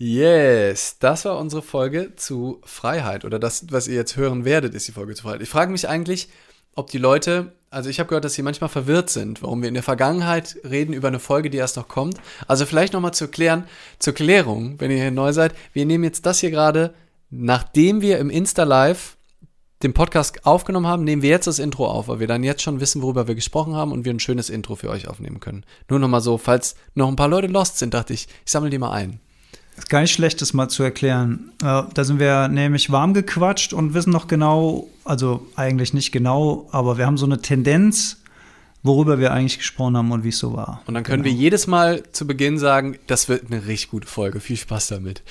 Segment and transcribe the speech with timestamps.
[0.00, 3.24] Yes, das war unsere Folge zu Freiheit.
[3.24, 5.42] Oder das, was ihr jetzt hören werdet, ist die Folge zu Freiheit.
[5.42, 6.28] Ich frage mich eigentlich,
[6.76, 9.74] ob die Leute, also ich habe gehört, dass sie manchmal verwirrt sind, warum wir in
[9.74, 12.18] der Vergangenheit reden über eine Folge, die erst noch kommt.
[12.46, 13.64] Also vielleicht nochmal zu klären,
[13.98, 15.52] zur Klärung, wenn ihr hier neu seid.
[15.72, 16.94] Wir nehmen jetzt das hier gerade,
[17.30, 19.16] nachdem wir im Insta Live
[19.82, 22.78] den Podcast aufgenommen haben, nehmen wir jetzt das Intro auf, weil wir dann jetzt schon
[22.78, 25.64] wissen, worüber wir gesprochen haben und wir ein schönes Intro für euch aufnehmen können.
[25.88, 28.78] Nur nochmal so, falls noch ein paar Leute lost sind, dachte ich, ich sammle die
[28.78, 29.18] mal ein.
[29.78, 31.52] Ist gar nicht schlecht, das mal zu erklären.
[31.62, 36.68] Äh, da sind wir nämlich warm gequatscht und wissen noch genau, also eigentlich nicht genau,
[36.72, 38.17] aber wir haben so eine Tendenz,
[38.88, 40.82] worüber wir eigentlich gesprochen haben und wie es so war.
[40.86, 41.36] Und dann können genau.
[41.36, 44.40] wir jedes Mal zu Beginn sagen, das wird eine richtig gute Folge.
[44.40, 45.22] Viel Spaß damit.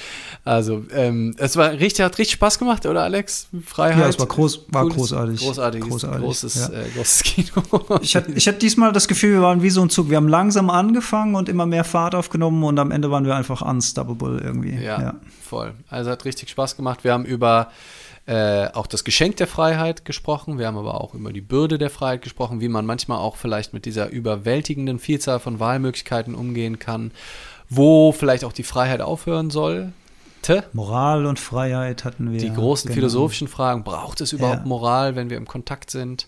[0.45, 3.47] Also, ähm, es war richtig, hat richtig Spaß gemacht, oder Alex?
[3.65, 3.99] Freiheit.
[3.99, 5.39] Ja, es war, groß, war Cooles, großartig.
[5.41, 5.81] Großartig.
[5.81, 6.79] großartig großes, ja.
[6.79, 7.99] äh, großes Kino.
[8.01, 10.09] ich hatte, ich diesmal das Gefühl, wir waren wie so ein Zug.
[10.09, 13.61] Wir haben langsam angefangen und immer mehr Fahrt aufgenommen und am Ende waren wir einfach
[13.61, 14.75] unstoppable irgendwie.
[14.75, 15.15] Ja, ja.
[15.43, 15.73] voll.
[15.89, 17.03] Also hat richtig Spaß gemacht.
[17.03, 17.71] Wir haben über
[18.27, 20.59] äh, auch das Geschenk der Freiheit gesprochen.
[20.59, 23.73] Wir haben aber auch über die Bürde der Freiheit gesprochen, wie man manchmal auch vielleicht
[23.73, 27.11] mit dieser überwältigenden Vielzahl von Wahlmöglichkeiten umgehen kann,
[27.69, 29.93] wo vielleicht auch die Freiheit aufhören soll.
[30.73, 32.39] Moral und Freiheit hatten wir.
[32.39, 32.95] Die großen genau.
[32.95, 33.85] philosophischen Fragen.
[33.85, 34.65] Braucht es überhaupt ja.
[34.65, 36.27] Moral, wenn wir im Kontakt sind?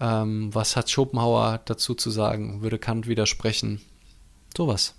[0.00, 2.62] Ähm, was hat Schopenhauer dazu zu sagen?
[2.62, 3.80] Würde Kant widersprechen?
[4.56, 4.94] Sowas.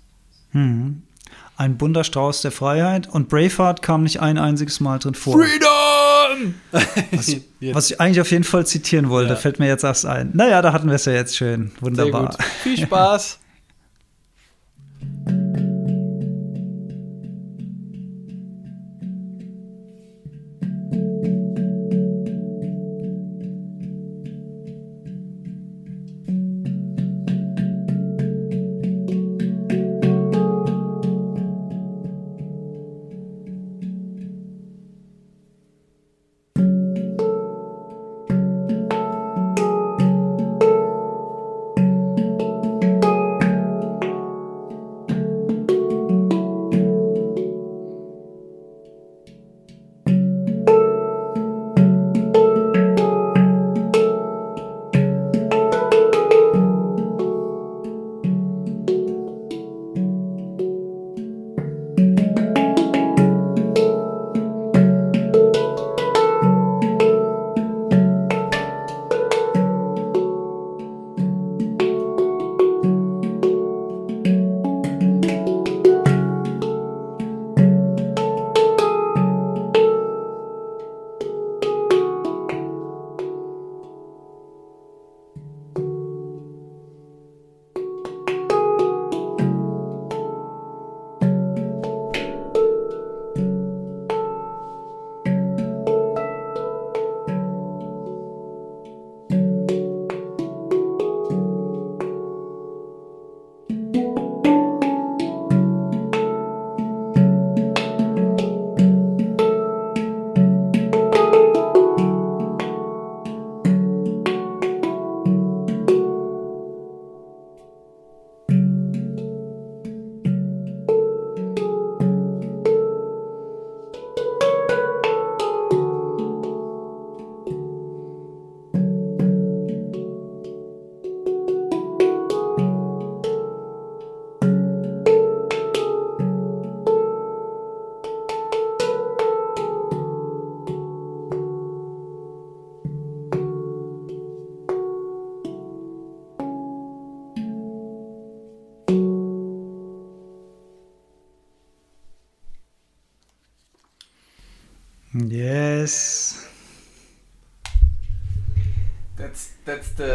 [0.50, 1.02] Hm.
[1.58, 5.34] Ein bunter Strauß der Freiheit und Braveheart kam nicht ein einziges Mal drin vor.
[5.34, 6.54] Freedom!
[7.12, 7.36] Was,
[7.72, 9.36] was ich eigentlich auf jeden Fall zitieren wollte, ja.
[9.36, 10.30] fällt mir jetzt erst ein.
[10.34, 11.72] Naja, da hatten wir es ja jetzt schön.
[11.80, 12.36] Wunderbar.
[12.62, 13.38] Viel Spaß.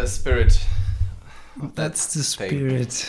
[0.01, 0.59] the spirit.
[1.75, 3.05] That's the spirit.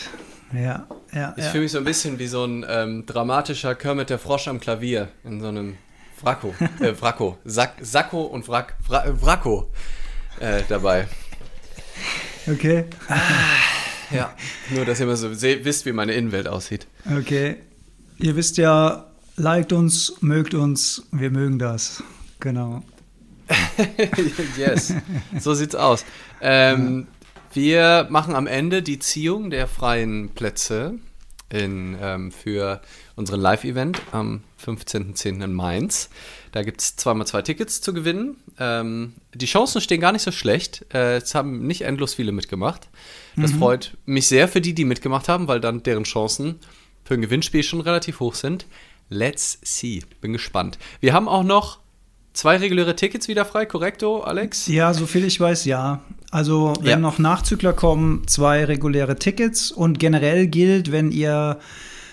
[0.53, 1.33] Ja, ja.
[1.35, 1.49] Ich ja.
[1.49, 5.09] fühle mich so ein bisschen wie so ein ähm, dramatischer Kermit der Frosch am Klavier
[5.23, 5.77] in so einem
[6.21, 9.71] Wracko, äh, Wracko, Sack, Sacko und Wrack, Wra Wracko
[10.39, 11.07] äh, dabei.
[12.47, 12.85] Okay.
[13.07, 13.15] Ah,
[14.11, 14.33] ja,
[14.69, 16.87] nur dass ihr mal so wisst, wie meine Innenwelt aussieht.
[17.09, 17.57] Okay.
[18.19, 19.07] Ihr wisst ja,
[19.37, 22.03] liked uns, mögt uns, wir mögen das.
[22.39, 22.83] Genau.
[24.57, 24.93] yes,
[25.39, 26.05] so sieht's aus.
[26.41, 27.25] Ähm, ja.
[27.53, 30.95] Wir machen am Ende die Ziehung der freien Plätze
[31.49, 32.81] in, ähm, für
[33.15, 35.43] unseren Live-Event am 15.10.
[35.43, 36.09] in Mainz.
[36.51, 38.37] Da gibt es zweimal zwei Tickets zu gewinnen.
[38.59, 40.85] Ähm, die Chancen stehen gar nicht so schlecht.
[40.93, 42.89] Äh, es haben nicht endlos viele mitgemacht.
[43.35, 43.59] Das mhm.
[43.59, 46.59] freut mich sehr für die, die mitgemacht haben, weil dann deren Chancen
[47.03, 48.65] für ein Gewinnspiel schon relativ hoch sind.
[49.09, 50.01] Let's see.
[50.21, 50.79] Bin gespannt.
[51.01, 51.82] Wir haben auch noch
[52.33, 54.67] zwei reguläre Tickets wieder frei, korrekto, Alex?
[54.67, 56.01] Ja, soviel ich weiß, ja.
[56.31, 56.97] Also, wenn Ja.
[56.97, 59.71] noch Nachzügler kommen, zwei reguläre Tickets.
[59.71, 61.59] Und generell gilt, wenn ihr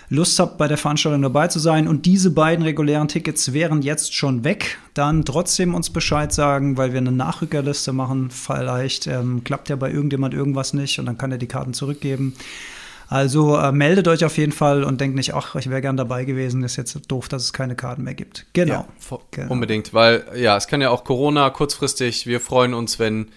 [0.09, 4.13] Lust habt, bei der Veranstaltung dabei zu sein und diese beiden regulären Tickets wären jetzt
[4.13, 8.29] schon weg, dann trotzdem uns Bescheid sagen, weil wir eine Nachrückerliste machen.
[8.29, 12.33] Vielleicht ähm, klappt ja bei irgendjemand irgendwas nicht und dann kann er die Karten zurückgeben.
[13.11, 16.23] Also äh, meldet euch auf jeden Fall und denkt nicht, ach, ich wäre gern dabei
[16.23, 18.45] gewesen, ist jetzt doof, dass es keine Karten mehr gibt.
[18.53, 18.85] Genau.
[19.09, 19.51] Ja, Genau.
[19.51, 22.25] unbedingt, weil ja, es kann ja auch Corona kurzfristig.
[22.25, 23.27] Wir freuen uns, wenn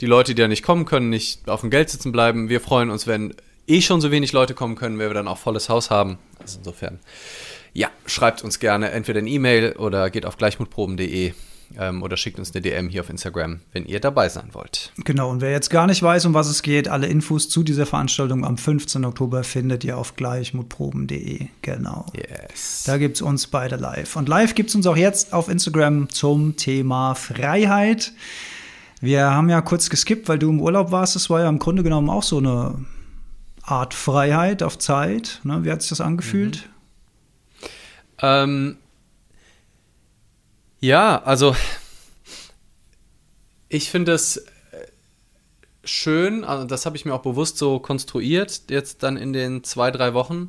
[0.00, 2.48] die Leute, die ja nicht kommen können, nicht auf dem Geld sitzen bleiben.
[2.48, 3.34] Wir freuen uns, wenn
[3.68, 6.18] eh schon so wenig Leute kommen können, wenn wir dann auch volles Haus haben.
[6.40, 6.98] Also insofern,
[7.72, 11.34] ja, schreibt uns gerne entweder eine E-Mail oder geht auf gleichmutproben.de
[11.78, 14.92] ähm, oder schickt uns eine DM hier auf Instagram, wenn ihr dabei sein wollt.
[15.04, 17.86] Genau, und wer jetzt gar nicht weiß, um was es geht, alle Infos zu dieser
[17.86, 19.04] Veranstaltung am 15.
[19.04, 21.48] Oktober findet ihr auf gleichmutproben.de.
[21.62, 22.06] Genau.
[22.14, 22.84] Yes.
[22.86, 24.16] Da gibt es uns beide live.
[24.16, 28.12] Und live gibt es uns auch jetzt auf Instagram zum Thema Freiheit.
[29.00, 31.14] Wir haben ja kurz geskippt, weil du im Urlaub warst.
[31.14, 32.84] Das war ja im Grunde genommen auch so eine
[33.62, 35.40] Art Freiheit auf Zeit.
[35.44, 35.64] Ne?
[35.64, 36.68] Wie hat sich das angefühlt?
[38.20, 38.76] Ähm,
[40.84, 41.56] ja, also
[43.68, 44.44] ich finde es äh,
[45.82, 49.90] schön, also das habe ich mir auch bewusst so konstruiert, jetzt dann in den zwei,
[49.90, 50.48] drei Wochen,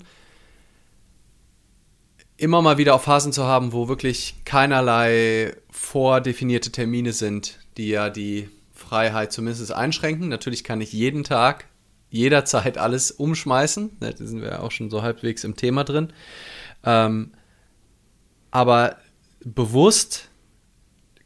[2.35, 8.09] immer mal wieder auch Phasen zu haben, wo wirklich keinerlei vordefinierte Termine sind, die ja
[8.09, 10.27] die Freiheit zumindest einschränken.
[10.27, 11.65] Natürlich kann ich jeden Tag,
[12.09, 13.97] jederzeit alles umschmeißen.
[14.01, 16.11] Da sind wir ja auch schon so halbwegs im Thema drin.
[16.83, 17.31] Ähm,
[18.51, 18.97] aber
[19.45, 20.29] bewusst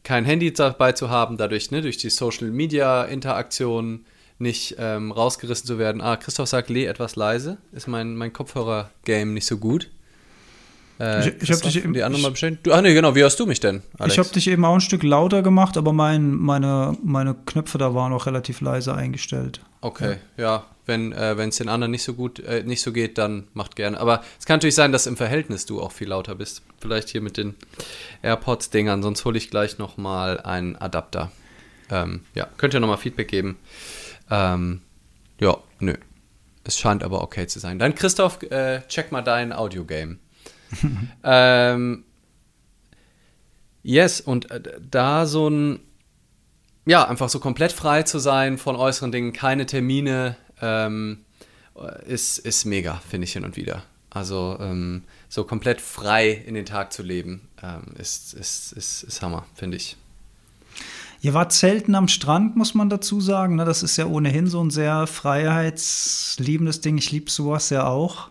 [0.04, 4.06] kein Handy dabei zu haben, dadurch, ne, durch die Social Media Interaktion
[4.38, 6.02] nicht ähm, rausgerissen zu werden.
[6.02, 7.58] Ah, Christoph sagt, Lee etwas leise.
[7.72, 9.90] Ist mein, mein Kopfhörer-Game nicht so gut.
[11.00, 12.60] Äh, Ich- ich hab Christoph, dich im- die anderen mal bestellen.
[12.64, 13.16] Du, ah, nee, genau.
[13.16, 13.84] Wie hörst du mich denn?
[13.98, 14.14] Alex?
[14.16, 17.94] Ich habe dich eben auch ein Stück lauter gemacht, aber mein, meine, meine Knöpfe da
[17.96, 19.62] waren auch relativ leise eingestellt.
[19.82, 20.66] Okay, ja.
[20.86, 24.00] Wenn äh, es den anderen nicht so gut, äh, nicht so geht, dann macht gerne.
[24.00, 26.64] Aber es kann natürlich sein, dass im Verhältnis du auch viel lauter bist.
[26.82, 27.54] Vielleicht hier mit den
[28.24, 31.32] AirPods-Dingern, sonst hole ich gleich noch mal einen Adapter.
[31.92, 33.58] Ähm, ja, könnt ihr noch mal Feedback geben.
[34.32, 34.82] Ähm,
[35.40, 35.94] ja, nö.
[36.64, 37.80] Es scheint aber okay zu sein.
[37.80, 40.20] Dann Christoph, äh, check mal dein Audio-Game.
[41.24, 42.04] ähm,
[43.84, 45.80] yes, und äh, da so ein
[46.90, 51.20] ja, einfach so komplett frei zu sein von äußeren Dingen, keine Termine, ähm,
[52.08, 53.84] ist, ist mega, finde ich hin und wieder.
[54.10, 59.22] Also ähm, so komplett frei in den Tag zu leben, ähm, ist, ist, ist, ist
[59.22, 59.98] Hammer, finde ich.
[61.22, 63.58] Ihr wart selten am Strand, muss man dazu sagen.
[63.58, 63.66] Ne?
[63.66, 66.98] Das ist ja ohnehin so ein sehr freiheitsliebendes Ding.
[66.98, 68.30] Ich liebe sowas ja auch.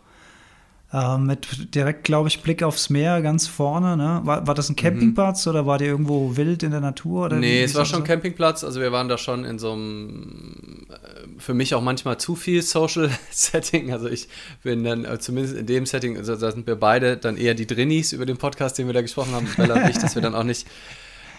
[0.91, 3.95] Äh, mit direkt, glaube ich, Blick aufs Meer ganz vorne.
[3.95, 4.23] Ne?
[4.25, 7.27] War, war das ein Campingplatz oder war der irgendwo wild in der Natur?
[7.27, 8.07] Oder Nee, es war schon sein?
[8.07, 12.35] Campingplatz, also wir waren da schon in so einem, äh, für mich auch manchmal zu
[12.37, 14.29] viel Social Setting, also ich
[14.63, 17.67] bin dann äh, zumindest in dem Setting, also da sind wir beide dann eher die
[17.67, 20.35] Drinnies über den Podcast, den wir da gesprochen haben, Bella und ich, dass wir dann
[20.35, 20.67] auch nicht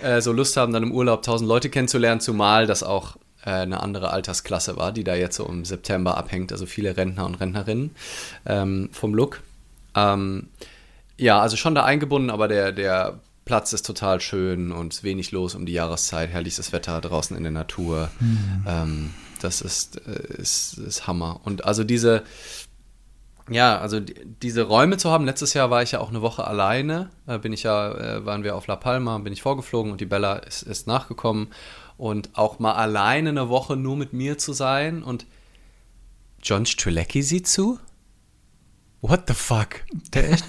[0.02, 4.12] äh, so Lust haben, dann im Urlaub tausend Leute kennenzulernen, zumal das auch eine andere
[4.12, 7.92] Altersklasse war, die da jetzt so im September abhängt, also viele Rentner und Rentnerinnen
[8.46, 9.42] ähm, vom Look.
[9.96, 10.48] Ähm,
[11.18, 15.56] ja, also schon da eingebunden, aber der, der Platz ist total schön und wenig los
[15.56, 18.10] um die Jahreszeit, herrliches Wetter draußen in der Natur.
[18.68, 21.42] Ähm, das ist, äh, ist, ist Hammer.
[21.44, 22.24] Und also diese,
[23.50, 26.46] ja, also die, diese Räume zu haben, letztes Jahr war ich ja auch eine Woche
[26.46, 30.02] alleine, äh, bin ich ja, äh, waren wir auf La Palma, bin ich vorgeflogen und
[30.02, 31.48] die Bella ist, ist nachgekommen.
[31.98, 35.26] Und auch mal alleine eine Woche nur mit mir zu sein und
[36.42, 37.80] John Strzelecki sieht zu?
[39.02, 39.82] What the fuck?
[40.14, 40.46] Der, echt,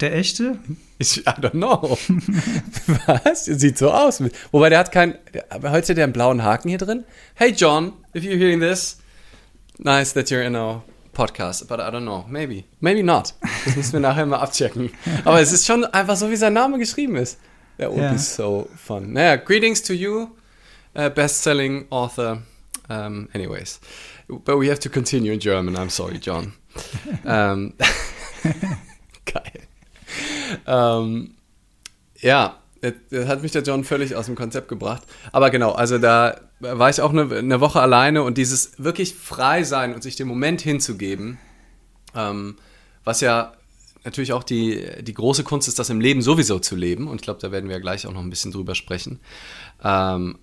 [0.00, 0.58] der echte?
[0.98, 1.96] Ich, I don't know.
[3.06, 3.44] Was?
[3.44, 4.22] Sieht so aus.
[4.50, 5.14] Wobei der hat keinen.
[5.48, 7.04] Aber heute der einen blauen Haken hier drin.
[7.34, 8.98] Hey John, if you're hearing this,
[9.78, 10.82] nice that you're in a
[11.18, 12.24] podcast, but I don't know.
[12.28, 12.64] Maybe.
[12.80, 13.34] Maybe not.
[13.64, 14.90] Das müssen wir nachher mal abchecken.
[15.24, 17.38] Aber es ist schon einfach so, wie sein Name geschrieben ist.
[17.78, 18.12] That would Ja.
[18.12, 19.12] be so fun.
[19.12, 20.28] Naja, greetings to you,
[20.96, 22.42] uh, best-selling author.
[22.88, 23.80] Um, anyways.
[24.28, 25.76] But we have to continue in German.
[25.76, 26.52] I'm sorry, John.
[27.26, 27.74] ähm,
[29.26, 29.62] geil.
[30.66, 31.34] Ähm,
[32.20, 35.02] ja, das hat mich der John völlig aus dem Konzept gebracht.
[35.32, 39.62] Aber genau, also da war ich auch eine, eine Woche alleine und dieses wirklich frei
[39.62, 41.38] sein und sich dem Moment hinzugeben,
[42.14, 42.56] ähm,
[43.04, 43.52] was ja
[44.04, 47.08] natürlich auch die, die große Kunst ist, das im Leben sowieso zu leben.
[47.08, 49.20] Und ich glaube, da werden wir gleich auch noch ein bisschen drüber sprechen.
[49.82, 50.38] Ähm,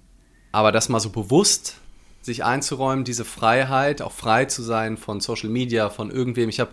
[0.51, 1.75] aber das mal so bewusst
[2.22, 6.50] sich einzuräumen, diese Freiheit, auch frei zu sein von Social Media, von irgendwem.
[6.50, 6.72] Ich habe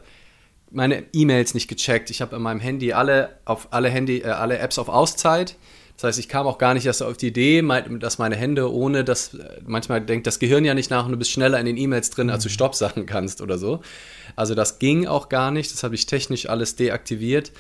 [0.71, 2.11] meine E-Mails nicht gecheckt.
[2.11, 5.57] Ich habe in meinem Handy alle auf alle Handy äh, alle Apps auf Auszeit.
[5.97, 7.63] Das heißt, ich kam auch gar nicht erst auf die Idee,
[8.01, 11.31] dass meine Hände ohne das, manchmal denkt das Gehirn ja nicht nach und du bist
[11.31, 12.55] schneller in den E-Mails drin, als du mhm.
[12.55, 13.83] Stopp sagen kannst oder so.
[14.35, 17.53] Also das ging auch gar nicht, das habe ich technisch alles deaktiviert.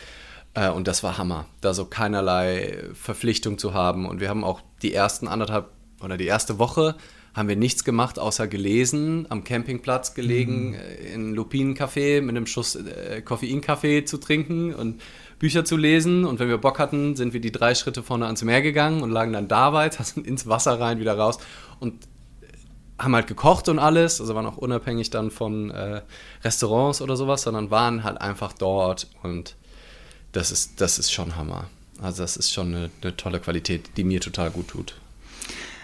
[0.54, 4.06] Äh, und das war Hammer, da so keinerlei Verpflichtung zu haben.
[4.06, 5.68] Und wir haben auch die ersten anderthalb
[6.00, 6.96] oder die erste Woche
[7.34, 10.74] haben wir nichts gemacht, außer gelesen, am Campingplatz gelegen, mhm.
[10.74, 15.00] Äh, in Lupinencafé mit einem Schuss äh, Koffeinkaffee zu trinken und
[15.42, 16.24] Bücher zu lesen.
[16.24, 19.10] Und wenn wir Bock hatten, sind wir die drei Schritte vorne ans Meer gegangen und
[19.10, 21.38] lagen dann da weiter, sind ins Wasser rein, wieder raus
[21.80, 22.06] und
[22.96, 26.02] haben halt gekocht und alles, also waren auch unabhängig dann von äh,
[26.44, 29.56] Restaurants oder sowas, sondern waren halt einfach dort und
[30.30, 31.66] das ist, das ist schon Hammer.
[32.00, 34.94] Also das ist schon eine, eine tolle Qualität, die mir total gut tut.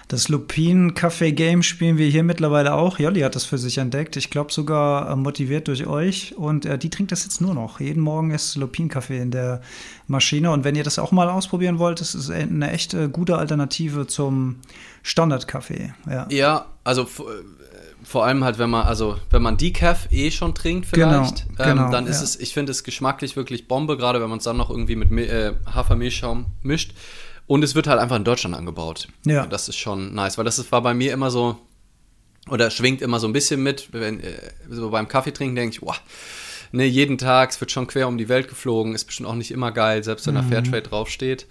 [0.08, 2.98] Das Lupin Café Game spielen wir hier mittlerweile auch.
[2.98, 4.16] Jolli hat das für sich entdeckt.
[4.16, 6.34] Ich glaube sogar äh, motiviert durch euch.
[6.34, 7.78] Und äh, die trinkt das jetzt nur noch.
[7.78, 9.60] Jeden Morgen ist Lupin Café in der
[10.06, 10.50] Maschine.
[10.50, 14.56] Und wenn ihr das auch mal ausprobieren wollt, das ist eine echte gute Alternative zum
[15.02, 15.92] Standard Kaffee.
[16.08, 17.06] Ja, ja also
[18.02, 21.76] vor allem halt, wenn man, also wenn man Decaf eh schon trinkt vielleicht, genau, ähm,
[21.76, 22.24] genau, dann ist ja.
[22.24, 25.10] es, ich finde es geschmacklich wirklich Bombe, gerade wenn man es dann noch irgendwie mit
[25.28, 26.94] äh, Hafermilchschaum mischt.
[27.48, 29.08] Und es wird halt einfach in Deutschland angebaut.
[29.24, 29.46] Ja.
[29.46, 31.58] Das ist schon nice, weil das war bei mir immer so,
[32.48, 35.82] oder schwingt immer so ein bisschen mit, wenn, äh, so beim Kaffee trinken denke ich,
[35.82, 35.98] wow,
[36.72, 39.50] ne, jeden Tag, es wird schon quer um die Welt geflogen, ist bestimmt auch nicht
[39.50, 40.50] immer geil, selbst wenn da mhm.
[40.50, 41.46] Fairtrade draufsteht.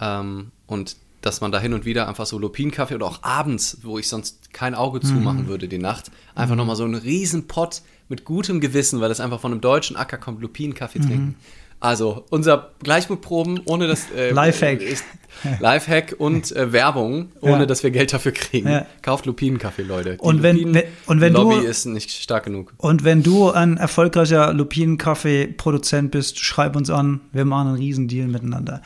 [0.00, 3.98] Ähm, und dass man da hin und wieder einfach so Lupinenkaffee oder auch abends, wo
[3.98, 5.46] ich sonst kein Auge zumachen mhm.
[5.46, 6.58] würde die Nacht, einfach mhm.
[6.58, 10.18] nochmal so einen riesen Pott mit gutem Gewissen, weil das einfach von einem deutschen Acker
[10.18, 11.06] kommt, Lupinenkaffee mhm.
[11.06, 11.34] trinken.
[11.78, 14.80] Also unser Gleichmutproben ohne das äh, Lifehack.
[14.80, 15.04] Ist
[15.60, 17.66] Lifehack und äh, Werbung, ohne ja.
[17.66, 18.68] dass wir Geld dafür kriegen.
[18.68, 18.86] Ja.
[19.02, 20.16] Kauft Lupinenkaffee, Leute.
[20.16, 22.72] Die und wenn, wenn, und wenn Lobby du, ist nicht stark genug.
[22.78, 27.20] Und wenn du ein erfolgreicher Lupinenkaffee-Produzent bist, schreib uns an.
[27.32, 28.82] Wir machen einen Riesendeal miteinander.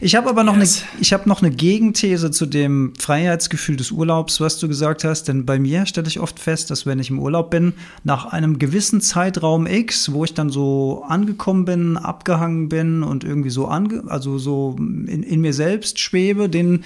[0.00, 0.84] Ich habe aber noch yes.
[0.92, 5.28] eine, ich habe noch eine Gegenthese zu dem Freiheitsgefühl des Urlaubs, was du gesagt hast.
[5.28, 8.58] Denn bei mir stelle ich oft fest, dass wenn ich im Urlaub bin, nach einem
[8.58, 14.04] gewissen Zeitraum X, wo ich dann so angekommen bin, abgehangen bin und irgendwie so ange,
[14.08, 16.84] also so in, in mir selbst selbst schwebe, den,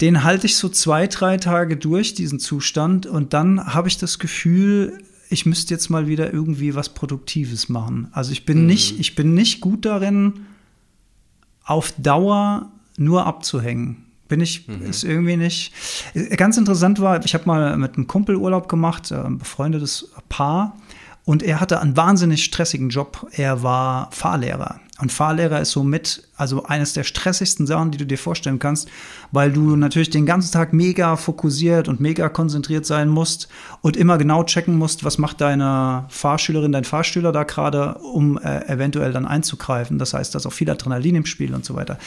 [0.00, 3.06] den halte ich so zwei, drei Tage durch, diesen Zustand.
[3.06, 8.08] Und dann habe ich das Gefühl, ich müsste jetzt mal wieder irgendwie was Produktives machen.
[8.12, 8.66] Also ich bin mhm.
[8.66, 10.46] nicht, ich bin nicht gut darin,
[11.64, 14.06] auf Dauer nur abzuhängen.
[14.26, 14.82] Bin ich, mhm.
[14.82, 15.72] ist irgendwie nicht.
[16.36, 20.78] Ganz interessant war, ich habe mal mit einem Kumpel Urlaub gemacht, äh, ein befreundetes Paar.
[21.26, 23.26] Und er hatte einen wahnsinnig stressigen Job.
[23.32, 24.80] Er war Fahrlehrer.
[25.04, 28.88] Und Fahrlehrer ist somit also eines der stressigsten Sachen, die du dir vorstellen kannst,
[29.32, 33.48] weil du natürlich den ganzen Tag mega fokussiert und mega konzentriert sein musst
[33.82, 38.66] und immer genau checken musst, was macht deine Fahrschülerin, dein Fahrschüler da gerade, um äh,
[38.66, 39.98] eventuell dann einzugreifen.
[39.98, 41.98] Das heißt, da ist auch viel Adrenalin im Spiel und so weiter.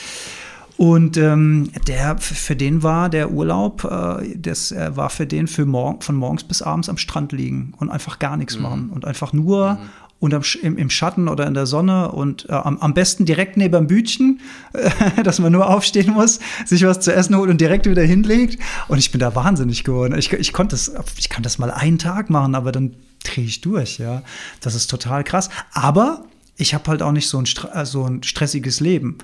[0.75, 5.67] Und ähm, der, für den war der Urlaub, äh, das äh, war für den für
[5.67, 8.61] morgen, von morgens bis abends am Strand liegen und einfach gar nichts mhm.
[8.63, 9.89] machen und einfach nur mhm.
[10.19, 13.73] Unterm, im, im, Schatten oder in der Sonne und äh, am, am, besten direkt neben
[13.73, 14.41] dem Bütchen,
[14.73, 14.89] äh,
[15.23, 18.59] dass man nur aufstehen muss, sich was zu essen holt und direkt wieder hinlegt.
[18.87, 20.17] Und ich bin da wahnsinnig geworden.
[20.17, 23.61] Ich, ich konnte das, ich kann das mal einen Tag machen, aber dann drehe ich
[23.61, 24.23] durch, ja.
[24.61, 25.49] Das ist total krass.
[25.71, 29.19] Aber ich habe halt auch nicht so ein, äh, so ein stressiges Leben.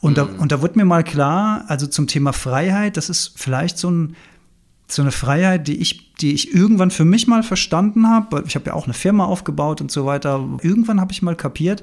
[0.00, 0.14] Und, mhm.
[0.14, 3.90] da, und da wurde mir mal klar, also zum Thema Freiheit, das ist vielleicht so,
[3.90, 4.16] ein,
[4.92, 8.44] so eine Freiheit, die ich, die ich irgendwann für mich mal verstanden habe.
[8.46, 10.46] Ich habe ja auch eine Firma aufgebaut und so weiter.
[10.62, 11.82] Irgendwann habe ich mal kapiert,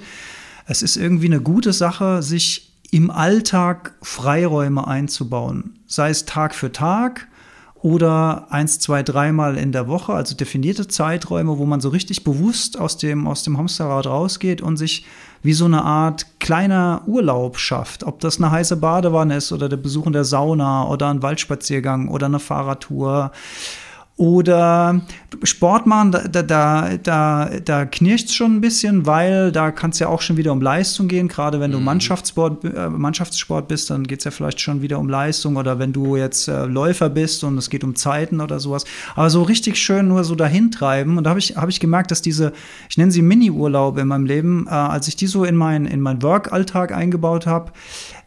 [0.66, 5.80] es ist irgendwie eine gute Sache, sich im Alltag Freiräume einzubauen.
[5.88, 7.28] Sei es Tag für Tag
[7.76, 12.80] oder eins, zwei, dreimal in der Woche, also definierte Zeiträume, wo man so richtig bewusst
[12.80, 15.06] aus dem, aus dem Hamsterrad rausgeht und sich
[15.48, 18.04] wie so eine Art kleiner Urlaub schafft.
[18.04, 22.10] Ob das eine heiße Badewanne ist oder der Besuch in der Sauna oder ein Waldspaziergang
[22.10, 23.32] oder eine Fahrradtour
[24.18, 25.02] oder
[25.44, 30.08] Sport machen, da, da, da, da knirscht schon ein bisschen, weil da kann es ja
[30.08, 31.28] auch schon wieder um Leistung gehen.
[31.28, 31.86] Gerade wenn du mhm.
[31.86, 35.56] Mannschaftssport, äh, Mannschaftssport bist, dann geht es ja vielleicht schon wieder um Leistung.
[35.56, 38.86] Oder wenn du jetzt äh, Läufer bist und es geht um Zeiten oder sowas.
[39.16, 41.20] Aber so richtig schön nur so dahin treiben.
[41.20, 42.54] Und da habe ich, hab ich gemerkt, dass diese,
[42.90, 46.02] ich nenne sie Mini-Urlaube in meinem Leben, äh, als ich die so in meinen in
[46.02, 47.72] mein Work-Alltag eingebaut habe,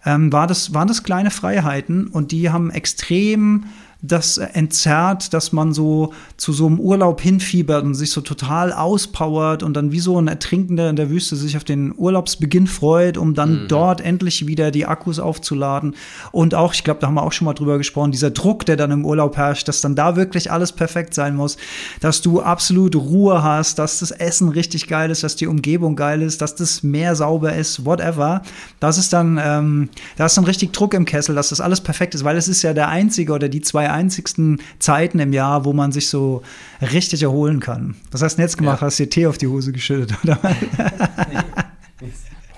[0.07, 3.65] ähm, war das, waren das kleine Freiheiten und die haben extrem
[4.03, 9.63] das entzerrt, dass man so zu so einem Urlaub hinfiebert und sich so total auspowert
[9.63, 13.35] und dann wie so ein Ertrinkender in der Wüste sich auf den Urlaubsbeginn freut, um
[13.35, 13.69] dann mhm.
[13.69, 15.95] dort endlich wieder die Akkus aufzuladen.
[16.33, 18.77] Und auch, ich glaube, da haben wir auch schon mal drüber gesprochen, dieser Druck, der
[18.77, 21.59] dann im Urlaub herrscht, dass dann da wirklich alles perfekt sein muss,
[22.01, 26.23] dass du absolut Ruhe hast, dass das Essen richtig geil ist, dass die Umgebung geil
[26.23, 28.43] ist, dass das Meer sauber ist, whatever.
[28.79, 32.15] Das ist dann, ähm, da ist dann richtig Druck im Kessel, dass das alles perfekt
[32.15, 35.73] ist, weil es ist ja der einzige oder die zwei einzigsten Zeiten im Jahr, wo
[35.73, 36.43] man sich so
[36.81, 37.97] richtig erholen kann.
[38.11, 38.81] Was hast du denn jetzt gemacht?
[38.81, 38.87] Ja.
[38.87, 40.39] Hast dir Tee auf die Hose geschüttet, oder?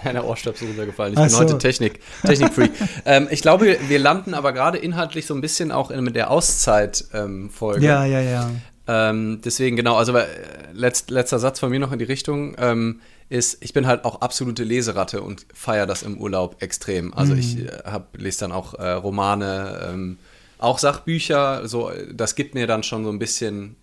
[0.05, 1.13] Eine Ohrstöpsel runtergefallen.
[1.13, 1.39] Ich Ach bin so.
[1.39, 2.73] heute Technik, Technik-Freak.
[3.05, 7.79] ähm, ich glaube, wir landen aber gerade inhaltlich so ein bisschen auch in der Auszeit-Folge.
[7.79, 8.51] Ähm, ja, ja, ja.
[8.89, 10.27] Ähm, deswegen, genau, also äh,
[10.73, 14.21] letzt, letzter Satz von mir noch in die Richtung ähm, ist, ich bin halt auch
[14.21, 17.15] absolute Leseratte und feiere das im Urlaub extrem.
[17.15, 17.39] Also mhm.
[17.39, 20.19] ich äh, hab, lese dann auch äh, Romane, ähm,
[20.63, 23.77] auch Sachbücher, so, das gibt mir dann schon so ein bisschen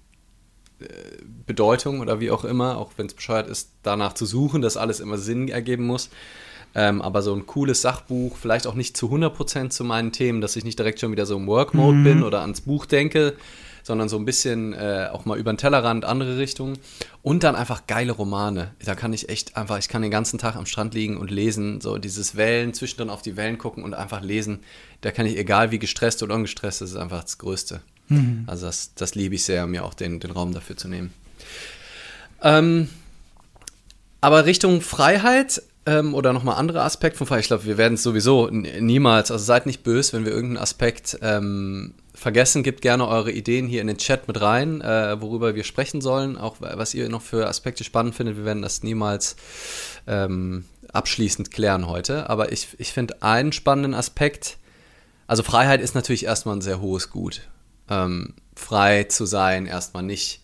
[0.80, 0.86] äh,
[1.46, 5.00] Bedeutung oder wie auch immer, auch wenn es bescheuert ist, danach zu suchen, dass alles
[5.00, 6.10] immer Sinn ergeben muss.
[6.76, 10.56] Ähm, aber so ein cooles Sachbuch, vielleicht auch nicht zu 100% zu meinen Themen, dass
[10.56, 12.04] ich nicht direkt schon wieder so im Work-Mode mhm.
[12.04, 13.36] bin oder ans Buch denke,
[13.84, 16.78] sondern so ein bisschen äh, auch mal über den Tellerrand, andere Richtungen.
[17.22, 18.72] Und dann einfach geile Romane.
[18.84, 21.82] Da kann ich echt einfach, ich kann den ganzen Tag am Strand liegen und lesen,
[21.82, 24.60] so dieses Wellen, zwischendrin auf die Wellen gucken und einfach lesen.
[25.02, 27.82] Da kann ich, egal wie gestresst oder ungestresst, das ist einfach das Größte.
[28.08, 28.44] Mhm.
[28.48, 31.14] Also das, das liebe ich sehr, mir auch den, den Raum dafür zu nehmen.
[32.42, 32.90] Ähm,
[34.22, 38.04] aber Richtung Freiheit ähm, oder nochmal andere Aspekte von Freiheit, ich glaube, wir werden es
[38.04, 43.32] sowieso niemals, also seid nicht böse, wenn wir irgendeinen Aspekt ähm, vergessen, gebt gerne eure
[43.32, 47.10] Ideen hier in den Chat mit rein, äh, worüber wir sprechen sollen, auch was ihr
[47.10, 48.38] noch für Aspekte spannend findet.
[48.38, 49.36] Wir werden das niemals
[50.08, 52.30] ähm, abschließend klären heute.
[52.30, 54.58] Aber ich, ich finde einen spannenden Aspekt,
[55.28, 57.48] also Freiheit ist natürlich erstmal ein sehr hohes Gut.
[57.90, 60.42] Ähm, frei zu sein, erstmal nicht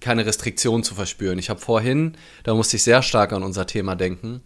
[0.00, 1.38] keine Restriktion zu verspüren.
[1.38, 4.42] Ich habe vorhin, da musste ich sehr stark an unser Thema denken,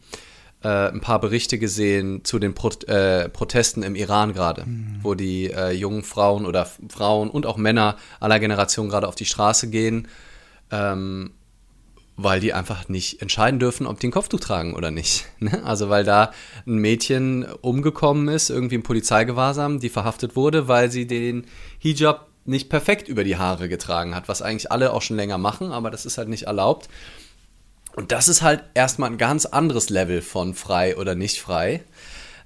[0.66, 4.98] äh, ein paar Berichte gesehen zu den Pro äh, Protesten im Iran gerade, mhm.
[5.02, 9.26] wo die äh, jungen Frauen oder Frauen und auch Männer aller Generationen gerade auf die
[9.26, 10.08] Straße gehen,
[10.72, 11.30] ähm,
[12.16, 15.26] weil die einfach nicht entscheiden dürfen, ob die ein Kopftuch tragen oder nicht.
[15.38, 15.62] Ne?
[15.64, 16.32] Also weil da
[16.66, 21.46] ein Mädchen umgekommen ist, irgendwie im Polizeigewahrsam, die verhaftet wurde, weil sie den
[21.78, 25.70] Hijab nicht perfekt über die Haare getragen hat, was eigentlich alle auch schon länger machen,
[25.70, 26.88] aber das ist halt nicht erlaubt.
[27.96, 31.82] Und das ist halt erstmal ein ganz anderes Level von frei oder nicht frei.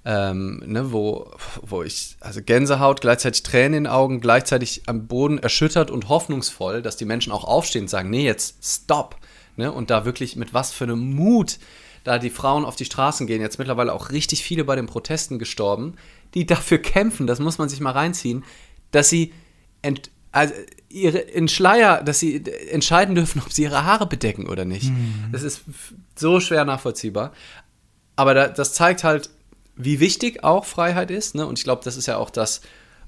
[0.04, 5.36] Ähm, ne, wo, wo ich, also Gänsehaut, gleichzeitig Tränen in den Augen, gleichzeitig am Boden
[5.36, 9.16] erschüttert und hoffnungsvoll, dass die Menschen auch aufstehen und sagen, nee, jetzt stopp.
[9.56, 11.58] Ne, und da wirklich mit was für einem Mut
[12.04, 15.38] da die Frauen auf die Straßen gehen, jetzt mittlerweile auch richtig viele bei den Protesten
[15.38, 15.96] gestorben,
[16.32, 18.44] die dafür kämpfen, das muss man sich mal reinziehen,
[18.92, 19.34] dass sie
[19.82, 20.54] ent, also
[20.88, 24.90] ihre, in Schleier, dass sie entscheiden dürfen, ob sie ihre Haare bedecken oder nicht.
[24.90, 25.26] Mhm.
[25.32, 25.62] Das ist
[26.16, 27.32] so schwer nachvollziehbar.
[28.16, 29.30] Aber da, das zeigt halt,
[29.76, 31.34] wie wichtig auch Freiheit ist.
[31.34, 31.46] Ne?
[31.46, 32.60] Und ich glaube, das ist ja auch das,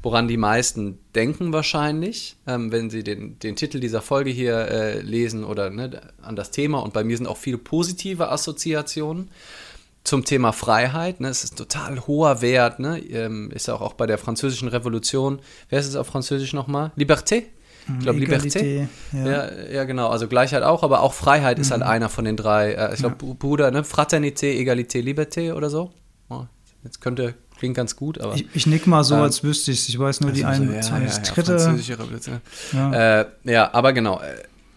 [0.03, 5.01] woran die meisten denken wahrscheinlich, ähm, wenn sie den, den Titel dieser Folge hier äh,
[5.01, 6.79] lesen oder ne, an das Thema.
[6.79, 9.31] Und bei mir sind auch viele positive Assoziationen
[10.05, 11.21] zum Thema Freiheit.
[11.21, 11.29] Ne?
[11.29, 12.79] Es ist ein total hoher Wert.
[12.79, 12.99] Ne?
[12.99, 15.41] Ähm, ist auch, auch bei der französischen Revolution.
[15.69, 16.93] Wer ist es auf Französisch nochmal?
[16.97, 17.45] Liberté?
[17.99, 18.87] Ich glaube, Liberté.
[19.13, 19.25] Ja.
[19.25, 19.49] ja.
[19.73, 20.09] Ja, genau.
[20.09, 21.63] Also Gleichheit auch, aber auch Freiheit mhm.
[21.63, 21.89] ist halt mhm.
[21.89, 22.73] einer von den drei.
[22.73, 23.35] Äh, ich glaube, ja.
[23.39, 23.83] Bruder, ne?
[23.83, 25.91] Fraternité, Egalité, Liberté oder so.
[26.29, 26.45] Oh,
[26.85, 28.35] jetzt könnte, klingt ganz gut, aber.
[28.35, 29.89] Ich, ich nick mal so, ähm, als wüsste ich es.
[29.89, 31.59] Ich weiß nur die eine, so, ja, ja, ja, dritte.
[31.59, 32.41] Französische Revolution.
[32.73, 33.21] Ja.
[33.21, 34.21] Äh, ja, aber genau.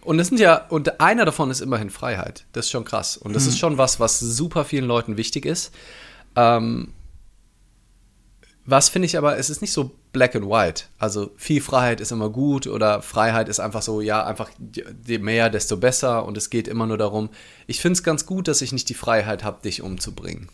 [0.06, 2.46] Und es sind ja, und einer davon ist immerhin Freiheit.
[2.52, 3.16] Das ist schon krass.
[3.16, 3.48] Und das mhm.
[3.48, 5.74] ist schon was, was super vielen Leuten wichtig ist.
[6.36, 6.92] Ähm,
[8.64, 10.84] was finde ich aber, es ist nicht so black and white.
[10.98, 14.50] Also viel Freiheit ist immer gut oder Freiheit ist einfach so, ja, einfach
[15.04, 17.28] je mehr, desto besser und es geht immer nur darum.
[17.66, 20.48] Ich finde es ganz gut, dass ich nicht die Freiheit habe, dich umzubringen.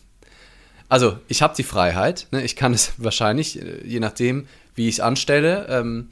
[0.89, 2.43] Also ich habe die Freiheit, ne?
[2.43, 6.09] ich kann es wahrscheinlich, äh, je nachdem, wie ich es anstelle, ähm,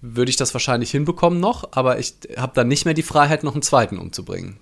[0.00, 3.54] würde ich das wahrscheinlich hinbekommen noch, aber ich habe dann nicht mehr die Freiheit, noch
[3.54, 4.58] einen zweiten umzubringen.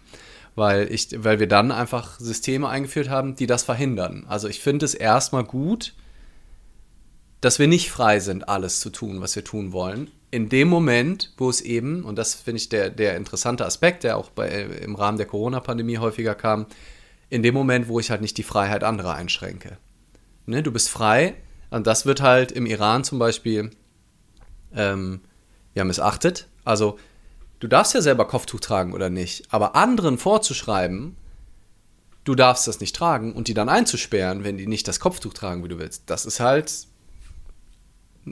[0.56, 4.24] Weil, ich, weil wir dann einfach Systeme eingeführt haben, die das verhindern.
[4.28, 5.94] Also ich finde es erstmal gut,
[7.40, 10.10] dass wir nicht frei sind, alles zu tun, was wir tun wollen.
[10.30, 14.16] In dem Moment, wo es eben, und das finde ich der, der interessante Aspekt, der
[14.16, 16.66] auch bei, im Rahmen der Corona-Pandemie häufiger kam,
[17.30, 19.78] in dem Moment, wo ich halt nicht die Freiheit anderer einschränke.
[20.46, 21.34] Ne, du bist frei,
[21.70, 23.70] und das wird halt im Iran zum Beispiel
[24.76, 25.20] ähm,
[25.74, 26.48] ja, missachtet.
[26.64, 26.98] Also,
[27.60, 31.16] du darfst ja selber Kopftuch tragen oder nicht, aber anderen vorzuschreiben,
[32.24, 35.62] du darfst das nicht tragen und die dann einzusperren, wenn die nicht das Kopftuch tragen,
[35.64, 36.72] wie du willst, das ist halt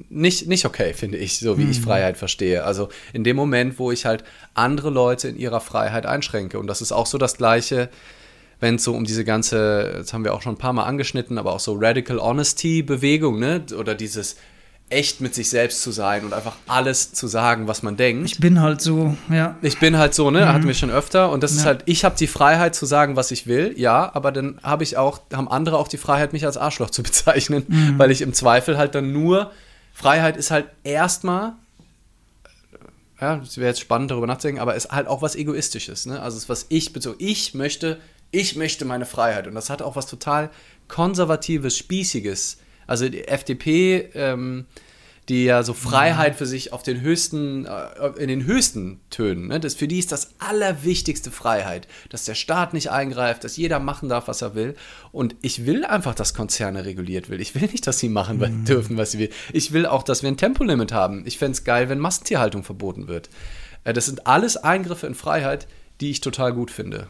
[0.08, 1.84] nicht, nicht okay, finde ich, so wie ich Mhm.
[1.84, 2.64] Freiheit verstehe.
[2.64, 4.24] Also in dem Moment, wo ich halt
[4.54, 6.58] andere Leute in ihrer Freiheit einschränke.
[6.58, 7.90] Und das ist auch so das Gleiche,
[8.58, 11.36] wenn es so um diese ganze, das haben wir auch schon ein paar Mal angeschnitten,
[11.36, 13.66] aber auch so Radical Honesty-Bewegung, ne?
[13.76, 14.36] Oder dieses
[14.92, 18.26] echt mit sich selbst zu sein und einfach alles zu sagen, was man denkt.
[18.26, 19.56] Ich bin halt so, ja.
[19.62, 21.64] Ich bin halt so, ne, hatten wir schon öfter und das ist Ja.
[21.66, 24.96] halt, ich habe die Freiheit zu sagen, was ich will, ja, aber dann habe ich
[24.96, 27.64] auch, haben andere auch die Freiheit, mich als Arschloch zu bezeichnen,
[27.96, 29.50] weil ich im Zweifel halt dann nur,
[29.94, 31.54] Freiheit ist halt erstmal,
[33.20, 36.36] ja, das wäre jetzt spannend darüber nachzudenken, aber ist halt auch was Egoistisches, ne, also
[36.36, 37.98] es ist was ich bezogen, ich möchte,
[38.30, 40.50] ich möchte meine Freiheit und das hat auch was total
[40.88, 44.66] konservatives, spießiges, also die FDP, ähm,
[45.28, 49.60] die ja so Freiheit für sich auf den höchsten, äh, in den höchsten Tönen, ne?
[49.60, 54.08] das, für die ist das allerwichtigste Freiheit, dass der Staat nicht eingreift, dass jeder machen
[54.08, 54.74] darf, was er will.
[55.12, 57.40] Und ich will einfach, dass Konzerne reguliert will.
[57.40, 59.30] Ich will nicht, dass sie machen was- dürfen, was sie will.
[59.52, 61.22] Ich will auch, dass wir ein Tempolimit haben.
[61.24, 63.30] Ich fände es geil, wenn Massentierhaltung verboten wird.
[63.84, 65.68] Äh, das sind alles Eingriffe in Freiheit,
[66.00, 67.06] die ich total gut finde.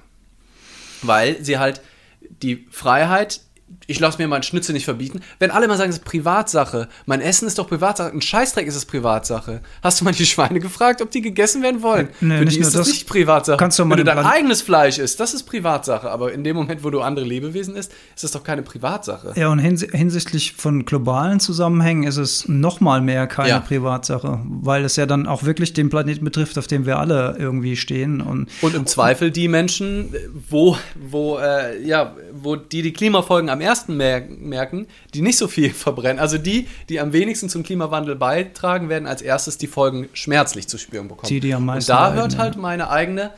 [1.01, 1.81] Weil sie halt
[2.42, 3.40] die Freiheit,
[3.87, 5.20] ich lasse mir meinen Schnitzel nicht verbieten.
[5.38, 8.76] Wenn alle mal sagen, es ist Privatsache, mein Essen ist doch Privatsache, ein Scheißdreck ist
[8.76, 9.61] es Privatsache.
[9.82, 12.08] Hast du mal die Schweine gefragt, ob die gegessen werden wollen?
[12.20, 13.56] Nee, Für nicht die ist das nicht Privatsache.
[13.56, 16.11] Kannst du mal Wenn du dein Brand- eigenes Fleisch isst, das ist Privatsache.
[16.11, 19.32] Aber in dem Moment, wo du andere Lebewesen isst, ist das doch keine Privatsache.
[19.37, 23.61] Ja, und hins hinsichtlich von globalen Zusammenhängen ist es noch mal mehr keine Ja.
[23.61, 27.76] Privatsache, weil es ja dann auch wirklich den Planeten betrifft, auf dem wir alle irgendwie
[27.76, 28.20] stehen.
[28.20, 30.14] Und Und im Zweifel die Menschen,
[30.48, 35.48] wo, wo, äh, ja, wo die die Klimafolgen am ersten mer merken, die nicht so
[35.48, 36.18] viel verbrennen.
[36.18, 40.77] Also die, die am wenigsten zum Klimawandel beitragen, werden als erstes die Folgen schmerzlich zu
[40.79, 41.29] spüren bekommen.
[41.29, 42.38] Die, die am meisten Und da leiden, hört ja.
[42.38, 43.31] halt meine eigene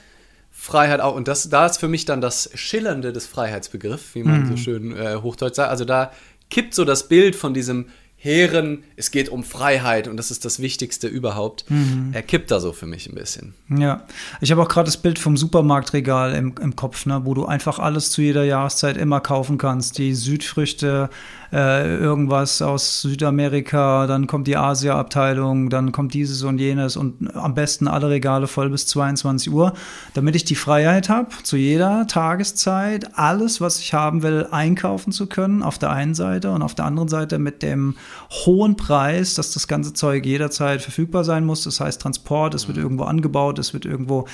[0.51, 1.15] Freiheit auch.
[1.15, 4.51] Und das, da ist für mich dann das Schillernde des Freiheitsbegriffs, wie man Mhm.
[4.51, 5.71] so schön äh, hochdeutsch sagt.
[5.71, 6.13] Also da
[6.51, 7.87] kippt so das Bild von diesem
[8.25, 11.71] hehren, es geht um Freiheit und das ist das Wichtigste überhaupt.
[11.71, 12.09] Mhm.
[12.15, 13.53] Er kippt da so für mich ein bisschen.
[13.69, 14.07] Ja,
[14.41, 17.79] ich habe auch gerade das Bild vom Supermarktregal im, im Kopf, ne, wo du einfach
[17.79, 19.99] alles zu jeder Jahreszeit immer kaufen kannst.
[19.99, 21.11] Die Südfrüchte,
[21.55, 27.55] äh, irgendwas aus Südamerika, dann kommt die Asia-Abteilung, dann kommt dieses und jenes und am
[27.55, 29.73] besten alle Regale voll bis 22 Uhr,
[30.14, 35.29] damit ich die Freiheit habe, zu jeder Tageszeit alles, was ich haben will, einkaufen zu
[35.29, 37.95] können, auf der einen Seite und auf der anderen Seite mit dem
[38.31, 41.62] hohen Preis, dass das ganze Zeug jederzeit verfügbar sein muss.
[41.62, 44.27] Das heißt Transport, es wird irgendwo angebaut, es wird irgendwo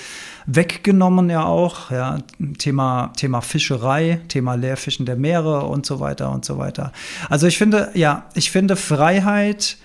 [0.47, 1.91] weggenommen ja auch.
[1.91, 2.19] Ja,
[2.57, 6.93] Thema, Thema Fischerei, Thema Leerfischen der Meere und so weiter und so weiter.
[7.29, 9.77] Also ich finde, ja, ich finde Freiheit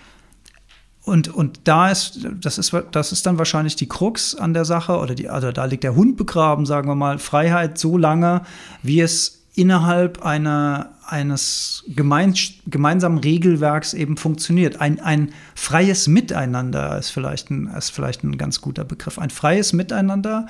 [1.06, 4.98] und, und da ist, das ist, das ist dann wahrscheinlich die Krux an der Sache,
[4.98, 8.42] oder die, also da liegt der Hund begraben, sagen wir mal, Freiheit so lange,
[8.82, 12.34] wie es innerhalb einer, eines gemein,
[12.66, 14.82] gemeinsamen Regelwerks eben funktioniert.
[14.82, 19.20] Ein, ein freies Miteinander ist vielleicht, ein, ist vielleicht ein ganz guter Begriff.
[19.20, 20.48] Ein freies Miteinander,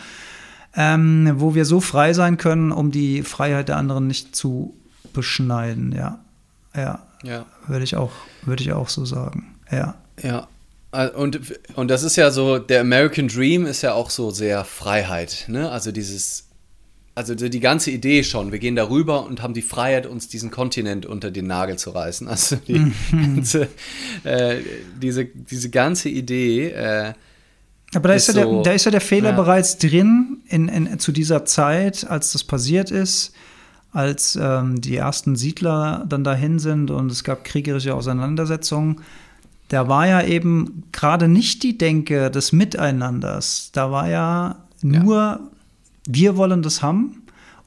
[0.73, 4.73] ähm, wo wir so frei sein können, um die Freiheit der anderen nicht zu
[5.13, 6.24] beschneiden, ja.
[6.75, 7.45] Ja, Ja.
[7.67, 8.11] würde ich auch,
[8.43, 9.55] würde ich auch so sagen.
[9.71, 9.95] Ja.
[10.21, 10.47] Ja.
[11.15, 11.39] Und,
[11.75, 15.69] und das ist ja so, der American Dream ist ja auch so sehr Freiheit, ne?
[15.69, 16.47] Also dieses,
[17.15, 21.05] also die ganze Idee schon, wir gehen darüber und haben die Freiheit, uns diesen Kontinent
[21.05, 22.29] unter den Nagel zu reißen.
[22.29, 23.67] Also die ganze,
[24.23, 24.59] äh,
[25.01, 27.13] diese, diese ganze Idee, äh,
[27.93, 29.35] Aber da ist, Ist ja so- der, da ist ja der Fehler ja.
[29.35, 33.33] bereits drin in, in, zu dieser Zeit, als das passiert ist,
[33.95, 39.01] als ähm, die ersten Siedler dann dahin sind und es gab kriegerische Auseinandersetzungen.
[39.69, 43.71] Da war ja eben gerade nicht die Denke des Miteinanders.
[43.73, 45.39] Da war ja nur,
[46.07, 47.24] wir wollen das haben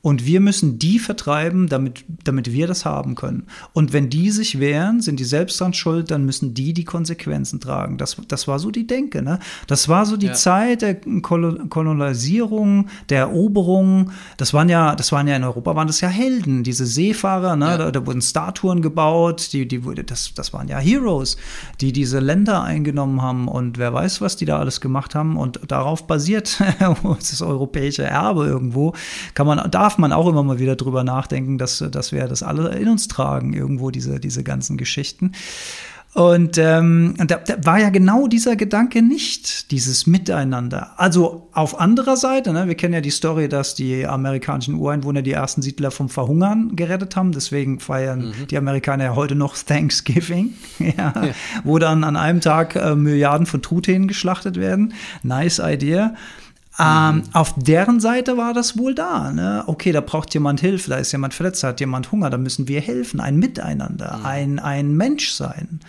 [0.08, 3.46] und wir müssen die vertreiben, damit, damit wir das haben können.
[3.74, 7.60] Und wenn die sich wehren, sind die selbst dran schuld, dann müssen die die Konsequenzen
[7.60, 7.98] tragen.
[7.98, 9.20] Das, das war so die Denke.
[9.20, 9.38] Ne?
[9.66, 10.32] Das war so die Ja.
[10.32, 14.12] Zeit der Kolo- Kolonisierung, der Eroberung.
[14.38, 17.56] Das waren ja, das waren ja in Europa waren das ja Helden, diese Seefahrer.
[17.56, 17.66] Ne?
[17.66, 17.76] Ja.
[17.76, 19.52] Da, da wurden Statuen gebaut.
[19.52, 21.36] Die, die wurde, das, das waren ja Heroes,
[21.82, 23.46] die diese Länder eingenommen haben.
[23.46, 25.36] Und wer weiß, was die da alles gemacht haben.
[25.36, 26.62] Und darauf basiert
[27.18, 28.94] das europäische Erbe irgendwo.
[29.34, 32.70] Kann man, darf man auch immer mal wieder drüber nachdenken, dass, dass wir das alle
[32.76, 35.32] in uns tragen, irgendwo diese, diese ganzen Geschichten.
[36.14, 40.92] Und, ähm, und da, da war ja genau dieser Gedanke nicht, dieses Miteinander.
[40.96, 45.32] Also auf anderer Seite, ne, wir kennen ja die Story, dass die amerikanischen Ureinwohner die
[45.32, 47.32] ersten Siedler vom Verhungern gerettet haben.
[47.32, 51.12] Deswegen feiern die Amerikaner ja heute noch Thanksgiving, ja,
[51.62, 54.94] wo dann an einem Tag äh, Milliarden von Truthähnen geschlachtet werden.
[55.22, 56.14] Nice idea.
[56.80, 59.32] Ähm, auf deren Seite war das wohl da.
[59.32, 59.64] Ne?
[59.66, 62.68] Okay, da braucht jemand Hilfe, da ist jemand verletzt, da hat jemand Hunger, da müssen
[62.68, 63.18] wir helfen.
[63.18, 65.80] Ein Miteinander, ein, ein Mensch sein.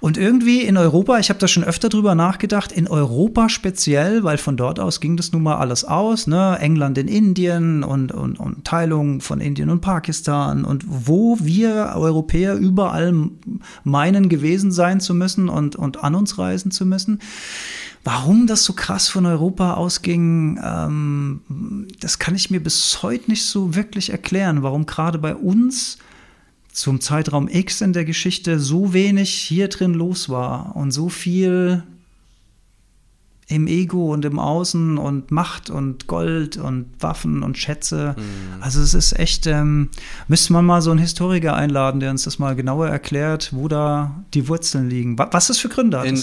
[0.00, 4.36] Und irgendwie in Europa, ich habe da schon öfter drüber nachgedacht, in Europa speziell, weil
[4.36, 6.58] von dort aus ging das nun mal alles aus, ne?
[6.58, 12.56] England in Indien und, und, und Teilung von Indien und Pakistan und wo wir Europäer
[12.56, 13.14] überall
[13.84, 17.20] meinen gewesen sein zu müssen und, und an uns reisen zu müssen.
[18.04, 23.44] Warum das so krass von Europa ausging, ähm, das kann ich mir bis heute nicht
[23.44, 24.62] so wirklich erklären.
[24.62, 25.98] Warum gerade bei uns
[26.72, 31.84] zum Zeitraum X in der Geschichte so wenig hier drin los war und so viel
[33.52, 38.16] im Ego und im Außen und Macht und Gold und Waffen und Schätze.
[38.16, 38.62] Mhm.
[38.62, 39.90] Also es ist echt, ähm,
[40.26, 44.24] müsste man mal so einen Historiker einladen, der uns das mal genauer erklärt, wo da
[44.32, 45.18] die Wurzeln liegen.
[45.18, 46.06] Was das für Gründe hat.
[46.06, 46.22] In,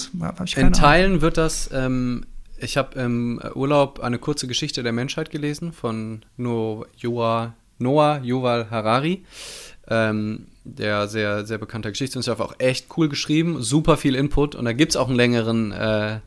[0.56, 2.26] in Teilen wird das, ähm,
[2.58, 9.24] ich habe im Urlaub eine kurze Geschichte der Menschheit gelesen von Noah, Noah Yuval Harari.
[9.88, 14.74] Ähm, der sehr, sehr bekannter Geschichtswissenschaftler, auch echt cool geschrieben, super viel Input und da
[14.74, 16.20] gibt es auch einen längeren äh,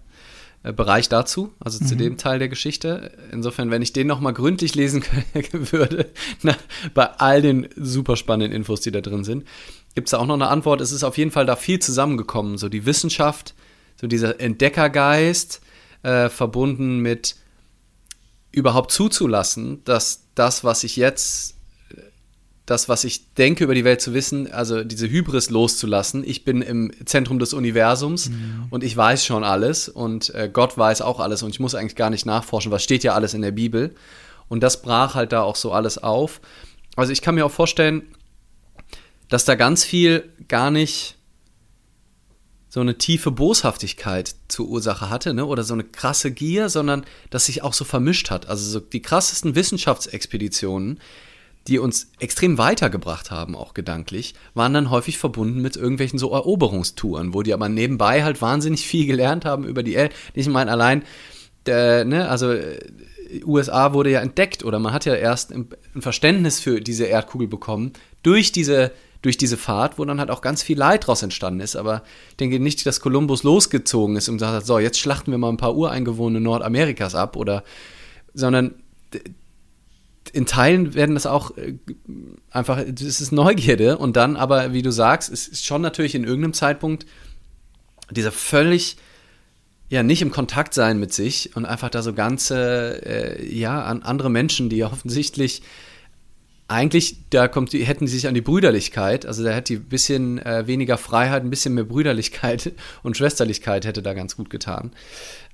[0.63, 1.89] Bereich dazu, also mhm.
[1.89, 3.11] zu dem Teil der Geschichte.
[3.33, 5.05] Insofern, wenn ich den nochmal gründlich lesen
[5.53, 6.11] würde,
[6.43, 6.55] na,
[6.95, 9.45] bei all den super spannenden Infos, die da drin sind,
[9.97, 10.81] gibt es da auch noch eine Antwort.
[10.81, 13.55] Es ist auf jeden Fall da viel zusammengekommen, so die Wissenschaft,
[14.01, 15.61] so dieser Entdeckergeist,
[16.05, 17.35] äh, verbunden mit
[18.53, 21.57] überhaupt zuzulassen, dass das, was ich jetzt
[22.67, 26.23] das, was ich denke über die Welt zu wissen, also diese Hybris loszulassen.
[26.25, 28.67] Ich bin im Zentrum des Universums mhm.
[28.71, 31.97] und ich weiß schon alles und äh, Gott weiß auch alles und ich muss eigentlich
[31.97, 33.95] gar nicht nachforschen, was steht ja alles in der Bibel.
[34.49, 36.41] Und das brach halt da auch so alles auf.
[36.95, 38.03] Also ich kann mir auch vorstellen,
[39.29, 41.17] dass da ganz viel gar nicht
[42.69, 45.45] so eine tiefe Boshaftigkeit zur Ursache hatte, ne?
[45.45, 48.49] oder so eine krasse Gier, sondern dass sich auch so vermischt hat.
[48.49, 51.01] Also so die krassesten Wissenschaftsexpeditionen,
[51.69, 57.35] die uns extrem weitergebracht haben, auch gedanklich, waren dann häufig verbunden mit irgendwelchen so Eroberungstouren,
[57.35, 60.15] wo die aber nebenbei halt wahnsinnig viel gelernt haben über die Erde.
[60.35, 61.05] Ich meine, allein,
[61.67, 62.81] äh, ne, also äh,
[63.45, 67.93] USA wurde ja entdeckt oder man hat ja erst ein, Verständnis für diese Erdkugel bekommen
[68.23, 71.77] durch diese durch diese Fahrt, wo dann halt auch ganz viel Leid draus entstanden ist.
[71.77, 75.39] Aber ich denke nicht, dass Kolumbus losgezogen ist und gesagt hat, so, jetzt schlachten wir
[75.39, 77.63] mal ein paar Ureingewohne Nordamerikas ab oder,
[78.35, 78.75] sondern
[80.33, 81.75] in Teilen werden das auch äh,
[82.51, 86.25] einfach, das ist Neugierde und dann aber, wie du sagst, es ist schon natürlich in
[86.25, 87.07] irgendeinem Zeitpunkt
[88.11, 88.97] dieser völlig,
[89.89, 94.03] ja, nicht im Kontakt sein mit sich und einfach da so ganze, äh, ja, an
[94.03, 95.63] andere Menschen, die ja offensichtlich
[96.69, 99.89] eigentlich, da kommt die, hätten sie sich an die Brüderlichkeit, also da hätte die ein
[99.89, 102.73] bisschen äh, weniger Freiheit, ein bisschen mehr Brüderlichkeit
[103.03, 104.93] und Schwesterlichkeit hätte da ganz gut getan.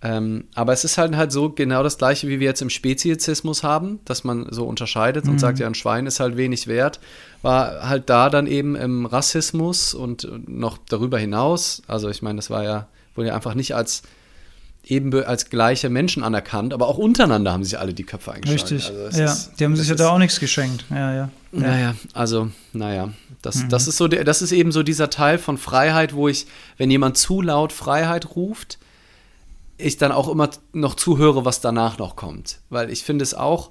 [0.00, 3.64] Ähm, aber es ist halt halt so genau das gleiche, wie wir jetzt im Speziesismus
[3.64, 5.32] haben, dass man so unterscheidet mhm.
[5.32, 7.00] und sagt, ja, ein Schwein ist halt wenig wert,
[7.42, 12.48] war halt da dann eben im Rassismus und noch darüber hinaus, also ich meine, das
[12.48, 14.02] war ja, wurde ja einfach nicht als
[14.88, 18.74] eben als gleiche Menschen anerkannt, aber auch untereinander haben sich alle die Köpfe eingeschlagen.
[18.74, 20.86] Richtig, also ja, ist, die haben sich ja da auch nichts geschenkt.
[20.90, 21.30] Ja, ja.
[21.52, 23.68] Naja, also, naja, das, mhm.
[23.68, 26.46] das, ist so, das ist eben so dieser Teil von Freiheit, wo ich,
[26.78, 28.78] wenn jemand zu laut Freiheit ruft,
[29.76, 32.58] ich dann auch immer noch zuhöre, was danach noch kommt.
[32.68, 33.70] Weil ich finde es auch,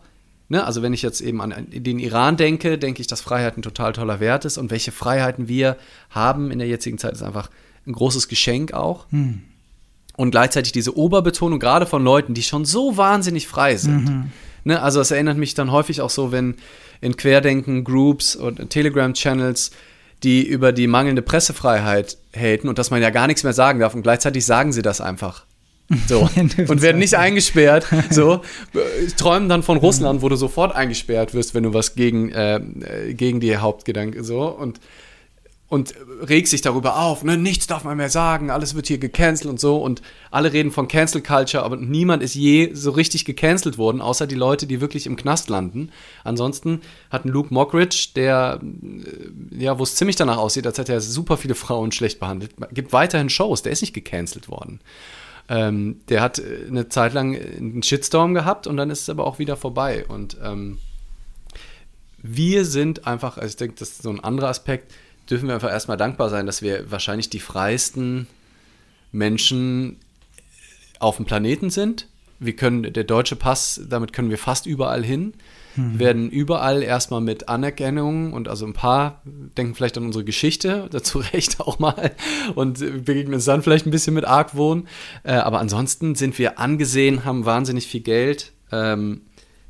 [0.49, 3.61] ne, also wenn ich jetzt eben an den Iran denke, denke ich, dass Freiheit ein
[3.63, 5.77] total toller Wert ist und welche Freiheiten wir
[6.09, 7.49] haben in der jetzigen Zeit ist einfach
[7.85, 9.05] ein großes Geschenk auch.
[9.11, 9.41] Mhm
[10.17, 14.05] und gleichzeitig diese Oberbetonung, gerade von Leuten, die schon so wahnsinnig frei sind.
[14.05, 14.31] Mhm.
[14.65, 16.55] Ne, also es erinnert mich dann häufig auch so, wenn
[16.99, 19.71] in Querdenken-Groups und Telegram-Channels
[20.23, 23.93] die über die mangelnde Pressefreiheit haten und dass man ja gar nichts mehr sagen darf
[23.93, 25.45] und gleichzeitig sagen sie das einfach.
[26.09, 26.27] So.
[26.67, 27.87] und werden nicht eingesperrt.
[28.09, 28.41] So.
[29.15, 32.59] Träumen dann von Russland, wo du sofort eingesperrt wirst, wenn du was gegen, äh,
[33.13, 34.41] gegen die Hauptgedanke so.
[34.47, 34.81] Und
[35.69, 39.49] und regt sich darüber auf, ne, nichts darf man mehr sagen, alles wird hier gecancelt
[39.49, 40.01] und so und
[40.31, 44.35] alle reden von Cancel Culture, aber niemand ist je so richtig gecancelt worden, außer die
[44.35, 45.91] Leute, die wirklich im Knast landen.
[46.23, 50.93] Ansonsten hat ein Luke Mockridge, der, äh, ja, wo es ziemlich danach aussieht, als hätte
[50.93, 54.79] er super viele Frauen schlecht behandelt, gibt weiterhin Shows, der ist nicht gecancelt worden.
[55.49, 59.25] Ähm, der hat äh, eine Zeit lang einen Shitstorm gehabt und dann ist es aber
[59.27, 60.79] auch wieder vorbei und ähm,
[62.19, 64.93] wir sind einfach, also ich denke, das ist so ein anderer Aspekt,
[65.29, 68.27] dürfen wir einfach erstmal dankbar sein, dass wir wahrscheinlich die freiesten
[69.11, 69.97] Menschen
[70.99, 72.07] auf dem Planeten sind.
[72.39, 75.33] Wir können, der deutsche Pass, damit können wir fast überall hin.
[75.77, 75.99] Mhm.
[75.99, 81.19] werden überall erstmal mit Anerkennung und also ein paar denken vielleicht an unsere Geschichte, dazu
[81.19, 82.11] recht auch mal
[82.55, 84.87] und begegnen uns dann vielleicht ein bisschen mit Argwohn.
[85.23, 89.21] Äh, aber ansonsten sind wir angesehen, haben wahnsinnig viel Geld, ähm,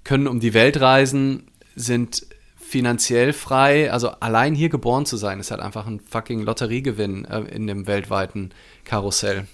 [0.04, 2.26] können um die Welt reisen, sind
[2.68, 7.40] finanziell frei, also allein hier geboren zu sein, ist halt einfach ein fucking Lotteriegewinn äh,
[7.42, 8.52] in dem weltweiten
[8.84, 9.48] Karussell.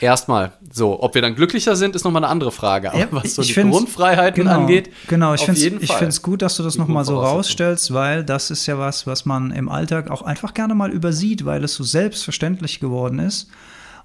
[0.00, 0.52] Erstmal.
[0.72, 2.90] So, ob wir dann glücklicher sind, ist nochmal eine andere Frage.
[2.90, 6.62] Aber Ja, was so die Grundfreiheiten genau, angeht, Genau, ich finde es gut, dass du
[6.62, 10.54] das nochmal so rausstellst, weil das ist ja was, was man im Alltag auch einfach
[10.54, 13.50] gerne mal übersieht, weil es so selbstverständlich geworden ist.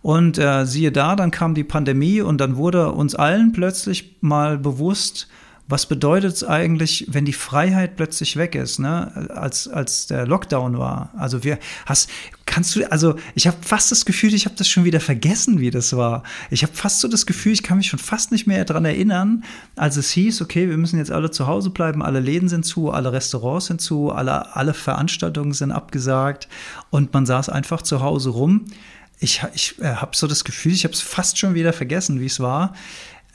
[0.01, 4.57] Und äh, siehe da, dann kam die Pandemie und dann wurde uns allen plötzlich mal
[4.57, 5.29] bewusst,
[5.67, 9.29] was bedeutet es eigentlich, wenn die Freiheit plötzlich weg ist, ne?
[9.33, 11.11] als, als der Lockdown war.
[11.17, 12.09] Also wir, hast,
[12.45, 15.71] kannst du, also ich habe fast das Gefühl, ich habe das schon wieder vergessen, wie
[15.71, 16.23] das war.
[16.51, 19.45] Ich habe fast so das Gefühl, ich kann mich schon fast nicht mehr daran erinnern,
[19.77, 22.91] als es hieß, okay, wir müssen jetzt alle zu Hause bleiben, alle Läden sind zu,
[22.91, 26.49] alle Restaurants sind zu, alle, alle Veranstaltungen sind abgesagt
[26.89, 28.65] und man saß einfach zu Hause rum.
[29.19, 32.25] Ich, ich äh, habe so das Gefühl, ich habe es fast schon wieder vergessen, wie
[32.25, 32.73] es war.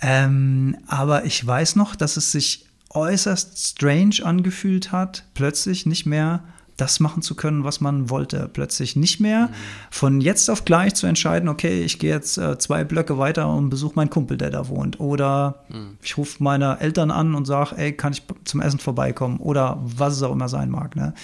[0.00, 6.42] Ähm, aber ich weiß noch, dass es sich äußerst strange angefühlt hat, plötzlich nicht mehr
[6.78, 8.48] das machen zu können, was man wollte.
[8.50, 9.50] Plötzlich nicht mehr
[9.90, 13.68] von jetzt auf gleich zu entscheiden, okay, ich gehe jetzt äh, zwei Blöcke weiter und
[13.68, 15.00] besuche meinen Kumpel, der da wohnt.
[15.00, 15.64] Oder
[16.02, 19.38] ich rufe meine Eltern an und sage, ey, kann ich zum Essen vorbeikommen?
[19.38, 20.94] Oder was es auch immer sein mag.
[20.94, 21.14] Ne?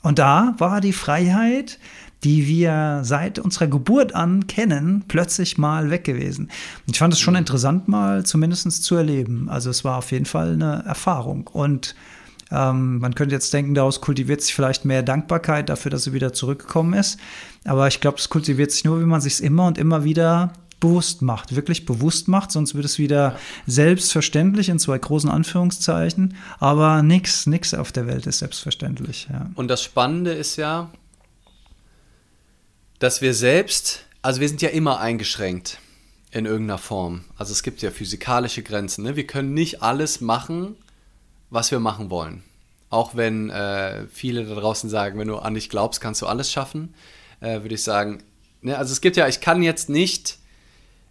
[0.00, 1.78] Und da war die Freiheit,
[2.24, 6.50] die wir seit unserer Geburt an kennen, plötzlich mal weg gewesen.
[6.86, 9.48] Ich fand es schon interessant, mal zumindest zu erleben.
[9.48, 11.46] Also es war auf jeden Fall eine Erfahrung.
[11.46, 11.94] Und
[12.50, 16.32] ähm, man könnte jetzt denken, daraus kultiviert sich vielleicht mehr Dankbarkeit dafür, dass sie wieder
[16.32, 17.18] zurückgekommen ist.
[17.64, 21.22] Aber ich glaube, es kultiviert sich nur, wenn man sich immer und immer wieder bewusst
[21.22, 26.34] macht, wirklich bewusst macht, sonst wird es wieder selbstverständlich in zwei großen Anführungszeichen.
[26.58, 29.28] Aber nichts, nichts auf der Welt ist selbstverständlich.
[29.32, 29.50] Ja.
[29.54, 30.90] Und das Spannende ist ja,
[32.98, 35.78] dass wir selbst, also wir sind ja immer eingeschränkt
[36.30, 37.24] in irgendeiner Form.
[37.36, 39.04] Also es gibt ja physikalische Grenzen.
[39.04, 39.16] Ne?
[39.16, 40.76] Wir können nicht alles machen,
[41.50, 42.42] was wir machen wollen.
[42.90, 46.50] Auch wenn äh, viele da draußen sagen, wenn du an dich glaubst, kannst du alles
[46.50, 46.94] schaffen,
[47.40, 48.22] äh, würde ich sagen.
[48.62, 48.76] Ne?
[48.76, 50.38] Also es gibt ja, ich kann jetzt nicht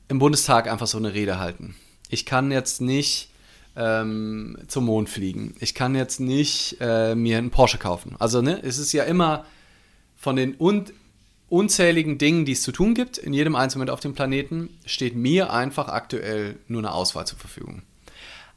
[0.08, 1.76] im Bundestag einfach so eine Rede halten.
[2.10, 3.30] Ich kann jetzt nicht
[3.76, 5.56] ähm, zum Mond fliegen.
[5.60, 8.16] Ich kann jetzt nicht äh, mir einen Porsche kaufen.
[8.20, 9.46] Also ne, es ist ja immer
[10.16, 10.86] von den un
[11.54, 15.16] unzähligen Dingen, die es zu tun gibt, in jedem einzelnen Moment auf dem Planeten, steht
[15.16, 17.84] mir einfach aktuell nur eine Auswahl zur Verfügung.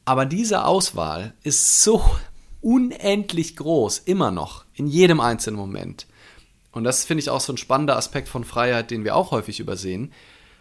[0.07, 2.03] Aber diese Auswahl ist so
[2.63, 6.07] unendlich groß, immer noch, in jedem einzelnen Moment.
[6.73, 9.61] Und das finde ich auch so ein spannender Aspekt von Freiheit, den wir auch häufig
[9.61, 10.11] übersehen.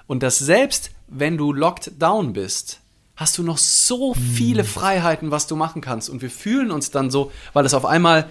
[0.05, 2.81] Und dass selbst wenn du locked down bist,
[3.15, 6.09] hast du noch so viele Freiheiten, was du machen kannst.
[6.09, 8.27] Und wir fühlen uns dann so, weil es auf einmal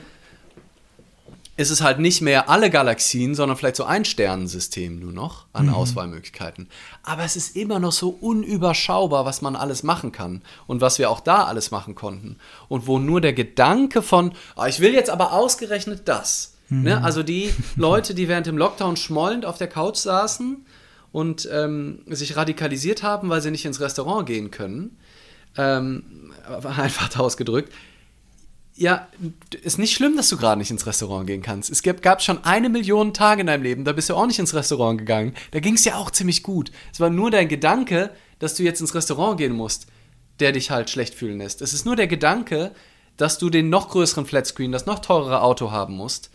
[1.56, 5.70] ist es halt nicht mehr alle Galaxien, sondern vielleicht so ein Sternensystem nur noch an
[5.70, 6.68] Auswahlmöglichkeiten.
[7.04, 11.10] Aber es ist immer noch so unüberschaubar, was man alles machen kann und was wir
[11.10, 12.36] auch da alles machen konnten.
[12.68, 16.54] Und wo nur der Gedanke von, ah, ich will jetzt aber ausgerechnet das.
[16.70, 17.02] Ne?
[17.02, 20.64] Also die Leute, die während dem Lockdown schmollend auf der Couch saßen
[21.12, 24.96] und ähm, sich radikalisiert haben, weil sie nicht ins Restaurant gehen können,
[25.56, 26.32] ähm,
[26.64, 27.72] einfach ausgedrückt,
[28.76, 29.08] ja,
[29.62, 31.70] ist nicht schlimm, dass du gerade nicht ins Restaurant gehen kannst.
[31.70, 34.54] Es gab, schon eine Million Tage in deinem Leben, da bist du auch nicht ins
[34.54, 35.34] Restaurant gegangen.
[35.52, 36.72] Da ging es ja auch ziemlich gut.
[36.92, 38.10] Es war nur dein Gedanke,
[38.40, 39.86] dass du jetzt ins Restaurant gehen musst,
[40.40, 41.62] der dich halt schlecht fühlen lässt.
[41.62, 42.72] Es ist nur der Gedanke,
[43.16, 46.30] dass du den noch größeren Flatscreen, das noch teurere Auto haben musst,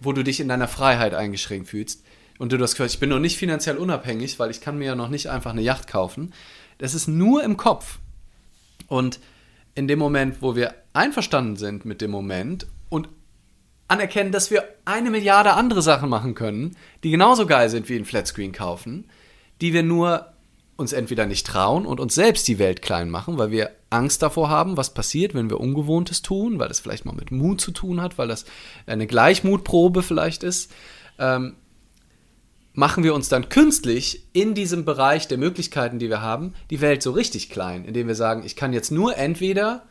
[0.00, 2.02] wo du dich in deiner Freiheit eingeschränkt fühlst.
[2.38, 4.94] Und du das gehört, ich bin noch nicht finanziell unabhängig, weil ich kann mir ja
[4.96, 6.32] noch nicht einfach eine Yacht kaufen.
[6.78, 7.98] Das ist nur im Kopf.
[8.88, 9.20] Und
[9.78, 13.08] in dem Moment, wo wir einverstanden sind mit dem Moment und
[13.86, 18.04] anerkennen, dass wir eine Milliarde andere Sachen machen können, die genauso geil sind wie ein
[18.04, 19.08] Flatscreen kaufen,
[19.60, 20.32] die wir nur
[20.76, 24.48] uns entweder nicht trauen und uns selbst die Welt klein machen, weil wir Angst davor
[24.48, 28.02] haben, was passiert, wenn wir Ungewohntes tun, weil das vielleicht mal mit Mut zu tun
[28.02, 28.46] hat, weil das
[28.86, 30.72] eine Gleichmutprobe vielleicht ist,
[31.20, 31.54] ähm,
[32.78, 37.02] machen wir uns dann künstlich in diesem Bereich der Möglichkeiten, die wir haben, die Welt
[37.02, 39.82] so richtig klein, indem wir sagen, ich kann jetzt nur entweder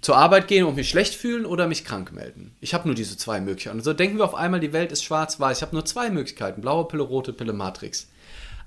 [0.00, 2.56] zur Arbeit gehen und mich schlecht fühlen oder mich krank melden.
[2.62, 3.76] Ich habe nur diese zwei Möglichkeiten.
[3.76, 5.58] Und so denken wir auf einmal, die Welt ist schwarz-weiß.
[5.58, 8.08] Ich habe nur zwei Möglichkeiten, blaue Pille, rote Pille, Matrix.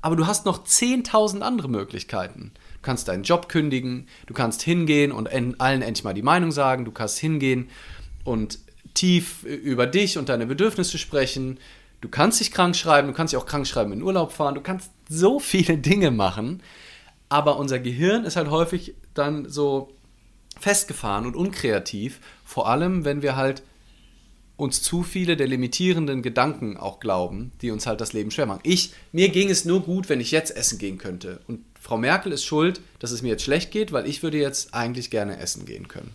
[0.04, 2.52] Aber du hast noch 10.000 andere Möglichkeiten.
[2.54, 6.86] Du kannst deinen Job kündigen, du kannst hingehen und allen endlich mal die Meinung sagen,
[6.86, 7.70] du kannst hingehen
[8.24, 8.60] und
[8.94, 11.58] tief über dich und deine Bedürfnisse sprechen.
[12.02, 14.62] Du kannst dich krank schreiben, du kannst dich auch krank schreiben in Urlaub fahren, du
[14.62, 16.62] kannst so viele Dinge machen.
[17.28, 19.92] Aber unser Gehirn ist halt häufig dann so
[20.60, 23.62] festgefahren und unkreativ, vor allem wenn wir halt
[24.58, 28.60] uns zu viele der limitierenden Gedanken auch glauben, die uns halt das Leben schwer machen.
[28.64, 31.40] Ich, mir ging es nur gut, wenn ich jetzt essen gehen könnte.
[31.48, 34.74] Und Frau Merkel ist schuld, dass es mir jetzt schlecht geht, weil ich würde jetzt
[34.74, 36.12] eigentlich gerne essen gehen können.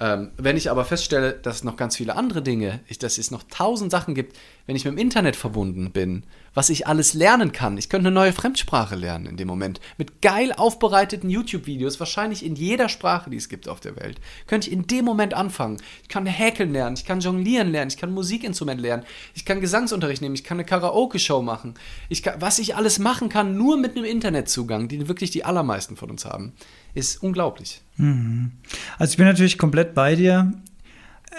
[0.00, 3.44] Ähm, wenn ich aber feststelle, dass es noch ganz viele andere Dinge, dass es noch
[3.44, 4.36] tausend Sachen gibt,
[4.70, 6.22] wenn ich mit dem Internet verbunden bin,
[6.54, 7.76] was ich alles lernen kann.
[7.76, 9.80] Ich könnte eine neue Fremdsprache lernen in dem Moment.
[9.98, 14.68] Mit geil aufbereiteten YouTube-Videos, wahrscheinlich in jeder Sprache, die es gibt auf der Welt, könnte
[14.68, 15.78] ich in dem Moment anfangen.
[16.02, 19.02] Ich kann häkeln lernen, ich kann jonglieren lernen, ich kann Musikinstrument lernen,
[19.34, 21.74] ich kann Gesangsunterricht nehmen, ich kann eine Karaoke-Show machen.
[22.08, 25.96] Ich kann, was ich alles machen kann, nur mit einem Internetzugang, den wirklich die allermeisten
[25.96, 26.52] von uns haben
[26.94, 27.82] ist unglaublich.
[27.96, 28.52] Mhm.
[28.98, 30.52] Also ich bin natürlich komplett bei dir.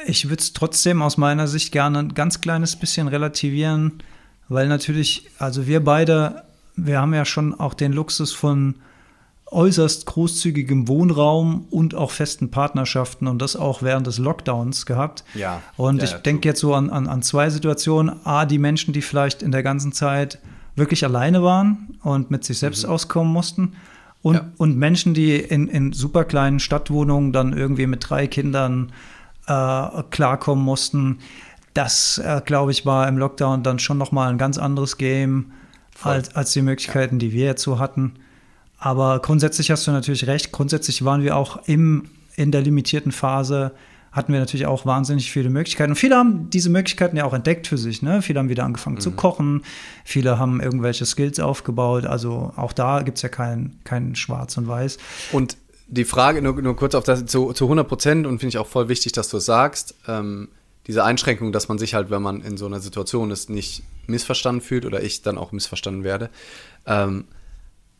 [0.05, 4.03] Ich würde es trotzdem aus meiner Sicht gerne ein ganz kleines bisschen relativieren,
[4.49, 6.43] weil natürlich, also wir beide,
[6.75, 8.75] wir haben ja schon auch den Luxus von
[9.51, 15.25] äußerst großzügigem Wohnraum und auch festen Partnerschaften und das auch während des Lockdowns gehabt.
[15.35, 15.61] Ja.
[15.75, 18.25] Und ja, ich ja, denke jetzt so an, an, an zwei Situationen.
[18.25, 20.39] A, die Menschen, die vielleicht in der ganzen Zeit
[20.75, 22.91] wirklich alleine waren und mit sich selbst mhm.
[22.91, 23.73] auskommen mussten.
[24.21, 24.51] Und, ja.
[24.57, 28.93] und Menschen, die in, in super kleinen Stadtwohnungen dann irgendwie mit drei Kindern
[29.47, 31.19] äh, klarkommen mussten,
[31.73, 35.51] das, äh, glaube ich, war im Lockdown dann schon nochmal ein ganz anderes Game
[36.03, 37.19] als, als die Möglichkeiten, ja.
[37.19, 38.13] die wir jetzt so hatten.
[38.77, 40.51] Aber grundsätzlich hast du natürlich recht.
[40.51, 43.71] Grundsätzlich waren wir auch im, in der limitierten Phase
[44.11, 45.91] hatten wir natürlich auch wahnsinnig viele Möglichkeiten.
[45.91, 48.01] Und viele haben diese Möglichkeiten ja auch entdeckt für sich.
[48.01, 48.21] Ne?
[48.21, 49.01] Viele haben wieder angefangen mhm.
[49.01, 49.63] zu kochen,
[50.03, 52.05] viele haben irgendwelche Skills aufgebaut.
[52.05, 54.97] Also auch da gibt es ja kein, kein Schwarz und Weiß.
[55.31, 55.55] Und
[55.91, 58.67] die Frage, nur, nur kurz auf das, zu, zu 100 Prozent, und finde ich auch
[58.67, 60.47] voll wichtig, dass du es sagst, ähm,
[60.87, 64.61] diese Einschränkung, dass man sich halt, wenn man in so einer Situation ist, nicht missverstanden
[64.61, 66.29] fühlt oder ich dann auch missverstanden werde.
[66.87, 67.25] Ähm,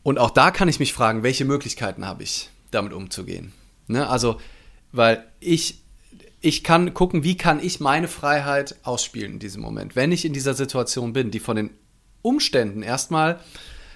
[0.02, 3.52] und auch da kann ich mich fragen, welche Möglichkeiten habe ich, damit umzugehen?
[3.86, 4.08] Ne?
[4.08, 4.40] Also,
[4.90, 5.78] weil ich
[6.44, 10.32] ich kann gucken, wie kann ich meine Freiheit ausspielen in diesem Moment, wenn ich in
[10.32, 11.70] dieser Situation bin, die von den
[12.20, 13.38] Umständen erstmal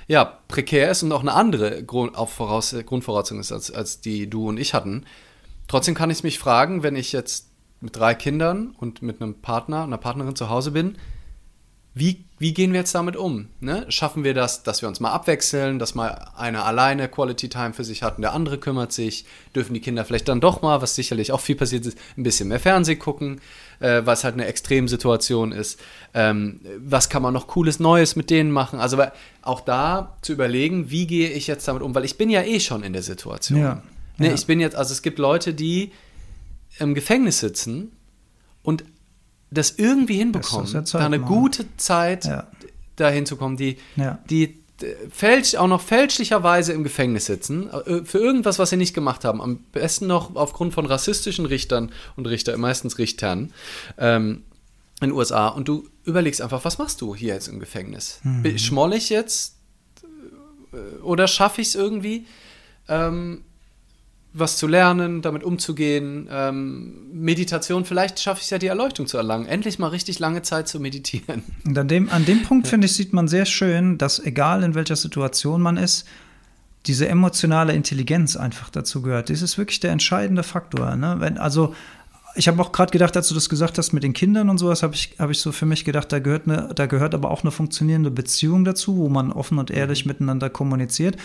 [0.06, 4.48] ja, prekär ist und auch eine andere Grund, Voraus Grundvoraussetzung ist, als, als die du
[4.48, 5.04] und ich hatten.
[5.68, 7.48] Trotzdem kann ich mich fragen, wenn ich jetzt
[7.80, 10.96] mit drei Kindern und mit einem Partner, einer Partnerin zu Hause bin,
[11.92, 13.48] wie, wie gehen wir jetzt damit um?
[13.58, 13.86] Ne?
[13.88, 17.84] Schaffen wir das, dass wir uns mal abwechseln, dass mal einer alleine Quality Time für
[17.84, 19.24] sich hat und der andere kümmert sich?
[19.54, 22.48] Dürfen die Kinder vielleicht dann doch mal, was sicherlich auch viel passiert ist, ein bisschen
[22.48, 23.40] mehr Fernsehen gucken,
[23.80, 25.80] äh, was halt eine Extremsituation ist?
[26.14, 28.78] Ähm, was kann man noch Cooles Neues mit denen machen?
[28.78, 29.02] Also
[29.42, 31.94] auch da zu überlegen, wie gehe ich jetzt damit um?
[31.94, 33.58] Weil ich bin ja eh schon in der Situation.
[33.58, 33.82] Ja,
[34.18, 34.28] ne?
[34.28, 34.34] ja.
[34.34, 35.92] Ich bin jetzt, also es gibt Leute, die
[36.78, 37.92] im Gefängnis sitzen
[38.62, 38.84] und
[39.50, 41.34] das irgendwie hinbekommen, das da eine machen.
[41.34, 42.46] gute Zeit ja.
[42.96, 44.18] dahin zu kommen, die, ja.
[44.28, 44.58] die
[45.10, 49.40] fälsch, auch noch fälschlicherweise im Gefängnis sitzen, äh, für irgendwas, was sie nicht gemacht haben.
[49.40, 53.52] Am besten noch aufgrund von rassistischen Richtern und Richter, meistens Richtern
[53.98, 54.44] ähm,
[55.00, 55.48] in den USA.
[55.48, 58.20] Und du überlegst einfach, was machst du hier jetzt im Gefängnis?
[58.22, 58.58] Mhm.
[58.58, 59.56] Schmoll ich jetzt
[60.72, 62.26] äh, oder schaffe ich es irgendwie?
[62.88, 63.42] Ähm,
[64.38, 66.28] was zu lernen, damit umzugehen.
[66.30, 69.46] Ähm, Meditation, vielleicht schaffe ich es ja, die Erleuchtung zu erlangen.
[69.46, 71.42] Endlich mal richtig lange Zeit zu meditieren.
[71.64, 74.74] Und an dem, an dem Punkt, finde ich, sieht man sehr schön, dass egal in
[74.74, 76.06] welcher Situation man ist,
[76.86, 79.30] diese emotionale Intelligenz einfach dazu gehört.
[79.30, 80.94] Das ist wirklich der entscheidende Faktor.
[80.96, 81.16] Ne?
[81.18, 81.74] Wenn, also,
[82.36, 84.82] ich habe auch gerade gedacht, als du das gesagt hast mit den Kindern und sowas,
[84.82, 87.42] habe ich, hab ich so für mich gedacht, da gehört, eine, da gehört aber auch
[87.42, 90.10] eine funktionierende Beziehung dazu, wo man offen und ehrlich mhm.
[90.10, 91.16] miteinander kommuniziert.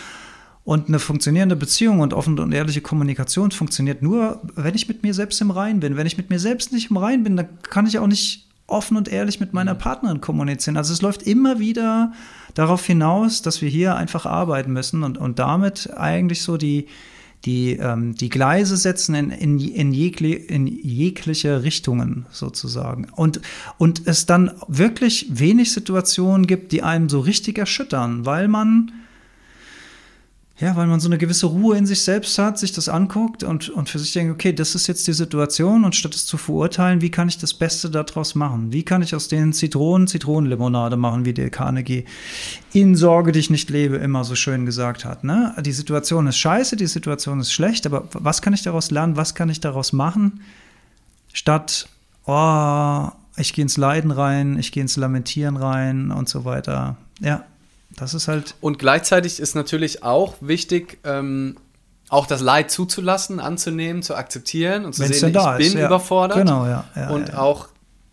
[0.64, 5.14] Und eine funktionierende Beziehung und offene und ehrliche Kommunikation funktioniert nur, wenn ich mit mir
[5.14, 5.98] selbst im Rein bin.
[5.98, 8.96] Wenn ich mit mir selbst nicht im Rein bin, dann kann ich auch nicht offen
[8.96, 9.80] und ehrlich mit meiner mhm.
[9.80, 10.78] Partnerin kommunizieren.
[10.78, 12.14] Also es läuft immer wieder
[12.54, 16.88] darauf hinaus, dass wir hier einfach arbeiten müssen und, und damit eigentlich so die,
[17.46, 23.08] die, ähm, die Gleise setzen in, in, in, jegli, in jegliche Richtungen sozusagen.
[23.16, 23.42] Und,
[23.78, 28.92] und es dann wirklich wenig Situationen gibt, die einem so richtig erschüttern, weil man
[30.62, 33.70] ja, weil man so eine gewisse Ruhe in sich selbst hat, sich das anguckt und,
[33.70, 37.02] und für sich denkt, okay, das ist jetzt die Situation und statt es zu verurteilen,
[37.02, 38.72] wie kann ich das Beste daraus machen?
[38.72, 42.06] Wie kann ich aus den Zitronen Zitronenlimonade machen, wie der Carnegie
[42.74, 45.24] in Sorge, die ich nicht lebe, immer so schön gesagt hat.
[45.24, 45.56] Ne?
[45.66, 49.18] Die Situation ist scheiße, die Situation ist schlecht, aber was kann ich daraus lernen?
[49.18, 50.42] Was kann ich daraus machen?
[51.34, 51.90] Statt,
[52.26, 56.98] oh, ich gehe ins Leiden rein, ich gehe ins Lamentieren rein und so weiter.
[57.20, 57.46] Ja,
[57.96, 58.56] das ist halt.
[58.62, 61.58] Und gleichzeitig ist natürlich auch wichtig, ähm,
[62.10, 65.88] auch das Leid zuzulassen, anzunehmen, zu akzeptieren und zu Wenn's sehen, ich bin ja.
[65.88, 66.38] überfordert.
[66.38, 66.86] Genau, ja.
[66.96, 67.70] ja und ja, auch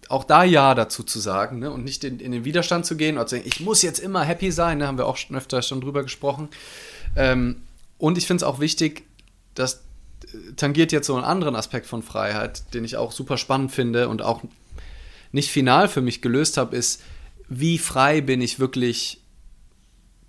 [0.09, 1.71] auch da Ja dazu zu sagen ne?
[1.71, 4.23] und nicht in, in, den Widerstand zu gehen und zu sagen, ich muss jetzt immer
[4.23, 4.89] happy sein, da ne?
[4.89, 6.49] haben wir auch schon öfter schon drüber gesprochen.
[7.15, 7.57] Ähm,
[7.99, 9.05] und ich finde es auch wichtig,
[9.55, 9.83] das
[10.25, 14.09] äh, tangiert jetzt so einen anderen Aspekt von Freiheit, den ich auch super spannend finde
[14.09, 14.43] und auch
[15.33, 17.03] nicht final für mich gelöst habe, ist,
[17.49, 19.21] wie frei bin ich wirklich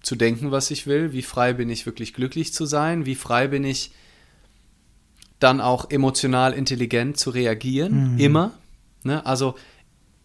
[0.01, 3.47] zu denken, was ich will, wie frei bin ich wirklich glücklich zu sein, wie frei
[3.47, 3.91] bin ich
[5.39, 8.19] dann auch emotional intelligent zu reagieren, Mhm.
[8.19, 8.51] immer.
[9.03, 9.25] Ne?
[9.25, 9.55] Also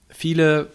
[0.09, 0.71] viele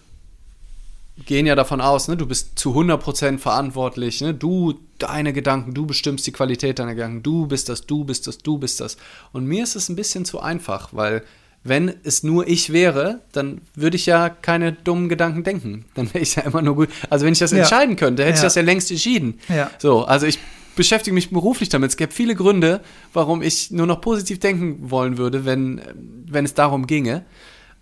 [1.25, 4.33] gehen ja davon aus, ne, du bist zu 100% verantwortlich, ne?
[4.33, 8.37] du, deine Gedanken, du bestimmst die Qualität deiner Gedanken, du bist das, du bist das,
[8.37, 8.95] du bist das.
[9.33, 11.23] Und mir ist es ein bisschen zu einfach, weil
[11.63, 15.85] wenn es nur ich wäre, dann würde ich ja keine dummen Gedanken denken.
[15.95, 16.89] Dann wäre ich ja immer nur gut.
[17.09, 17.59] Also wenn ich das Ja.
[17.59, 18.43] entscheiden könnte, hätte ich Ja.
[18.43, 19.39] das ja längst entschieden.
[19.49, 19.69] Ja.
[19.77, 20.39] So, also ich
[20.75, 21.89] beschäftige mich beruflich damit.
[21.91, 22.79] Es gäbe viele Gründe,
[23.13, 25.81] warum ich nur noch positiv denken wollen würde, wenn,
[26.25, 27.25] wenn es darum ginge.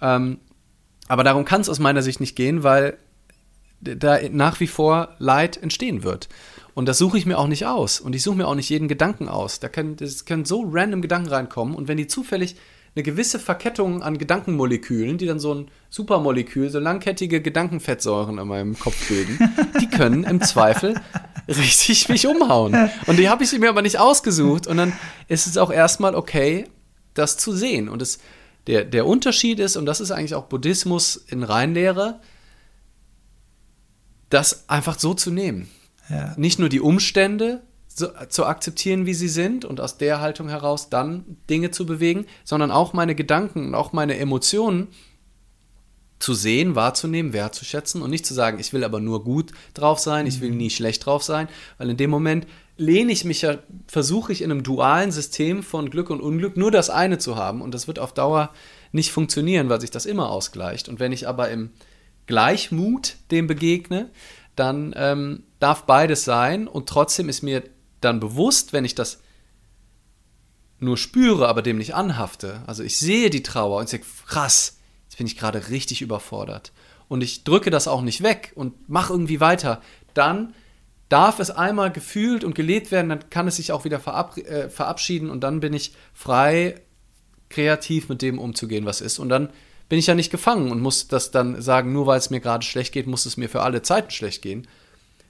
[0.01, 0.39] Ähm,
[1.07, 2.97] aber darum kann es aus meiner Sicht nicht gehen, weil
[3.79, 6.27] da nach wie vor Leid entstehen wird.
[6.73, 7.99] Und das suche ich mir auch nicht aus.
[7.99, 9.59] Und ich suche mir auch nicht jeden Gedanken aus.
[9.59, 11.75] Da können, das können so random Gedanken reinkommen.
[11.75, 12.55] Und wenn die zufällig
[12.97, 18.79] eine gewisse Verkettung an Gedankenmolekülen, die dann so ein Supermolekül, so langkettige Gedankenfettsäuren in meinem
[18.79, 19.37] Kopf bilden,
[19.79, 20.99] die können im Zweifel
[21.47, 22.89] richtig mich umhauen.
[23.05, 24.65] Und die habe ich mir aber nicht ausgesucht.
[24.65, 24.93] Und dann
[25.27, 26.65] ist es auch erstmal okay,
[27.13, 27.87] das zu sehen.
[27.87, 28.17] Und es,
[28.65, 32.19] der, der Unterschied ist, und das ist eigentlich auch Buddhismus in Reinlehre,
[34.31, 35.69] das einfach so zu nehmen.
[36.09, 36.33] Ja.
[36.35, 37.61] Nicht nur die Umstände
[37.97, 42.25] so, zu akzeptieren, wie sie sind und aus der Haltung heraus dann Dinge zu bewegen,
[42.43, 44.89] sondern auch meine Gedanken und auch meine Emotionen
[46.19, 50.27] zu sehen, wahrzunehmen, wertzuschätzen und nicht zu sagen, ich will aber nur gut drauf sein,
[50.27, 54.31] ich will nie schlecht drauf sein, weil in dem Moment lehne ich mich ja, versuche
[54.31, 57.73] ich in einem dualen System von Glück und Unglück nur das eine zu haben und
[57.73, 58.51] das wird auf Dauer
[58.91, 60.87] nicht funktionieren, weil sich das immer ausgleicht.
[60.87, 61.71] Und wenn ich aber im
[62.27, 64.11] Gleichmut dem begegne,
[64.55, 67.63] dann ähm, darf beides sein und trotzdem ist mir
[68.01, 69.19] dann bewusst, wenn ich das
[70.79, 72.61] nur spüre, aber dem nicht anhafte.
[72.67, 76.71] Also ich sehe die Trauer und sage, krass, jetzt bin ich gerade richtig überfordert.
[77.07, 79.81] Und ich drücke das auch nicht weg und mache irgendwie weiter.
[80.13, 80.53] Dann
[81.09, 84.69] darf es einmal gefühlt und gelebt werden, dann kann es sich auch wieder verab äh,
[84.69, 86.81] verabschieden und dann bin ich frei,
[87.49, 89.19] kreativ mit dem umzugehen, was ist.
[89.19, 89.49] Und dann
[89.87, 92.65] bin ich ja nicht gefangen und muss das dann sagen, nur weil es mir gerade
[92.65, 94.67] schlecht geht, muss es mir für alle Zeiten schlecht gehen.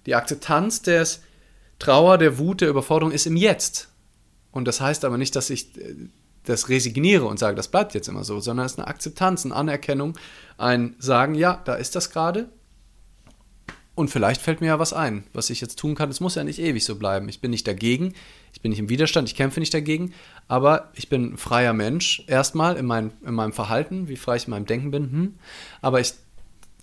[0.07, 1.21] Die Akzeptanz des
[1.79, 3.89] Trauer, der Wut, der Überforderung ist im Jetzt.
[4.51, 5.95] Und das heißt aber nicht, dass ich äh,
[6.45, 9.55] das resigniere und sage, das bleibt jetzt immer so, sondern es ist eine Akzeptanz, eine
[9.55, 10.17] Anerkennung,
[10.57, 12.49] ein Sagen, ja, da ist das gerade.
[13.95, 16.09] Und vielleicht fällt mir ja was ein, was ich jetzt tun kann.
[16.09, 17.29] Es muss ja nicht ewig so bleiben.
[17.29, 18.13] Ich bin nicht dagegen,
[18.53, 20.13] ich bin nicht im Widerstand, ich kämpfe nicht dagegen,
[20.47, 24.45] aber ich bin ein freier Mensch, erstmal in, mein, in meinem Verhalten, wie frei ich
[24.45, 25.11] in meinem Denken bin.
[25.11, 25.33] Hm.
[25.81, 26.13] Aber ich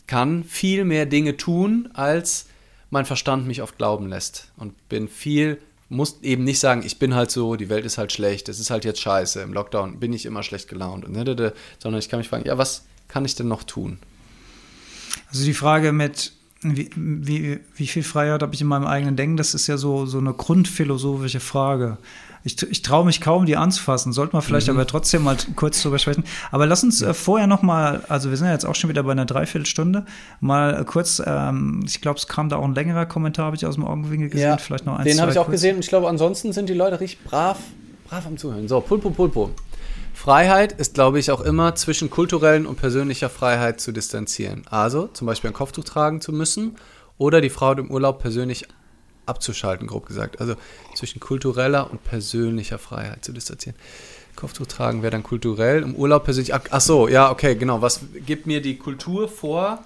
[0.09, 2.47] kann viel mehr Dinge tun, als
[2.95, 4.53] mein Verstand mich oft glauben lässt.
[4.57, 5.59] Und bin viel,
[5.91, 8.71] muss eben nicht sagen, ich bin halt so, die Welt ist halt schlecht, es ist
[8.71, 12.21] halt jetzt scheiße, im Lockdown bin ich immer schlecht gelaunt, und, ne, sondern ich kann
[12.21, 13.99] mich fragen, ja, was kann ich denn noch tun?
[15.29, 16.33] Also die Frage mit,
[16.63, 20.07] wie, wie, wie viel Freiheit habe ich in meinem eigenen Denken, das ist ja so,
[20.07, 21.99] so eine grundphilosophische Frage.
[22.47, 24.13] Ich, ich traue mich kaum, die anzufassen.
[24.13, 24.75] Sollte man vielleicht Mhm.
[24.75, 26.25] aber trotzdem mal kurz drüber sprechen.
[26.51, 29.03] Aber lass uns äh, vorher noch mal, also wir sind ja jetzt auch schon wieder
[29.03, 30.05] bei einer Dreiviertelstunde,
[30.41, 33.65] mal äh, kurz, ähm, ich glaube, es kam da auch ein längerer Kommentar, habe ich
[33.65, 34.59] aus dem Augenwinkel gesehen.
[34.59, 35.53] vielleicht noch eins, Den habe ich auch kurz.
[35.55, 37.59] gesehen und ich glaube, ansonsten sind die Leute richtig brav,
[38.09, 38.69] brav am Zuhören.
[38.69, 39.51] So, Pulpo, Pulpo.
[40.13, 44.63] Freiheit ist, glaube ich, auch immer zwischen kulturellen und persönlicher Freiheit zu distanzieren.
[44.71, 46.77] Also zum Beispiel ein Kopftuch tragen zu müssen
[47.19, 48.67] oder die Frau im Urlaub persönlich
[49.27, 50.41] abzuschalten, grob gesagt.
[50.41, 50.55] Also
[50.95, 53.77] zwischen kultureller und persönlicher Freiheit zu distanzieren.
[54.37, 56.53] Kopftuch tragen wäre dann kulturell, im Urlaub persönlich.
[56.55, 57.83] Ach, so, ja, okay, genau.
[57.83, 59.85] Was gibt mir die Kultur vor?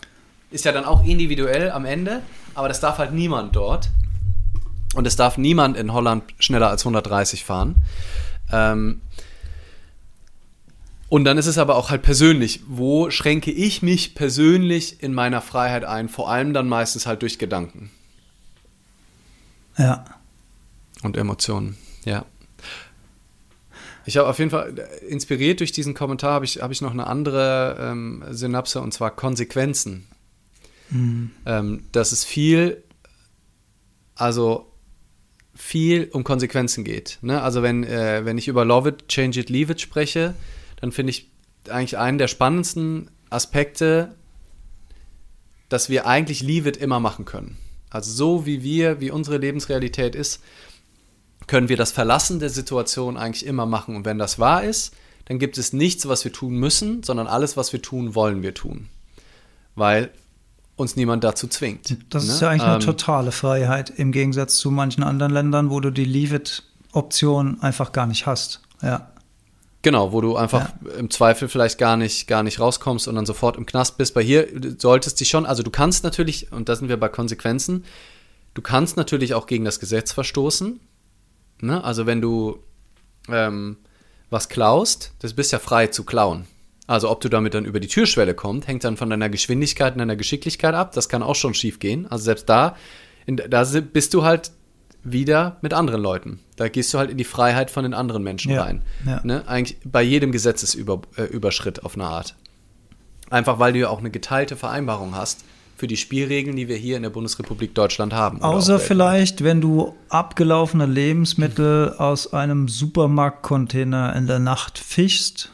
[0.50, 2.22] Ist ja dann auch individuell am Ende,
[2.54, 3.90] aber das darf halt niemand dort.
[4.94, 7.76] Und es darf niemand in Holland schneller als 130 fahren.
[8.50, 9.02] Ähm,
[11.10, 12.62] und dann ist es aber auch halt persönlich.
[12.66, 16.08] Wo schränke ich mich persönlich in meiner Freiheit ein?
[16.08, 17.90] Vor allem dann meistens halt durch Gedanken
[19.78, 20.04] Ja.
[21.02, 21.76] und Emotionen.
[22.04, 22.26] Ja.
[24.04, 27.06] Ich habe auf jeden Fall, inspiriert durch diesen Kommentar, habe ich, habe ich noch eine
[27.06, 30.06] andere ähm, Synapse und zwar Konsequenzen.
[30.90, 31.30] Mhm.
[31.44, 32.82] Ähm, dass es viel,
[34.14, 34.72] also
[35.54, 37.18] viel um Konsequenzen geht.
[37.20, 37.42] Ne?
[37.42, 40.34] Also wenn, äh, wenn ich über Love it, change it, leave it spreche,
[40.80, 41.30] dann finde ich
[41.68, 44.14] eigentlich einen der spannendsten Aspekte,
[45.68, 47.58] dass wir eigentlich leave it immer machen können.
[47.90, 50.40] Also so wie wir, wie unsere Lebensrealität ist,
[51.46, 53.96] können wir das Verlassen der Situation eigentlich immer machen.
[53.96, 57.56] Und wenn das wahr ist, dann gibt es nichts, was wir tun müssen, sondern alles,
[57.56, 58.88] was wir tun, wollen wir tun.
[59.74, 60.10] Weil
[60.76, 61.96] uns niemand dazu zwingt.
[62.10, 62.32] Das ne?
[62.32, 65.90] ist ja eigentlich eine Ähm, totale Freiheit im Gegensatz zu manchen anderen Ländern, wo du
[65.90, 68.62] die Leave-It-Option einfach gar nicht hast.
[68.80, 69.10] Ja.
[69.82, 73.56] Genau, wo du einfach im Zweifel vielleicht gar nicht, gar nicht rauskommst und dann sofort
[73.56, 74.12] im Knast bist.
[74.12, 77.08] Bei hier du solltest dich schon, also du kannst natürlich, und da sind wir bei
[77.08, 77.84] Konsequenzen,
[78.54, 80.80] du kannst natürlich auch gegen das Gesetz verstoßen.
[81.60, 81.84] Ne?
[81.84, 82.58] Also wenn du,
[83.28, 83.76] ähm,
[84.30, 86.46] was klaust, das bist ja frei zu klauen.
[86.88, 89.98] Also ob du damit dann über die Türschwelle kommst, hängt dann von deiner Geschwindigkeit und
[89.98, 90.92] deiner Geschicklichkeit ab.
[90.92, 92.06] Das kann auch schon schief gehen.
[92.10, 92.76] Also selbst da,
[93.26, 94.50] in, da bist du halt
[95.04, 96.40] wieder mit anderen Leuten.
[96.56, 98.82] Da gehst du halt in die Freiheit von den anderen Menschen Ja, rein.
[99.06, 99.20] ja.
[99.24, 99.42] Ne?
[99.46, 102.34] Eigentlich bei jedem Gesetzesüberschritt auf eine Art.
[103.30, 105.44] Einfach weil du ja auch eine geteilte Vereinbarung hast
[105.76, 108.42] für die Spielregeln, die wir hier in der Bundesrepublik Deutschland haben.
[108.42, 115.52] Außer vielleicht, wenn du abgelaufene Lebensmittel aus einem Supermarktcontainer in der Nacht fischst.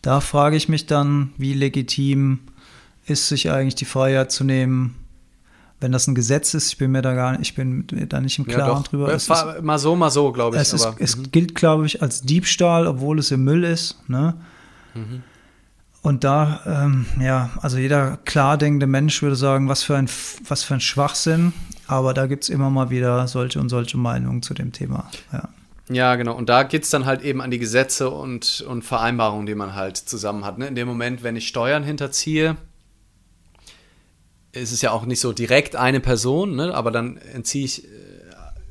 [0.00, 2.38] Da frage ich mich dann, wie legitim
[3.06, 4.96] ist sich eigentlich die Freiheit zu nehmen,
[5.80, 6.68] wenn das ein Gesetz ist.
[6.68, 8.88] Ich bin mir da gar nicht, ich bin da nicht im Ja, Klaren doch.
[8.88, 9.10] drüber.
[9.10, 10.62] Äh, Es, ist, mal so, mal so, glaube ich.
[10.62, 11.30] es, ist, es mhm.
[11.32, 14.08] gilt, glaube ich, als Diebstahl, obwohl es im Müll ist.
[14.08, 14.34] Ne?
[14.94, 15.22] Mhm.
[16.02, 20.08] Und da, ähm, ja, also jeder klar denkende Mensch würde sagen, was für ein,
[20.48, 21.52] was für ein Schwachsinn.
[21.88, 25.10] Aber da gibt es immer mal wieder solche und solche Meinungen zu dem Thema.
[25.32, 25.48] Ja.
[25.88, 26.34] Ja, genau.
[26.34, 29.74] Und da geht es dann halt eben an die Gesetze und, und Vereinbarungen, die man
[29.74, 30.58] halt zusammen hat.
[30.58, 30.66] Ne?
[30.66, 32.56] In dem Moment, wenn ich Steuern hinterziehe,
[34.56, 36.74] ist es ja auch nicht so direkt eine Person, ne?
[36.74, 37.88] aber dann entziehe ich, äh,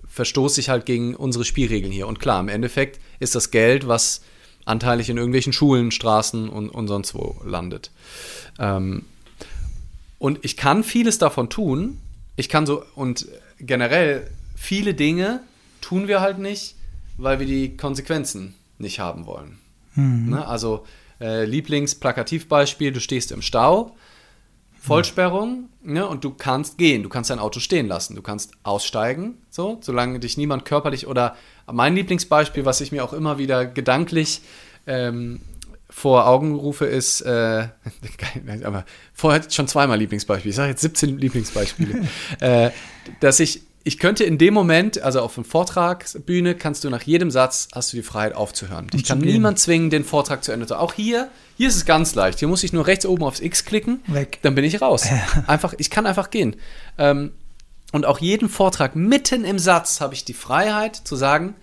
[0.07, 2.07] verstoße ich halt gegen unsere Spielregeln hier.
[2.07, 4.21] Und klar, im Endeffekt ist das Geld, was
[4.65, 7.91] anteilig in irgendwelchen Schulen, Straßen und, und sonst wo landet.
[8.59, 9.05] Ähm,
[10.17, 11.99] und ich kann vieles davon tun.
[12.35, 13.27] Ich kann so, und
[13.59, 15.41] generell viele Dinge
[15.81, 16.75] tun wir halt nicht,
[17.17, 19.59] weil wir die Konsequenzen nicht haben wollen.
[20.29, 20.47] Ne?
[20.47, 20.85] Also
[21.21, 23.95] äh, Lieblingsplakativbeispiel, du stehst im Stau,
[24.85, 26.07] Vollsperrung, ne?
[26.07, 30.19] und du kannst gehen, du kannst dein Auto stehen lassen, du kannst aussteigen, so, solange
[30.19, 31.35] dich niemand körperlich oder
[31.71, 34.41] mein Lieblingsbeispiel, was ich mir auch immer wieder gedanklich
[34.87, 35.41] ähm,
[35.89, 37.67] vor Augen rufe, ist, äh,
[38.63, 42.07] aber vorher schon zweimal Lieblingsbeispiele, ich sage jetzt 17 Lieblingsbeispiele,
[42.39, 42.71] äh,
[43.19, 47.29] dass ich, ich könnte in dem Moment, also auf einer Vortragsbühne, kannst du nach jedem
[47.29, 48.87] Satz, hast du die Freiheit aufzuhören.
[48.95, 52.15] Ich kann niemand zwingen, den Vortrag zu Ende zu Auch hier, hier ist es ganz
[52.15, 54.39] leicht, hier muss ich nur rechts oben aufs X klicken, Weg.
[54.41, 55.05] dann bin ich raus.
[55.47, 56.55] Einfach, ich kann einfach gehen.
[56.97, 57.33] Ähm,
[57.91, 61.53] und auch jeden Vortrag mitten im Satz habe ich die Freiheit zu sagen,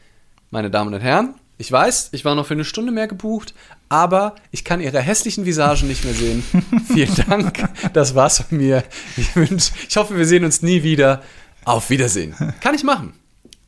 [0.51, 3.53] meine Damen und Herren, ich weiß, ich war noch für eine Stunde mehr gebucht,
[3.89, 6.45] aber ich kann Ihre hässlichen Visagen nicht mehr sehen.
[6.87, 8.85] Vielen Dank, das war's von mir.
[9.16, 11.23] Ich, wünsch, ich hoffe, wir sehen uns nie wieder.
[11.64, 12.34] Auf Wiedersehen.
[12.60, 13.14] Kann ich machen.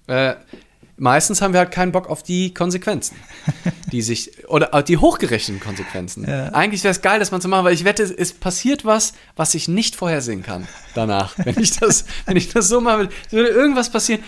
[0.06, 0.34] Äh,
[0.96, 3.16] meistens haben wir halt keinen Bock auf die Konsequenzen,
[3.92, 6.28] die sich, oder die hochgerechneten Konsequenzen.
[6.28, 6.48] Ja.
[6.48, 9.54] Eigentlich wäre es geil, das mal zu machen, weil ich wette, es passiert was, was
[9.54, 11.34] ich nicht vorhersehen kann danach.
[11.44, 14.22] Wenn ich das, wenn ich das so mache, würde irgendwas passieren.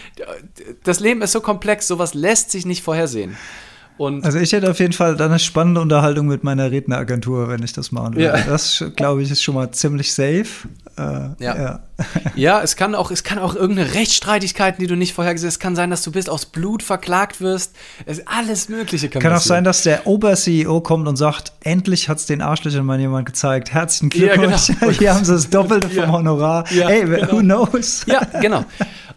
[0.85, 3.37] Das Leben ist so komplex, sowas lässt sich nicht vorhersehen.
[3.99, 7.63] Und Also ich hätte auf jeden Fall dann eine spannende Unterhaltung mit meiner Redneragentur, wenn
[7.63, 8.39] ich das machen würde.
[8.39, 8.45] Ja.
[8.45, 10.45] Das, glaube ich, ist schon mal ziemlich safe.
[10.99, 11.81] Äh, Ja.
[12.35, 15.55] Ja, es kann auch, es kann auch irgendeine Rechtsstreitigkeiten, die du nicht vorhergesehen hast.
[15.55, 17.75] Es kann sein, dass du bis aus Blut verklagt wirst.
[18.05, 22.19] Es, alles Mögliche kann, Kann auch sein, dass der Ober-CEO kommt und sagt, endlich hat
[22.19, 23.73] es den Arschlöchern mal jemand gezeigt.
[23.73, 24.67] Herzlichen Ja, Glückwunsch.
[24.79, 24.93] genau.
[24.99, 26.03] Hier haben sie das Doppelte Ja.
[26.03, 26.71] vom Honorar.
[26.71, 27.33] Ja, Ey, genau.
[27.33, 28.05] who knows?
[28.07, 28.65] Ja, genau.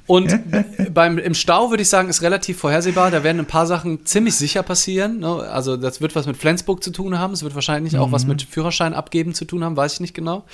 [0.07, 0.39] Und
[0.93, 3.11] beim, im Stau würde ich sagen, ist relativ vorhersehbar.
[3.11, 5.19] Da werden ein paar Sachen ziemlich sicher passieren.
[5.19, 5.27] Ne?
[5.27, 7.33] Also das wird was mit Flensburg zu tun haben.
[7.33, 10.45] Es wird wahrscheinlich auch was mit Führerschein abgeben zu tun haben, weiß ich nicht genau.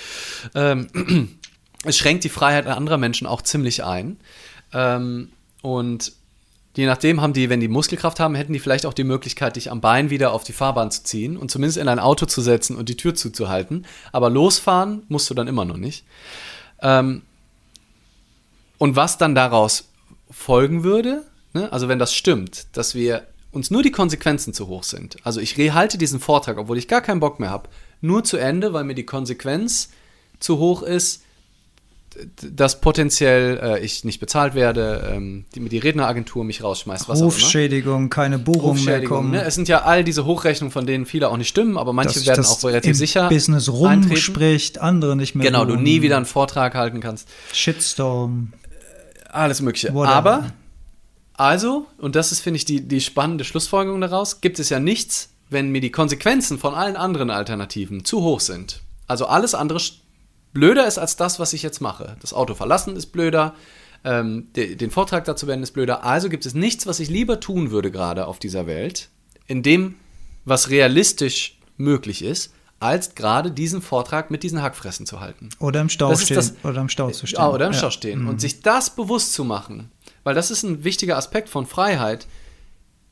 [0.56, 0.88] Ähm,
[1.84, 4.18] es schränkt die Freiheit anderer Menschen auch ziemlich ein.
[4.72, 6.14] Ähm, und
[6.78, 9.70] je nachdem haben die, wenn die Muskelkraft haben, hätten die vielleicht auch die Möglichkeit, dich
[9.70, 12.78] am Bein wieder auf die Fahrbahn zu ziehen und zumindest in ein Auto zu setzen
[12.78, 13.86] und die Tür zuzuhalten.
[14.14, 16.06] Aber losfahren musst du dann immer noch nicht.
[16.82, 17.24] Ähm,
[18.78, 19.90] und was dann daraus
[20.32, 24.84] folgen würde, ne, also wenn das stimmt, dass wir uns nur die Konsequenzen zu hoch
[24.84, 25.18] sind.
[25.24, 27.70] Also ich halte diesen Vortrag, obwohl ich gar keinen Bock mehr habe,
[28.02, 29.90] nur zu Ende, weil mir die Konsequenz
[30.40, 31.22] zu hoch ist,
[32.42, 37.24] dass potenziell äh, ich nicht bezahlt werde, ähm, die, die Redneragentur mich rausschmeißt, was auch
[37.24, 37.34] immer.
[37.34, 39.32] Rufschädigung, keine Buchung mehr kommen.
[39.32, 39.44] ne?
[39.44, 42.28] Es sind ja all diese Hochrechnungen, von denen viele auch nicht stimmen, aber manche dass
[42.28, 45.46] werden auch relativ im sicher Business rumspricht, andere nicht mehr.
[45.46, 45.84] Genau, du rum.
[45.84, 47.28] nie wieder einen Vortrag halten kannst.
[47.52, 48.54] Shitstorm.
[49.30, 49.94] Alles Mögliche.
[49.94, 50.14] Whatever.
[50.14, 50.54] Aber,
[51.38, 55.30] also, und das ist, finde ich, die, die spannende Schlussfolgerung daraus, gibt es ja nichts,
[55.50, 58.82] wenn mir die Konsequenzen von allen anderen Alternativen zu hoch sind.
[59.08, 59.80] Also alles andere
[60.54, 62.18] blöder ist als das, was ich jetzt mache.
[62.22, 63.54] Das Auto verlassen ist blöder,
[64.04, 66.04] ähm, de, den Vortrag dazu beenden ist blöder.
[66.04, 69.10] Also gibt es nichts, was ich lieber tun würde gerade auf dieser Welt,
[69.48, 69.96] in dem,
[70.46, 75.50] was realistisch möglich ist, als gerade diesen Vortrag mit diesen Hackfressen zu halten.
[75.60, 76.36] Oder im Stau stehen.
[76.36, 77.40] das- oder im Stau zu stehen.
[77.40, 77.78] Ja, oder im Ja.
[77.78, 77.80] Mhm.
[77.80, 78.28] Stau stehen.
[78.28, 79.92] Und sich das bewusst zu machen,
[80.26, 82.28] weil das ist ein wichtiger Aspekt von Freiheit,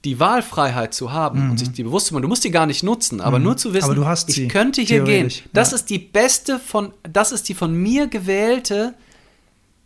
[0.03, 2.23] die Wahlfreiheit zu haben und sich die bewusst zu machen.
[2.23, 3.91] Du musst die gar nicht nutzen, aber nur zu wissen, Mhm.
[3.91, 5.31] Aber du hast ich sie, könnte hier gehen.
[5.53, 5.75] Das ja.
[5.75, 8.95] ist die beste von, das ist die von mir gewählte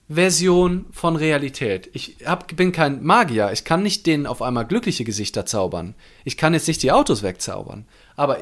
[0.10, 1.90] Version von Realität.
[1.94, 3.52] Ich hab, bin kein Magier.
[3.52, 5.94] Ich kann nicht denen auf einmal glückliche Gesichter zaubern.
[6.24, 7.86] Ich kann jetzt nicht die Autos wegzaubern.
[8.16, 8.40] Aber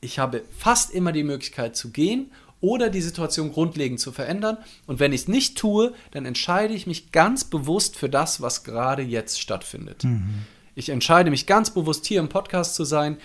[0.00, 2.30] ich habe fast immer die Möglichkeit zu gehen
[2.60, 4.58] oder die Situation grundlegend zu verändern.
[4.86, 8.64] Und wenn ich es nicht tue, dann entscheide ich mich ganz bewusst für das, was
[8.64, 10.04] gerade jetzt stattfindet.
[10.04, 10.44] Mhm.
[10.74, 13.18] Ich entscheide mich ganz bewusst, hier im Podcast zu sein.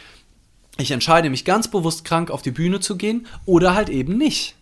[0.77, 4.55] Ich entscheide mich ganz bewusst, krank auf die Bühne zu gehen oder halt eben nicht.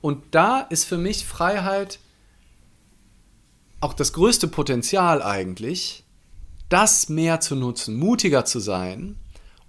[0.00, 1.98] Und da ist für mich Freiheit
[3.80, 6.04] auch das größte Potenzial eigentlich,
[6.68, 9.16] das mehr zu nutzen, mutiger zu sein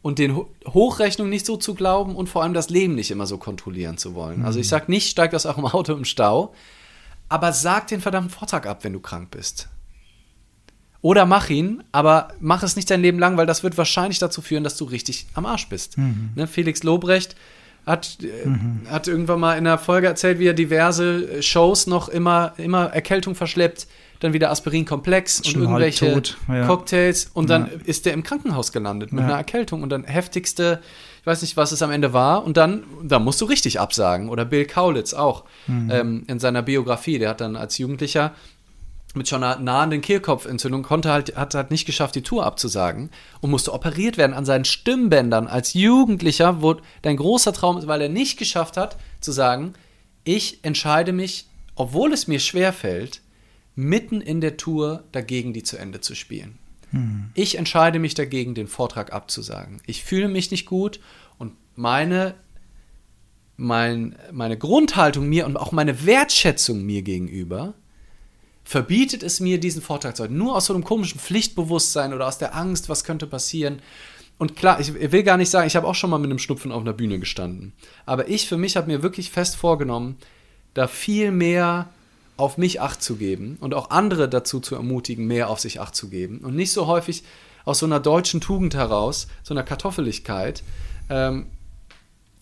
[0.02, 0.36] und den
[0.68, 4.16] Hochrechnungen nicht so zu glauben und vor allem das Leben nicht immer so kontrollieren zu
[4.16, 4.39] wollen.
[4.39, 4.45] Mhm.
[4.45, 4.70] Also ich mhm.
[4.70, 6.54] sage nicht, steig das auch im Auto im Stau,
[7.28, 9.68] aber sag den verdammten Vortrag ab, wenn du krank bist.
[11.02, 14.41] Oder mach ihn, aber mach es nicht dein Leben lang, weil das wird wahrscheinlich dazu
[14.41, 15.97] führen, dass du richtig am Arsch bist.
[15.97, 16.32] Mhm.
[16.36, 17.36] Ne, Felix Lobrecht
[17.86, 18.82] hat, äh, mhm.
[18.89, 23.36] hat irgendwann mal in einer Folge erzählt, wie er diverse Shows noch immer, immer Erkältung
[23.36, 23.88] verschleppt,
[24.20, 26.67] dann wieder Aspirinkomplex und irgendwelche ja.
[26.67, 27.80] Cocktails und dann ja.
[27.86, 30.82] ist der im Krankenhaus gelandet mit einer Erkältung und dann heftigste,
[31.22, 34.30] ich weiß nicht, was es am Ende war und dann, da musst du richtig absagen.
[34.30, 35.89] Oder Bill Kaulitz auch mhm.
[35.91, 38.34] ähm, in seiner Biografie, der hat dann als Jugendlicher
[39.15, 43.09] mit schon einer nahenden Kehlkopfentzündung konnte halt, hat halt nicht geschafft, die Tour abzusagen
[43.41, 48.01] und musste operiert werden an seinen Stimmbändern als Jugendlicher, wo dein großer Traum ist, weil
[48.01, 49.74] er nicht geschafft hat, zu sagen,
[50.26, 53.22] ich entscheide mich, obwohl es mir schwer fällt,
[53.76, 56.57] mitten in der Tour dagegen, die zu Ende zu spielen.
[56.91, 57.30] Hm.
[57.34, 59.82] Ich entscheide mich dagegen, den Vortrag abzusagen.
[59.86, 60.99] Ich fühle mich nicht gut
[61.38, 62.36] und meine,
[63.57, 67.74] mein, meine Grundhaltung mir und auch meine Wertschätzung mir gegenüber
[68.63, 70.38] verbietet es mir, diesen Vortrag zu halten.
[70.38, 73.82] Nur aus so einem komischen Pflichtbewusstsein oder aus der Angst, was könnte passieren.
[74.38, 76.72] Und klar, ich will gar nicht sagen, ich habe auch schon mal mit einem Schnupfen
[76.72, 77.74] auf einer Bühne gestanden.
[78.05, 80.17] Aber ich für mich habe mir wirklich fest vorgenommen,
[80.76, 81.89] da viel mehr
[82.40, 85.96] auf mich Acht zu geben und auch andere dazu zu ermutigen, mehr auf sich Acht
[85.96, 86.40] zu geben.
[86.40, 87.24] Und nicht so häufig
[87.66, 90.64] aus so einer deutschen Tugend heraus, so einer Kartoffeligkeit,
[91.10, 91.48] ähm,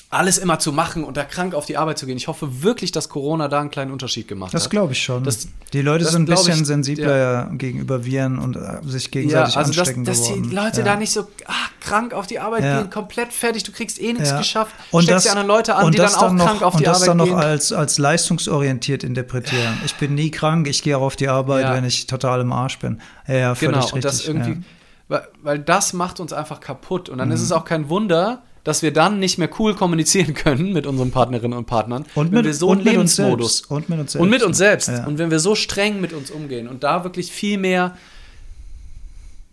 [0.10, 2.16] alles immer zu machen und da krank auf die Arbeit zu gehen.
[2.16, 4.66] Ich hoffe wirklich, dass Corona da einen kleinen Unterschied gemacht das hat.
[4.68, 5.26] Das glaube ich schon.
[5.26, 7.44] Das, die Leute sind ein bisschen ich, sensibler ja.
[7.52, 10.86] gegenüber Viren und äh, sich gegenseitig ja, also anstecken dass, dass die Leute ja.
[10.86, 12.80] da nicht so ach, krank auf die Arbeit ja.
[12.80, 15.92] gehen, komplett fertig, du kriegst eh nichts geschafft, und steckst das, die anderen Leute an,
[15.92, 17.12] die dann auch dann noch, krank auf die Arbeit gehen.
[17.12, 19.78] Und das dann noch als, als leistungsorientiert interpretieren.
[19.86, 22.80] Ich bin nie krank, ich gehe auch auf die Arbeit, wenn ich total im Arsch
[22.80, 23.02] bin.
[23.28, 23.94] Ja, völlig genau, richtig.
[23.94, 24.62] Und das irgendwie,
[25.10, 27.10] weil, weil das macht uns einfach kaputt.
[27.10, 27.36] Und dann mhm.
[27.36, 31.10] ist es auch kein Wunder, dass wir dann nicht mehr cool kommunizieren können mit unseren
[31.10, 34.44] Partnerinnen und Partnern, und wenn wir so einen Lebensmodus und mit uns selbst und mit
[34.44, 35.08] uns selbst ja.
[35.08, 37.96] und wenn wir so streng mit uns umgehen und da wirklich viel mehr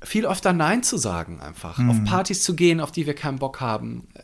[0.02, 1.90] viel öfter Nein zu sagen einfach, mhm.
[1.90, 4.22] auf Partys zu gehen, auf die wir keinen Bock haben, äh,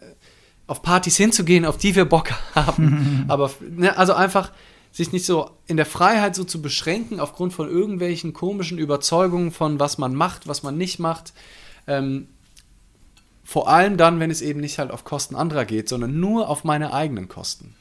[0.67, 4.51] auf Partys hinzugehen, auf die wir Bock haben, aber ne, also einfach
[4.91, 9.79] sich nicht so in der Freiheit so zu beschränken aufgrund von irgendwelchen komischen Überzeugungen von
[9.79, 11.33] was man macht, was man nicht macht.
[11.87, 12.27] Ähm,
[13.51, 16.63] vor allem dann, wenn es eben nicht halt auf Kosten anderer geht, sondern nur auf
[16.63, 17.75] meine eigenen Kosten.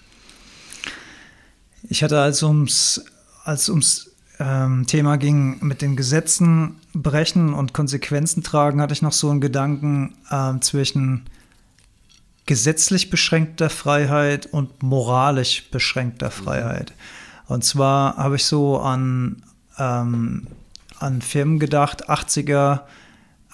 [1.87, 3.05] Ich hatte, als ums,
[3.43, 4.09] als ums
[4.39, 9.41] ähm, Thema ging mit den Gesetzen brechen und Konsequenzen tragen, hatte ich noch so einen
[9.41, 11.29] Gedanken äh, zwischen
[12.47, 16.93] gesetzlich beschränkter Freiheit und moralisch beschränkter Freiheit.
[17.45, 19.43] Und zwar habe ich so an,
[19.77, 20.47] ähm,
[20.97, 22.81] an Firmen gedacht, 80er,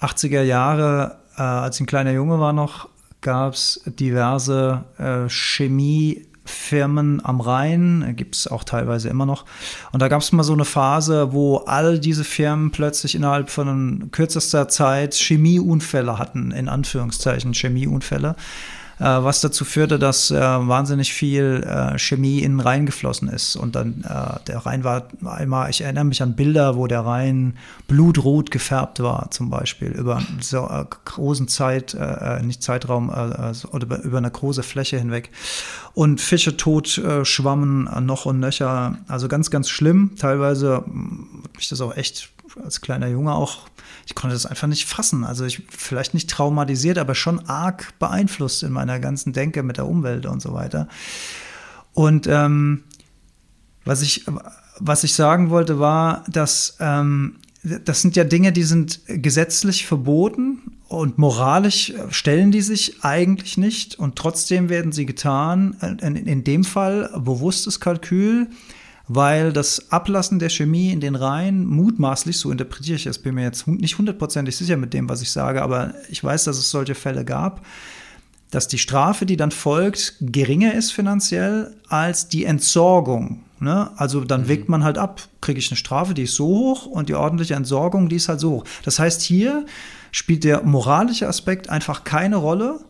[0.00, 2.88] 80er Jahre äh, als ich ein kleiner Junge war noch,
[3.20, 9.44] gab es diverse äh, Chemiefirmen am Rhein, gibt es auch teilweise immer noch.
[9.92, 14.10] Und da gab es mal so eine Phase, wo all diese Firmen plötzlich innerhalb von
[14.12, 18.36] kürzester Zeit Chemieunfälle hatten, in Anführungszeichen Chemieunfälle.
[18.98, 23.56] Äh, was dazu führte, dass äh, wahnsinnig viel äh, Chemie in den Rhein geflossen ist.
[23.56, 24.04] Und dann
[24.46, 27.56] der Rhein war einmal, ich erinnere mich an Bilder, wo der Rhein
[27.88, 31.96] blutrot gefärbt war, zum Beispiel, über so einen großen Zeit,
[32.42, 35.30] nicht Zeitraum, oder über eine große Fläche hinweg.
[35.94, 38.98] Und Fische tot schwammen noch und nöcher.
[39.08, 40.12] Also ganz, ganz schlimm.
[40.18, 42.30] Teilweise hat mich das auch echt
[42.62, 43.60] als kleiner Junge auch
[44.06, 45.24] ich konnte das einfach nicht fassen.
[45.24, 49.86] Also ich vielleicht nicht traumatisiert, aber schon arg beeinflusst in meiner ganzen Denke mit der
[49.86, 50.88] Umwelt und so weiter.
[51.92, 52.84] Und ähm,
[53.84, 54.24] was ich
[54.78, 57.36] was ich sagen wollte war, dass ähm,
[57.84, 63.98] das sind ja Dinge, die sind gesetzlich verboten und moralisch stellen die sich eigentlich nicht
[63.98, 65.76] und trotzdem werden sie getan.
[66.00, 68.48] In, in dem Fall bewusstes Kalkül,
[69.08, 73.44] weil das Ablassen der Chemie in den Rhein mutmaßlich, so interpretiere ich es, bin mir
[73.44, 76.94] jetzt nicht hundertprozentig sicher mit dem, was ich sage, aber ich weiß, dass es solche
[76.94, 77.64] Fälle gab,
[78.50, 83.90] dass die Strafe, die dann folgt, geringer ist finanziell als die Entsorgung Ne?
[83.96, 84.48] Also dann mhm.
[84.48, 87.54] wägt man halt ab, kriege ich eine Strafe, die ist so hoch und die ordentliche
[87.54, 88.64] Entsorgung, die ist halt so hoch.
[88.84, 89.64] Das heißt, hier
[90.12, 92.80] spielt der moralische Aspekt einfach keine Rolle,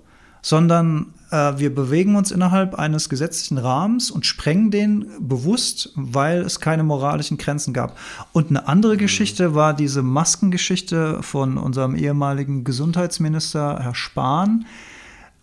[0.42, 6.84] sondern wir bewegen uns innerhalb eines gesetzlichen Rahmens und sprengen den bewusst, weil es keine
[6.84, 7.98] moralischen Grenzen gab.
[8.32, 8.98] Und eine andere mhm.
[8.98, 14.66] Geschichte war diese Maskengeschichte von unserem ehemaligen Gesundheitsminister, Herr Spahn.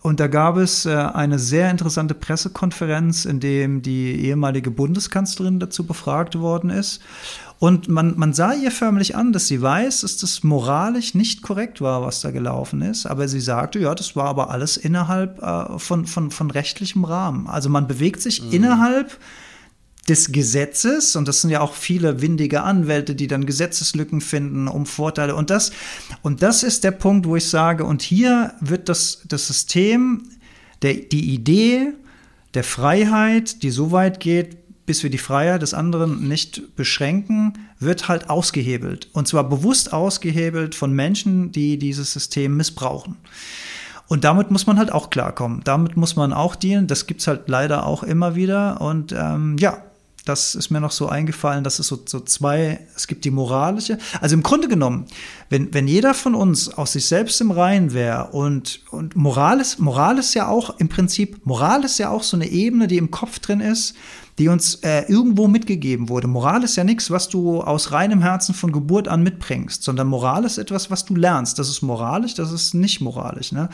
[0.03, 5.85] Und da gab es äh, eine sehr interessante Pressekonferenz, in dem die ehemalige Bundeskanzlerin dazu
[5.85, 7.01] befragt worden ist.
[7.63, 11.79] Und man, man sah ihr förmlich an, dass sie weiß, dass das moralisch nicht korrekt
[11.79, 13.05] war, was da gelaufen ist.
[13.05, 17.47] Aber sie sagte, ja, das war aber alles innerhalb äh, von, von, von rechtlichem Rahmen.
[17.47, 18.51] Also man bewegt sich mhm.
[18.51, 19.17] innerhalb
[20.09, 24.85] des Gesetzes, und das sind ja auch viele windige Anwälte, die dann Gesetzeslücken finden, um
[24.85, 25.33] Vorteile.
[25.33, 25.71] Und das,
[26.21, 30.23] und das ist der Punkt, wo ich sage, und hier wird das, das System,
[30.81, 31.93] der, die Idee
[32.55, 38.07] der Freiheit, die so weit geht, bis wir die Freiheit des anderen nicht beschränken, wird
[38.07, 39.09] halt ausgehebelt.
[39.13, 43.17] Und zwar bewusst ausgehebelt von Menschen, die dieses System missbrauchen.
[44.07, 45.61] Und damit muss man halt auch klarkommen.
[45.63, 46.87] Damit muss man auch dienen.
[46.87, 48.81] Das gibt es halt leider auch immer wieder.
[48.81, 49.81] Und ähm, ja,
[50.25, 53.97] das ist mir noch so eingefallen, dass es so, so zwei, es gibt die moralische,
[54.21, 55.05] also im Grunde genommen,
[55.49, 59.79] wenn, wenn jeder von uns aus sich selbst im Reinen wäre und, und Moral ist,
[59.79, 63.11] Moral ist ja auch im Prinzip, Moral ist ja auch so eine Ebene, die im
[63.11, 63.95] Kopf drin ist,
[64.39, 66.27] die uns äh, irgendwo mitgegeben wurde.
[66.27, 70.43] Moral ist ja nichts, was du aus reinem Herzen von Geburt an mitbringst, sondern Moral
[70.43, 71.59] ist etwas, was du lernst.
[71.59, 73.69] Das ist moralisch, das ist nicht moralisch, ne?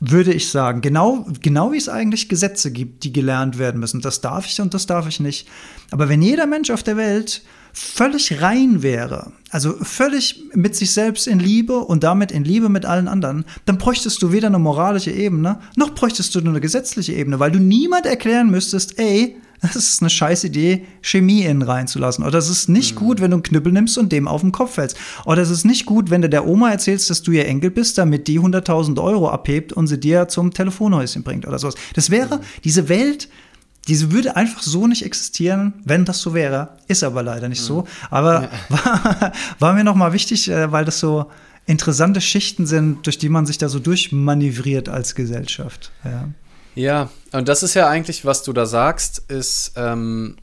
[0.00, 0.80] würde ich sagen.
[0.80, 4.00] Genau, genau wie es eigentlich Gesetze gibt, die gelernt werden müssen.
[4.00, 5.48] Das darf ich und das darf ich nicht.
[5.90, 7.42] Aber wenn jeder Mensch auf der Welt
[7.72, 12.84] völlig rein wäre, also völlig mit sich selbst in Liebe und damit in Liebe mit
[12.84, 17.38] allen anderen, dann bräuchtest du weder eine moralische Ebene, noch bräuchtest du eine gesetzliche Ebene,
[17.38, 22.24] weil du niemand erklären müsstest, ey, das ist eine scheiß Idee, Chemie innen reinzulassen.
[22.24, 22.98] Oder es ist nicht mhm.
[22.98, 24.96] gut, wenn du einen Knüppel nimmst und dem auf den Kopf fällst.
[25.24, 27.96] Oder es ist nicht gut, wenn du der Oma erzählst, dass du ihr Enkel bist,
[27.96, 31.76] damit die 100.000 Euro abhebt und sie dir zum Telefonhäuschen bringt oder sowas.
[31.94, 32.42] Das wäre, mhm.
[32.64, 33.28] diese Welt,
[33.88, 36.76] diese würde einfach so nicht existieren, wenn das so wäre.
[36.88, 37.66] Ist aber leider nicht mhm.
[37.66, 37.84] so.
[38.10, 38.50] Aber ja.
[38.68, 41.26] war, war, mir noch mal wichtig, äh, weil das so
[41.66, 45.92] interessante Schichten sind, durch die man sich da so durchmanövriert als Gesellschaft.
[46.04, 46.28] Ja.
[46.74, 50.36] Ja, und das ist ja eigentlich, was du da sagst, ist ähm,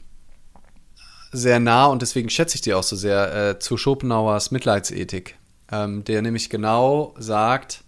[1.32, 5.36] sehr nah und deswegen schätze ich dir auch so sehr äh, zu Schopenhauers Mitleidsethik,
[5.72, 7.82] ähm, der nämlich genau sagt,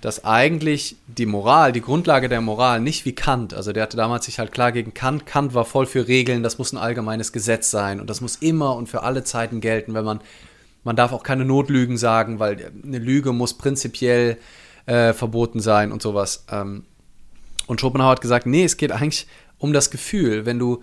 [0.00, 4.26] dass eigentlich die Moral, die Grundlage der Moral, nicht wie Kant, also der hatte damals
[4.26, 7.70] sich halt klar gegen Kant, Kant war voll für Regeln, das muss ein allgemeines Gesetz
[7.70, 10.20] sein und das muss immer und für alle Zeiten gelten, wenn man,
[10.82, 14.36] man darf auch keine Notlügen sagen, weil eine Lüge muss prinzipiell
[14.86, 16.44] äh, verboten sein und sowas.
[16.50, 16.84] Ähm,
[17.66, 19.26] und Schopenhauer hat gesagt, nee, es geht eigentlich
[19.58, 20.82] um das Gefühl, wenn du,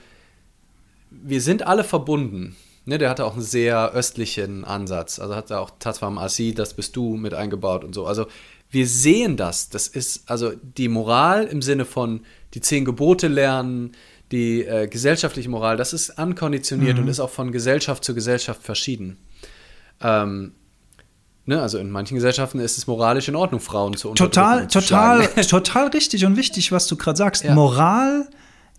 [1.10, 2.56] wir sind alle verbunden.
[2.86, 5.20] Ne, der hatte auch einen sehr östlichen Ansatz.
[5.20, 8.08] Also hat er auch Tatwam Asi, das bist du mit eingebaut und so.
[8.08, 8.26] Also
[8.72, 9.70] wir sehen das.
[9.70, 12.22] Das ist also die Moral im Sinne von
[12.56, 13.92] die zehn Gebote lernen,
[14.32, 17.04] die äh, gesellschaftliche Moral, das ist ankonditioniert mhm.
[17.04, 19.18] und ist auch von Gesellschaft zu Gesellschaft verschieden.
[20.02, 20.54] Ähm,
[21.46, 24.68] Ne, also in manchen Gesellschaften ist es moralisch in Ordnung, Frauen zu unterdrücken.
[24.70, 27.44] Total, total, total richtig und wichtig, was du gerade sagst.
[27.44, 27.56] Ja.
[27.56, 28.28] Moral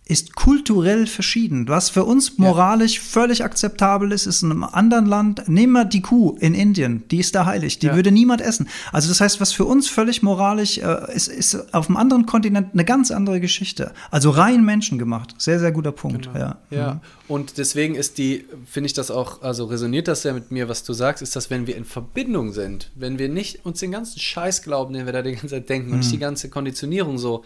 [0.05, 1.69] ist kulturell verschieden.
[1.69, 3.03] Was für uns moralisch ja.
[3.03, 5.49] völlig akzeptabel ist, ist in einem anderen Land.
[5.49, 7.95] Nehmen wir die Kuh in Indien, die ist da heilig, die ja.
[7.95, 8.69] würde niemand essen.
[8.91, 12.71] Also das heißt, was für uns völlig moralisch äh, ist, ist auf einem anderen Kontinent
[12.73, 13.93] eine ganz andere Geschichte.
[14.11, 15.41] Also rein menschengemacht.
[15.41, 16.27] Sehr, sehr guter Punkt.
[16.27, 16.39] Genau.
[16.39, 16.59] Ja.
[16.71, 16.95] ja.
[16.95, 17.01] Mhm.
[17.29, 20.83] Und deswegen ist die, finde ich das auch, also resoniert das ja mit mir, was
[20.83, 24.19] du sagst, ist, dass wenn wir in Verbindung sind, wenn wir nicht uns den ganzen
[24.19, 25.95] Scheiß glauben, den wir da die ganze Zeit denken mhm.
[25.95, 27.45] und nicht die ganze Konditionierung so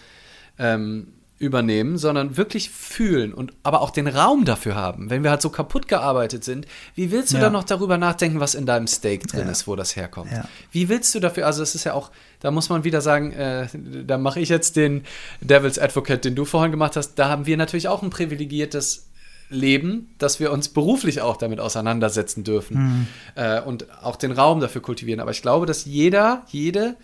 [0.58, 5.10] ähm, übernehmen, sondern wirklich fühlen und aber auch den Raum dafür haben.
[5.10, 7.42] Wenn wir halt so kaputt gearbeitet sind, wie willst du ja.
[7.42, 9.50] dann noch darüber nachdenken, was in deinem Steak drin ja.
[9.50, 10.32] ist, wo das herkommt?
[10.32, 10.48] Ja.
[10.70, 12.10] Wie willst du dafür, also es ist ja auch,
[12.40, 15.04] da muss man wieder sagen, äh, da mache ich jetzt den
[15.42, 19.08] Devil's Advocate, den du vorhin gemacht hast, da haben wir natürlich auch ein privilegiertes
[19.50, 23.06] Leben, dass wir uns beruflich auch damit auseinandersetzen dürfen mhm.
[23.34, 25.20] äh, und auch den Raum dafür kultivieren.
[25.20, 26.96] Aber ich glaube, dass jeder, jede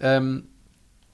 [0.00, 0.44] ähm,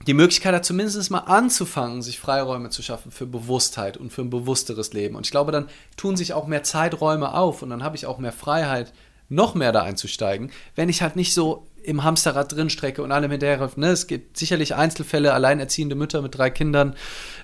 [0.07, 4.31] die Möglichkeit hat, zumindest mal anzufangen, sich Freiräume zu schaffen für Bewusstheit und für ein
[4.31, 5.17] bewussteres Leben.
[5.17, 8.19] Und ich glaube, dann tun sich auch mehr Zeiträume auf und dann habe ich auch
[8.19, 8.93] mehr Freiheit,
[9.29, 13.31] noch mehr da einzusteigen, wenn ich halt nicht so im Hamsterrad drin strecke und allem
[13.31, 13.71] hinterher.
[13.77, 13.89] Ne?
[13.89, 16.95] Es gibt sicherlich Einzelfälle, alleinerziehende Mütter mit drei Kindern.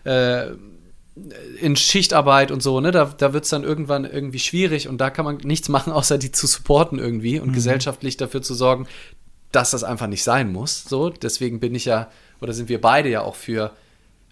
[0.04, 0.52] Äh,
[1.61, 5.11] in Schichtarbeit und so, ne, da, da wird es dann irgendwann irgendwie schwierig und da
[5.11, 7.54] kann man nichts machen, außer die zu supporten irgendwie und mhm.
[7.54, 8.86] gesellschaftlich dafür zu sorgen,
[9.50, 10.84] dass das einfach nicht sein muss.
[10.84, 12.09] So, deswegen bin ich ja
[12.41, 13.72] oder sind wir beide ja auch für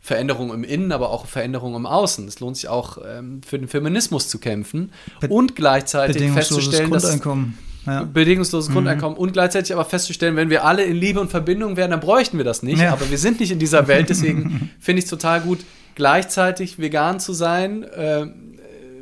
[0.01, 2.29] Veränderung im Innen, aber auch Veränderung im Außen.
[2.29, 7.21] Es lohnt sich auch ähm, für den Feminismus zu kämpfen Be und gleichzeitig festzustellen, dass
[7.87, 8.05] ja.
[8.05, 8.75] bedingungsloses mhm.
[8.75, 12.37] Grundeinkommen und gleichzeitig aber festzustellen, wenn wir alle in Liebe und Verbindung wären, dann bräuchten
[12.37, 12.81] wir das nicht.
[12.81, 12.93] Ja.
[12.93, 15.61] Aber wir sind nicht in dieser Welt, deswegen finde ich es total gut,
[15.95, 18.27] gleichzeitig vegan zu sein, äh,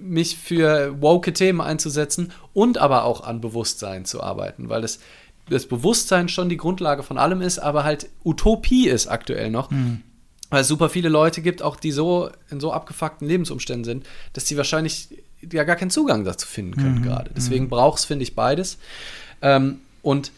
[0.01, 5.01] mich für woke Themen einzusetzen und aber auch an Bewusstsein zu arbeiten, weil das,
[5.49, 9.71] das Bewusstsein schon die Grundlage von allem ist, aber halt Utopie ist aktuell noch.
[9.71, 10.03] Mhm.
[10.51, 14.47] Weil es super viele Leute gibt, auch die so in so abgefuckten Lebensumständen sind, dass
[14.47, 15.09] sie wahrscheinlich
[15.53, 17.03] ja gar keinen Zugang dazu finden können mhm.
[17.03, 17.31] gerade.
[17.37, 17.71] Deswegen mhm.
[17.71, 18.79] braucht es, finde ich, beides.
[19.43, 20.33] Ähm, und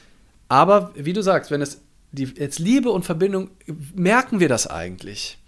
[0.48, 1.80] aber, wie du sagst, wenn es
[2.12, 3.50] die, jetzt Liebe und Verbindung,
[3.94, 5.38] merken wir das eigentlich?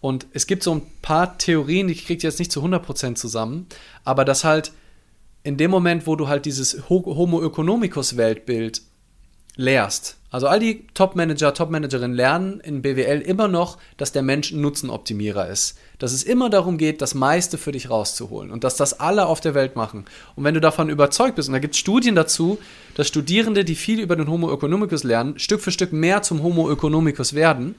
[0.00, 3.66] Und es gibt so ein paar Theorien, ich kriege jetzt nicht zu 100% zusammen,
[4.04, 4.72] aber dass halt
[5.42, 8.82] in dem Moment, wo du halt dieses Homo economicus Weltbild
[9.58, 14.60] lehrst, also all die Top-Manager, Top-Managerinnen lernen in BWL immer noch, dass der Mensch ein
[14.60, 15.78] Nutzenoptimierer ist.
[15.98, 19.40] Dass es immer darum geht, das meiste für dich rauszuholen und dass das alle auf
[19.40, 20.04] der Welt machen.
[20.36, 22.58] Und wenn du davon überzeugt bist, und da gibt es Studien dazu,
[22.94, 26.70] dass Studierende, die viel über den Homo economicus lernen, Stück für Stück mehr zum Homo
[26.70, 27.74] economicus werden,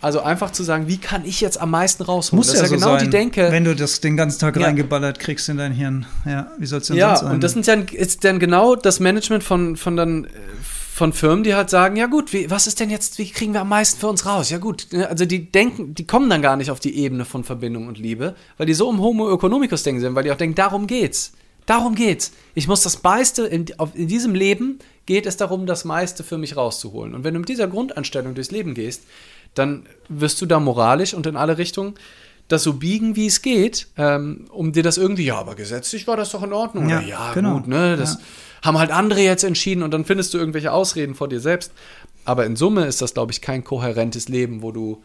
[0.00, 2.36] also einfach zu sagen, wie kann ich jetzt am meisten rausholen?
[2.36, 3.50] Muss das ja, ist ja so genau sein, die Denke.
[3.50, 4.66] Wenn du das den ganzen Tag ja.
[4.66, 6.04] reingeballert kriegst in dein Hirn.
[6.26, 7.28] Ja, wie soll es denn ja, sonst sein?
[7.28, 10.28] Ja, und das sind ja, ist dann genau das Management von, von dann
[10.94, 13.62] von Firmen, die halt sagen, ja gut, wie, was ist denn jetzt, wie kriegen wir
[13.62, 14.50] am meisten für uns raus?
[14.50, 17.42] Ja gut, ne, also die denken, die kommen dann gar nicht auf die Ebene von
[17.42, 20.54] Verbindung und Liebe, weil die so im Homo economicus denken sind, weil die auch denken,
[20.54, 21.32] darum geht's.
[21.66, 22.30] Darum geht's.
[22.54, 26.56] Ich muss das meiste, in, in diesem Leben geht es darum, das meiste für mich
[26.56, 27.12] rauszuholen.
[27.16, 29.02] Und wenn du mit dieser Grundanstellung durchs Leben gehst,
[29.54, 31.94] dann wirst du da moralisch und in alle Richtungen
[32.48, 36.16] das so biegen, wie es geht, ähm, um dir das irgendwie, ja, aber gesetzlich war
[36.16, 36.88] das doch in Ordnung.
[36.88, 37.54] Ja, Oder, ja genau.
[37.54, 38.20] gut, ne, das, ja
[38.64, 41.70] haben halt andere jetzt entschieden und dann findest du irgendwelche Ausreden vor dir selbst.
[42.24, 45.02] Aber in Summe ist das, glaube ich, kein kohärentes Leben, wo du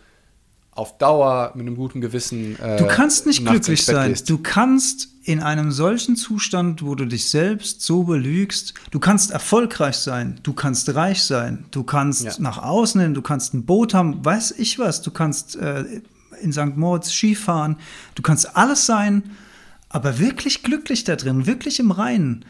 [0.72, 2.58] auf Dauer mit einem guten Gewissen.
[2.62, 4.12] Äh, du kannst nicht glücklich sein.
[4.12, 4.30] Gehst.
[4.30, 9.98] Du kannst in einem solchen Zustand, wo du dich selbst so belügst, du kannst erfolgreich
[9.98, 12.32] sein, du kannst reich sein, du kannst ja.
[12.40, 15.84] nach außen hin, du kannst ein Boot haben, weiß ich was, du kannst äh,
[16.42, 16.76] in St.
[16.76, 17.78] Moritz Skifahren,
[18.16, 19.24] du kannst alles sein,
[19.90, 22.46] aber wirklich glücklich da drin, wirklich im Reinen.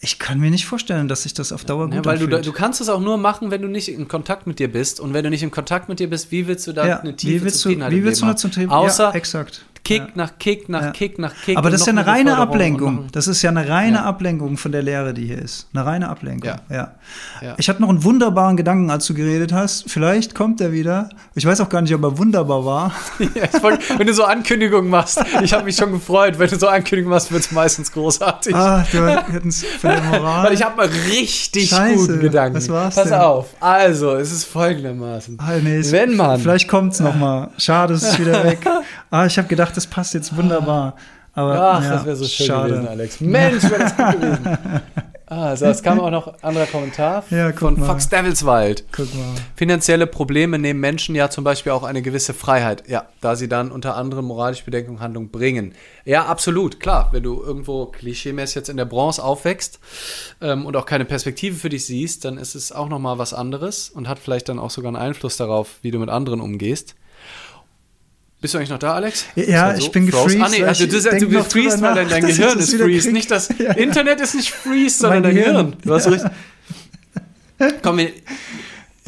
[0.00, 2.52] Ich kann mir nicht vorstellen, dass sich das auf Dauer gut ja, weil du, du
[2.52, 5.00] kannst es auch nur machen, wenn du nicht in Kontakt mit dir bist.
[5.00, 7.16] Und wenn du nicht in Kontakt mit dir bist, wie willst du da ja, eine
[7.16, 9.64] tiefe wie willst Zufriedenheit du, Wie willst du eine Außer ja, exakt.
[9.84, 10.08] Kick ja.
[10.14, 10.90] nach Kick nach ja.
[10.92, 11.58] Kick nach Kick.
[11.58, 13.08] Aber das ist ja eine reine Ablenkung.
[13.12, 14.04] Das ist ja eine reine ja.
[14.04, 15.68] Ablenkung von der Lehre, die hier ist.
[15.74, 16.52] Eine reine Ablenkung.
[16.70, 16.94] Ja.
[17.58, 19.90] Ich hatte noch einen wunderbaren Gedanken, als du geredet hast.
[19.90, 21.10] Vielleicht kommt er wieder.
[21.34, 22.92] Ich weiß auch gar nicht, ob er wunderbar war.
[23.62, 26.38] wollt, wenn du so Ankündigungen machst, ich habe mich schon gefreut.
[26.38, 28.54] Wenn du so Ankündigungen machst, wird es meistens großartig.
[28.54, 30.46] Ah, du hättest für die Moral.
[30.46, 32.56] Weil ich habe mal richtig Scheiße, guten Gedanken.
[32.56, 33.14] Was war's Pass denn?
[33.14, 33.46] auf.
[33.60, 35.38] Also, es ist folgendermaßen.
[35.40, 36.40] Ah, nee, wenn man.
[36.40, 37.48] Vielleicht kommt es nochmal.
[37.58, 38.60] Schade, es ist wieder weg.
[39.10, 40.96] Ah, ich habe gedacht, das passt jetzt wunderbar.
[41.34, 42.70] Aber, Ach, ja, das wäre so schön schade.
[42.70, 43.20] gewesen, Alex.
[43.20, 44.58] Mensch, wäre das gut gewesen.
[45.26, 47.86] Ah, so, es kam auch noch ein anderer Kommentar ja, von mal.
[47.86, 48.84] Fox Devilswald.
[48.92, 49.34] Guck mal.
[49.56, 52.84] Finanzielle Probleme nehmen Menschen ja zum Beispiel auch eine gewisse Freiheit.
[52.88, 55.74] Ja, da sie dann unter anderem moralische Bedenken Handlung bringen.
[56.04, 57.08] Ja, absolut, klar.
[57.12, 59.80] Wenn du irgendwo klischeemäßig jetzt in der Bronze aufwächst
[60.42, 63.88] ähm, und auch keine Perspektive für dich siehst, dann ist es auch nochmal was anderes
[63.88, 66.96] und hat vielleicht dann auch sogar einen Einfluss darauf, wie du mit anderen umgehst.
[68.44, 69.24] Bist du eigentlich noch da, Alex?
[69.36, 70.42] Ja, so, ich bin gefreezed.
[70.42, 73.10] Ah, nee, also du, du bist freezed, weil dein, dein Gehirn ist freezed.
[73.10, 73.72] Nicht das ja, ja.
[73.72, 75.76] Internet ist nicht freezed, sondern dein Gehirn.
[75.82, 76.30] Du hast ja.
[77.80, 78.12] Komm, wir,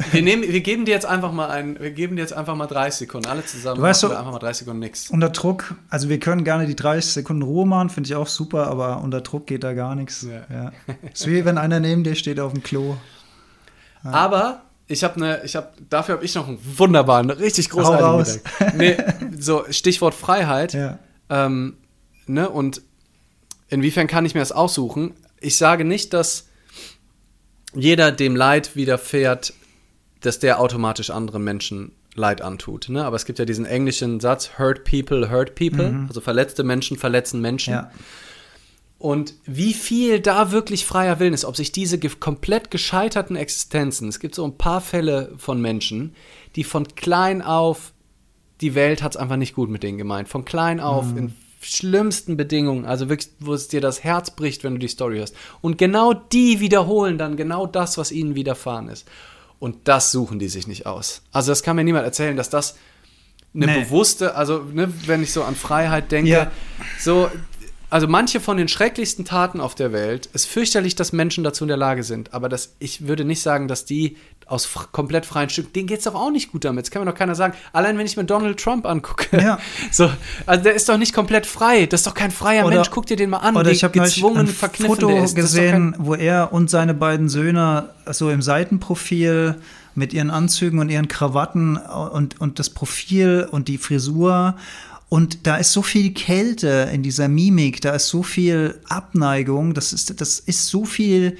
[0.09, 2.65] wir, nehmen, wir geben dir jetzt einfach mal ein, wir geben dir jetzt einfach mal
[2.65, 3.75] 30 Sekunden, alle zusammen.
[3.75, 5.11] Du weißt so, einfach mal 30 Sekunden nichts.
[5.11, 8.65] Unter Druck, also wir können gerne die 30 Sekunden Ruhe machen, finde ich auch super,
[8.65, 10.23] aber unter Druck geht da gar nichts.
[10.23, 10.47] Ja.
[10.51, 10.71] Ja.
[11.13, 12.97] ist wie wenn einer neben dir steht auf dem Klo.
[14.03, 18.77] Aber ich habe eine, ich habe, dafür habe ich noch einen wunderbaren, richtig großartigen Gedanken.
[18.77, 18.97] Nee,
[19.37, 20.73] so Stichwort Freiheit.
[20.73, 20.99] Ja.
[21.29, 21.77] Ähm,
[22.25, 22.81] ne, und
[23.69, 25.13] inwiefern kann ich mir das aussuchen?
[25.39, 26.47] Ich sage nicht, dass
[27.73, 29.53] jeder dem Leid widerfährt,
[30.21, 32.89] dass der automatisch anderen Menschen Leid antut.
[32.89, 33.05] Ne?
[33.05, 35.91] Aber es gibt ja diesen englischen Satz, hurt people, hurt people.
[35.91, 36.05] Mhm.
[36.07, 37.73] Also verletzte Menschen verletzen Menschen.
[37.73, 37.91] Ja.
[38.99, 44.07] Und wie viel da wirklich freier Willen ist, ob sich diese ge komplett gescheiterten Existenzen,
[44.07, 46.15] es gibt so ein paar Fälle von Menschen,
[46.55, 47.93] die von klein auf,
[48.59, 51.17] die Welt hat es einfach nicht gut mit denen gemeint, von klein auf mhm.
[51.17, 55.17] in schlimmsten Bedingungen, also wirklich, wo es dir das Herz bricht, wenn du die Story
[55.17, 55.35] hörst.
[55.61, 59.07] Und genau die wiederholen dann genau das, was ihnen widerfahren ist.
[59.59, 61.23] Und das suchen die sich nicht aus.
[61.31, 62.77] Also das kann mir niemand erzählen, dass das
[63.53, 63.79] eine nee.
[63.81, 66.51] bewusste, also ne, wenn ich so an Freiheit denke, ja.
[66.99, 67.29] so
[67.89, 71.69] also manche von den schrecklichsten Taten auf der Welt, ist fürchterlich, dass Menschen dazu in
[71.69, 74.17] der Lage sind, aber das, ich würde nicht sagen, dass die
[74.47, 76.85] aus komplett freien Stücken, denen geht's doch auch nicht gut damit.
[76.85, 77.53] Das kann mir doch keiner sagen.
[77.73, 79.37] Allein wenn ich mir Donald Trump angucke.
[79.41, 79.59] Ja.
[79.91, 80.09] So,
[80.45, 81.85] also der ist doch nicht komplett frei.
[81.85, 82.91] Das ist doch kein freier Oder- Mensch.
[82.91, 83.55] Guck dir den mal an.
[83.55, 85.35] Oder ich habe gezwungen, ein Foto ist.
[85.35, 89.55] Gesehen, wo er und seine beiden Söhne so im Seitenprofil
[89.95, 94.55] mit ihren Anzügen und ihren Krawatten und, und das Profil und die Frisur.
[95.09, 99.93] Und da ist so viel Kälte in dieser Mimik, da ist so viel Abneigung, das
[99.93, 101.37] ist, das ist so viel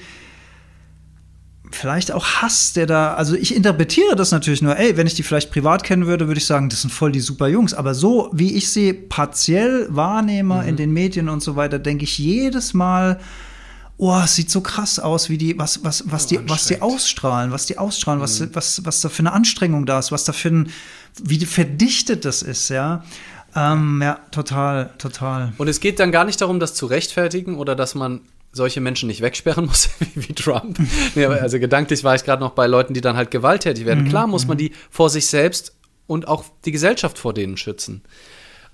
[1.70, 5.22] vielleicht auch Hass, der da, also ich interpretiere das natürlich nur, ey, wenn ich die
[5.22, 7.74] vielleicht privat kennen würde, würde ich sagen, das sind voll die super Jungs.
[7.74, 12.18] Aber so, wie ich sie partiell wahrnehme in den Medien und so weiter, denke ich
[12.18, 13.20] jedes Mal,
[13.98, 16.80] oh, es sieht so krass aus, wie die, was, was, was, Oh, die, was die
[16.80, 20.32] ausstrahlen, was die ausstrahlen, was, was, was da für eine Anstrengung da ist, was da
[20.32, 20.70] für ein,
[21.22, 23.04] wie verdichtet das ist, ja.
[23.56, 25.52] Ähm, ja, total, total.
[25.58, 28.20] Und es geht dann gar nicht darum, das zu rechtfertigen oder dass man
[28.52, 30.78] solche Menschen nicht wegsperren muss, wie, wie Trump.
[31.14, 34.08] nee, also gedanklich war ich gerade noch bei Leuten, die dann halt gewalttätig werden.
[34.08, 35.76] Klar muss man die vor sich selbst
[36.06, 38.02] und auch die Gesellschaft vor denen schützen.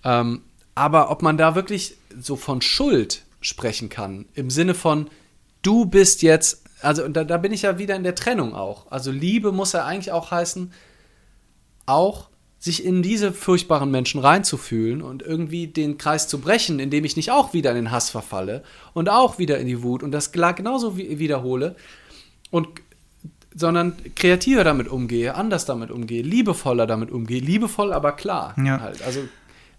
[0.04, 0.42] Ähm,
[0.74, 5.08] aber ob man da wirklich so von Schuld sprechen kann, im Sinne von,
[5.62, 8.90] du bist jetzt, also da, da bin ich ja wieder in der Trennung auch.
[8.90, 10.72] Also Liebe muss ja eigentlich auch heißen,
[11.86, 12.28] auch
[12.64, 17.30] sich in diese furchtbaren Menschen reinzufühlen und irgendwie den Kreis zu brechen, indem ich nicht
[17.30, 18.62] auch wieder in den Hass verfalle
[18.94, 21.76] und auch wieder in die Wut und das genauso wie- wiederhole
[22.50, 22.68] und
[23.54, 28.80] sondern kreativer damit umgehe, anders damit umgehe, liebevoller damit umgehe, liebevoll, aber klar Ja.
[28.80, 29.02] halt.
[29.02, 29.20] Also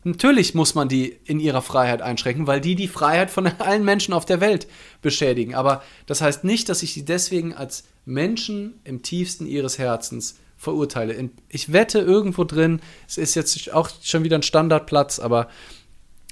[0.04, 4.14] natürlich muss man die in ihrer Freiheit einschränken, weil die die Freiheit von allen Menschen
[4.14, 4.68] auf der Welt
[5.02, 5.56] beschädigen.
[5.56, 10.36] Aber das heißt nicht, dass ich sie deswegen als Menschen im tiefsten ihres Herzens
[10.66, 11.14] verurteile.
[11.14, 15.48] In- Ich wette irgendwo drin, es ist jetzt auch schon wieder ein Standardplatz, aber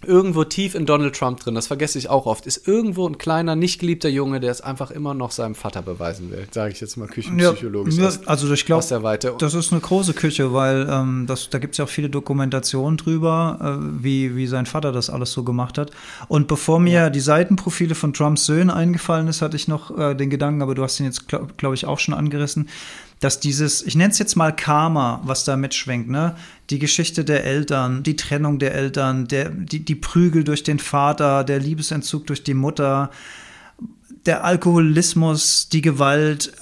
[0.06, 3.56] irgendwo tief in Donald Trump drin, das vergesse ich auch oft, ist irgendwo ein kleiner,
[3.56, 6.46] nicht geliebter Junge, der es einfach immer noch seinem Vater beweisen will.
[6.52, 7.96] Sage ich jetzt mal küchenpsychologisch.
[7.96, 8.84] Ja, aus- also ich glaube,
[9.40, 12.98] das ist eine große Küche, weil ähm, das, da gibt es ja auch viele Dokumentationen
[12.98, 15.92] drüber, äh, wie, wie sein Vater das alles so gemacht hat.
[16.28, 20.30] Und bevor mir die Seitenprofile von Trumps Söhnen eingefallen ist, hatte ich noch äh, den
[20.30, 22.68] Gedanken, aber du hast ihn jetzt, glaube glaub ich, auch schon angerissen,
[23.24, 26.36] dass dieses, ich nenne es jetzt mal Karma, was da mitschwenkt, ne?
[26.70, 31.44] Die Geschichte der Eltern, die Trennung der Eltern, der, die, die Prügel durch den Vater,
[31.44, 33.12] der Liebesentzug durch die Mutter,
[34.26, 36.54] der Alkoholismus, die Gewalt,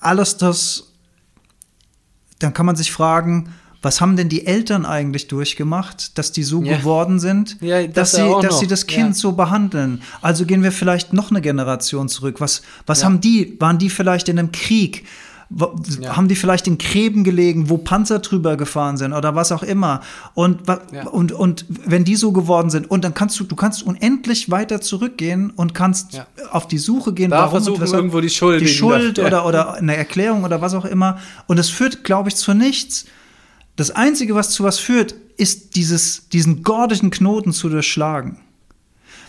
[0.00, 0.92] alles das,
[2.38, 6.62] dann kann man sich fragen, was haben denn die Eltern eigentlich durchgemacht, dass die so
[6.62, 6.76] Ja.
[6.78, 8.60] geworden sind, Ja, das dass, sie, dass noch.
[8.60, 9.14] sie das Kind Ja.
[9.14, 10.02] so behandeln?
[10.20, 12.40] Also gehen wir vielleicht noch eine Generation zurück.
[12.40, 13.56] Was, was haben die?
[13.60, 15.04] Waren die vielleicht in einem Krieg?
[15.50, 16.14] Ja.
[16.16, 20.02] Haben die vielleicht in Gräben gelegen, wo Panzer drüber gefahren sind oder was auch immer?
[20.34, 21.06] Und, Ja.
[21.08, 24.82] und, und wenn die so geworden sind, und dann kannst du, du kannst unendlich weiter
[24.82, 26.26] zurückgehen und kannst Ja.
[26.50, 29.74] auf die Suche gehen, Da warum versuchen weshalb- irgendwo die Schuld die Schuld oder, oder
[29.74, 31.18] eine Erklärung oder was auch immer.
[31.46, 33.06] Und es führt, glaube ich, zu nichts.
[33.76, 38.38] Das Einzige, was zu was führt, ist dieses, diesen gordischen Knoten zu durchschlagen.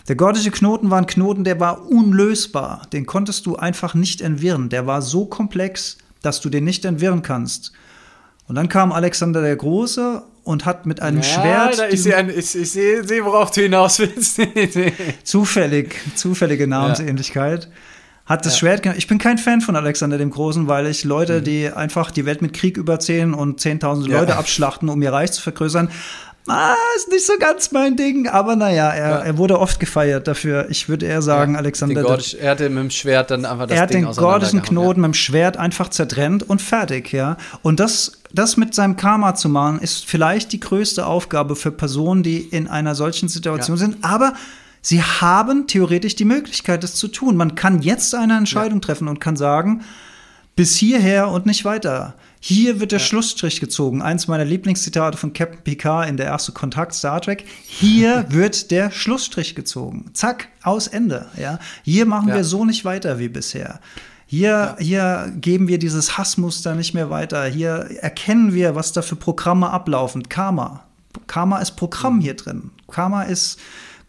[0.08, 2.82] Der gordische Knoten war ein Knoten, der war unlösbar.
[2.92, 4.68] Den konntest du einfach nicht entwirren.
[4.68, 7.72] Der war so komplex, dass du den nicht entwirren kannst.
[8.46, 12.30] Und dann kam Alexander der Große und hat mit einem Ja, Schwert ich sehe, ein-
[12.30, 14.40] ich, ich sehe, sehe, worauf du hinaus willst.
[15.24, 17.68] zufällig, zufällige Namensähnlichkeit.
[18.26, 18.58] Hat das Ja.
[18.60, 18.86] Schwert.
[18.96, 21.44] Ich bin kein Fan von Alexander dem Großen, weil ich Leute, Mhm.
[21.44, 24.20] die einfach die Welt mit Krieg überzählen und zehntausende Ja.
[24.20, 25.90] Leute abschlachten, um ihr Reich zu vergrößern,
[26.50, 28.28] ah, ist nicht so ganz mein Ding.
[28.28, 29.18] Aber naja, er, Ja.
[29.18, 30.66] er wurde oft gefeiert dafür.
[30.70, 33.66] Ich würde eher sagen, Alexander Den der Gordisch, er hatte mit dem Schwert dann einfach
[33.66, 37.36] das er hat Ding den gordischen Knoten mit dem Schwert einfach zertrennt und fertig, ja.
[37.62, 42.22] Und das, das mit seinem Karma zu machen, ist vielleicht die größte Aufgabe für Personen,
[42.22, 43.80] die in einer solchen Situation Ja.
[43.80, 43.96] sind.
[44.02, 44.34] Aber
[44.82, 47.36] sie haben theoretisch die Möglichkeit, das zu tun.
[47.36, 49.82] Man kann jetzt eine Entscheidung treffen und kann sagen,
[50.56, 52.14] bis hierher und nicht weiter.
[52.42, 54.00] Hier wird der Schlussstrich gezogen.
[54.00, 57.44] Eins meiner Lieblingszitate von Captain Picard in der erste Kontakt Star Trek.
[57.66, 60.06] Hier wird der Schlussstrich gezogen.
[60.14, 61.26] Zack, aus Ende.
[61.38, 62.36] Ja, hier machen Ja.
[62.36, 63.80] wir so nicht weiter wie bisher.
[64.26, 67.44] Hier, hier geben wir dieses Hassmuster nicht mehr weiter.
[67.44, 70.28] Hier erkennen wir, was da für Programme ablaufen.
[70.28, 70.84] Karma.
[71.26, 72.20] Karma ist Programm Mhm.
[72.22, 72.70] hier drin.
[72.90, 73.58] Karma ist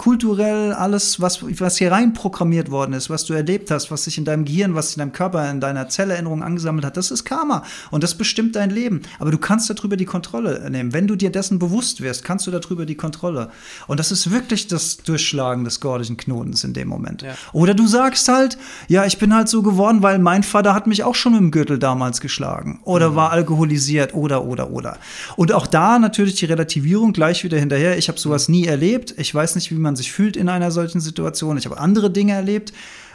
[0.02, 4.18] kulturell alles, was, was hier rein programmiert worden ist, was du erlebt hast, was sich
[4.18, 7.64] in deinem Gehirn, was in deinem Körper, in deiner Zellerinnerung angesammelt hat, das ist Karma.
[7.92, 9.04] Und das bestimmt dein Leben.
[9.20, 10.92] Aber du kannst darüber die Kontrolle nehmen.
[10.92, 13.52] Wenn du dir dessen bewusst wirst, kannst du darüber die Kontrolle.
[13.86, 17.22] Und das ist wirklich das Durchschlagen des gordischen Knotens in dem Moment.
[17.22, 17.36] Ja.
[17.54, 18.58] Oder du sagst halt,
[18.88, 21.52] ja, ich bin halt so geworden, weil mein Vater hat mich auch schon mit dem
[21.52, 22.80] Gürtel damals geschlagen.
[22.86, 24.98] Oder war alkoholisiert oder, oder, oder.
[25.36, 28.00] Und auch da natürlich die Relativierung gleich wieder hinterher.
[28.00, 29.14] Ich habe sowas nie erlebt.
[29.20, 31.58] Ich weiß nicht, wie man sich fühlt in einer solchen Situation.
[31.58, 32.74] Ich habe andere Dinge erlebt.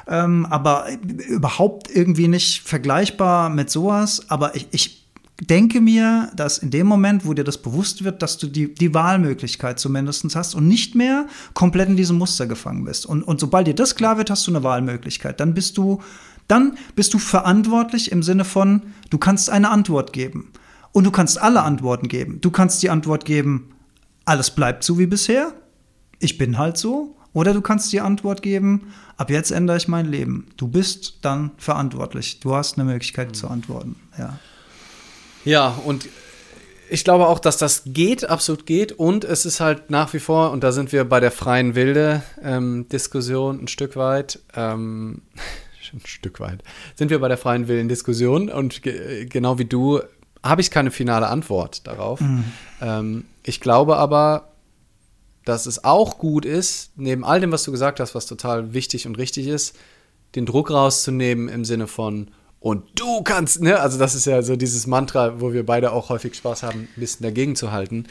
[0.09, 0.87] ähm, aber
[1.29, 4.27] überhaupt irgendwie nicht vergleichbar mit sowas.
[4.29, 5.07] Aber ich, ich
[5.41, 8.95] denke mir, dass in dem Moment, wo dir das bewusst wird, dass du die, die
[8.95, 13.05] Wahlmöglichkeit zumindest hast und nicht mehr komplett in diesem Muster gefangen bist.
[13.05, 15.41] Und, und sobald dir das klar wird, hast du eine Wahlmöglichkeit.
[15.41, 16.01] Dann bist du,
[16.49, 20.53] dann bist du verantwortlich im Sinne von, du kannst eine Antwort geben.
[20.93, 22.41] Und du kannst alle Antworten geben.
[22.41, 23.75] Du kannst die Antwort geben,
[24.25, 25.53] alles bleibt so wie bisher.
[26.19, 27.17] Ich bin halt so.
[27.33, 30.49] Oder du kannst die Antwort geben, ab jetzt ändere ich mein Leben.
[30.57, 32.41] Du bist dann verantwortlich.
[32.41, 33.35] Du hast eine Möglichkeit mhm.
[33.35, 33.97] zu antworten.
[34.19, 34.39] Ja.
[35.45, 36.09] Ja, und
[36.89, 38.93] ich glaube auch, dass das geht, absolut geht.
[38.93, 43.57] Und es ist halt nach wie vor, und da sind wir bei der freien Wilde-Diskussion
[43.57, 45.23] ähm, ein Stück weit, ähm,
[45.93, 46.63] ein Stück weit,
[46.95, 48.49] sind wir bei der freien Willen-Diskussion.
[48.49, 50.01] Und ge genau wie du
[50.43, 52.21] habe ich keine finale Antwort darauf.
[52.21, 52.45] Mhm.
[52.81, 54.49] Ähm, ich glaube aber,
[55.47, 59.07] dass es auch gut ist, neben all dem, was du gesagt hast, was total wichtig
[59.07, 59.77] und richtig ist,
[60.35, 62.29] den Druck rauszunehmen im Sinne von,
[62.59, 63.79] und du kannst, ne?
[63.79, 67.01] Also das ist ja so dieses Mantra, wo wir beide auch häufig Spaß haben, ein
[67.01, 68.07] bisschen dagegen zu halten,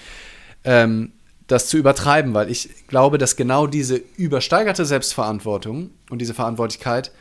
[0.64, 1.12] ähm,
[1.48, 7.12] das zu übertreiben, weil ich glaube, dass genau diese übersteigerte Selbstverantwortung und diese Verantwortlichkeit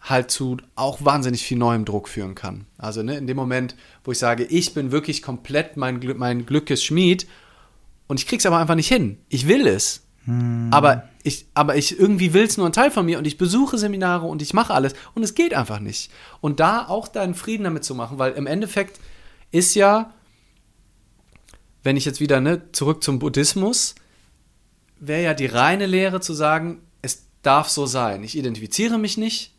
[0.00, 2.66] halt zu auch wahnsinnig viel neuem Druck führen kann.
[2.78, 3.74] Also ne, in dem Moment,
[4.04, 7.26] wo ich sage, ich bin wirklich komplett mein, mein Glückes Schmied
[8.06, 9.18] und ich krieg's aber einfach nicht hin.
[9.28, 10.68] Ich will es, hm.
[10.72, 13.78] Aber ich, aber ich irgendwie will es nur ein Teil von mir und ich besuche
[13.78, 16.10] Seminare und ich mache alles und es geht einfach nicht.
[16.40, 19.00] Und da auch deinen Frieden damit zu machen, weil im Endeffekt
[19.52, 20.12] ist ja,
[21.84, 23.94] wenn ich jetzt wieder ne, zurück zum Buddhismus,
[24.98, 28.24] wäre ja die reine Lehre zu sagen, es darf so sein.
[28.24, 29.54] Ich identifiziere mich nicht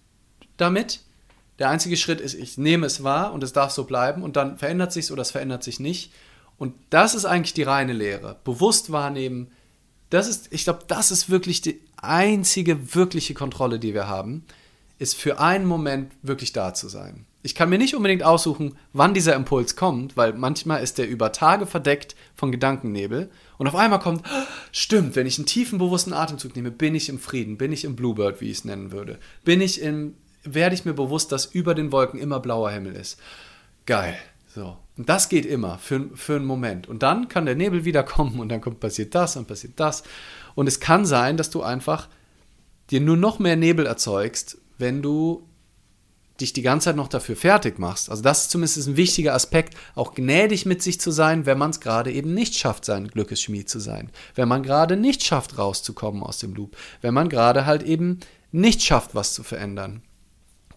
[0.58, 1.02] damit.
[1.60, 4.58] Der einzige Schritt ist, ich nehme es wahr und es darf so bleiben und dann
[4.58, 6.12] verändert sich oder es verändert sich nicht.
[6.58, 8.38] Und das ist eigentlich die reine Lehre.
[8.44, 9.52] Bewusst wahrnehmen,
[10.10, 14.46] das ist, ich glaube, das ist wirklich die einzige wirkliche Kontrolle, die wir haben,
[15.00, 17.26] ist für einen Moment wirklich da zu sein.
[17.44, 21.32] Ich kann mir nicht unbedingt aussuchen, wann dieser Impuls kommt, weil manchmal ist der über
[21.32, 24.24] Tage verdeckt von Gedankennebel und auf einmal kommt,
[24.72, 27.96] stimmt, wenn ich einen tiefen, bewussten Atemzug nehme, bin ich im Frieden, bin ich im
[27.96, 29.20] Bluebird, wie ich es nennen würde.
[29.46, 33.18] Bin ich im, werde ich mir bewusst, dass über den Wolken immer blauer Himmel ist.
[33.86, 34.18] Geil.
[34.58, 34.76] So.
[34.98, 36.88] Und das geht immer für, für einen Moment.
[36.88, 40.02] Und dann kann der Nebel wieder kommen und dann kommt, passiert das und passiert das.
[40.56, 42.10] Und es kann sein, dass du einfach
[42.90, 45.48] dir nur noch mehr Nebel erzeugst, wenn du
[46.42, 48.10] dich die ganze Zeit noch dafür fertig machst.
[48.10, 51.70] Also das ist zumindest ein wichtiger Aspekt, auch gnädig mit sich zu sein, wenn man
[51.70, 54.10] es gerade eben nicht schafft, sein Glückesschmied zu sein.
[54.34, 56.76] Wenn man gerade nicht schafft, rauszukommen aus dem Loop.
[57.02, 58.22] Wenn man gerade halt eben
[58.52, 60.02] nicht schafft, was zu verändern.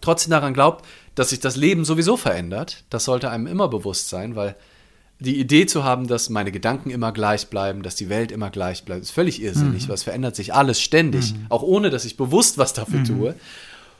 [0.01, 4.35] Trotzdem daran glaubt, dass sich das Leben sowieso verändert, das sollte einem immer bewusst sein,
[4.35, 4.55] weil
[5.19, 8.85] die Idee zu haben, dass meine Gedanken immer gleich bleiben, dass die Welt immer gleich
[8.85, 9.89] bleibt, ist völlig irrsinnig, mhm.
[9.89, 11.45] weil es verändert sich alles ständig, mhm.
[11.49, 13.05] auch ohne dass ich bewusst was dafür mhm.
[13.05, 13.35] tue.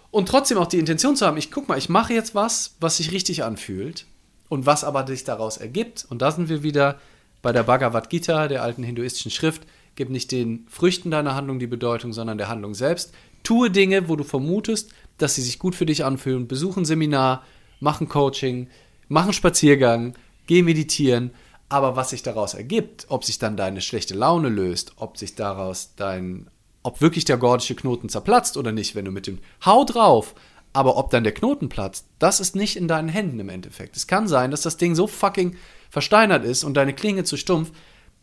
[0.10, 2.98] Und trotzdem auch die Intention zu haben, ich guck mal, ich mache jetzt was, was
[2.98, 4.08] sich richtig anfühlt
[4.50, 6.06] und was aber sich daraus ergibt.
[6.10, 7.00] Und da sind wir wieder
[7.44, 9.62] bei der Bhagavad Gita, der alten hinduistischen Schrift.
[9.96, 13.14] Gib nicht den Früchten deiner Handlung die Bedeutung, sondern der Handlung selbst.
[13.44, 16.48] Tue Dinge, wo du vermutest, dass sie sich gut für dich anfühlen.
[16.48, 17.44] Besuch ein Seminar,
[17.80, 18.70] mach ein Coaching,
[19.08, 20.16] mach einen Spaziergang,
[20.48, 21.32] geh meditieren.
[21.70, 25.94] Aber was sich daraus ergibt, ob sich dann deine schlechte Laune löst, ob sich daraus
[25.96, 26.50] dein,
[26.84, 30.36] ob wirklich der gordische Knoten zerplatzt oder nicht, wenn du mit dem Hau drauf,
[30.74, 33.96] aber ob dann der Knoten platzt, das ist nicht in deinen Händen im Endeffekt.
[33.96, 35.56] Es kann sein, dass das Ding so fucking
[35.90, 37.72] versteinert ist und deine Klinge zu stumpf,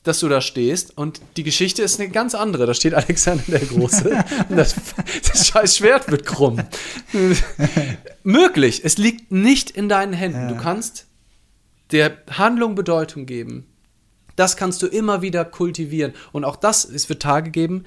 [0.08, 2.66] dass du da stehst und die Geschichte ist eine ganz andere.
[2.66, 4.74] Da steht Alexander der Große und das,
[5.30, 6.60] das scheiß Schwert wird krumm.
[8.22, 10.48] Möglich, es liegt nicht in deinen Händen.
[10.48, 11.06] Du kannst
[11.92, 13.66] der Handlung Bedeutung geben.
[14.36, 16.14] Das kannst du immer wieder kultivieren.
[16.32, 17.84] Und auch das, es wird Tage geben,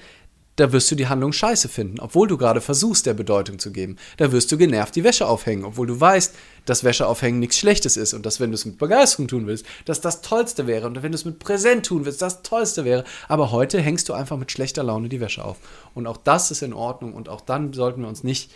[0.62, 3.96] da wirst du die Handlung scheiße finden, obwohl du gerade versuchst, der Bedeutung zu geben.
[4.16, 6.36] Da wirst du genervt die Wäsche aufhängen, obwohl du weißt,
[6.66, 9.66] dass Wäsche aufhängen nichts Schlechtes ist und dass, wenn du es mit Begeisterung tun willst,
[9.86, 13.02] dass das Tollste wäre und wenn du es mit Präsent tun willst, das Tollste wäre.
[13.26, 15.58] Aber heute hängst du einfach mit schlechter Laune die Wäsche auf.
[15.94, 18.52] Und auch das ist in Ordnung und auch dann sollten wir uns nicht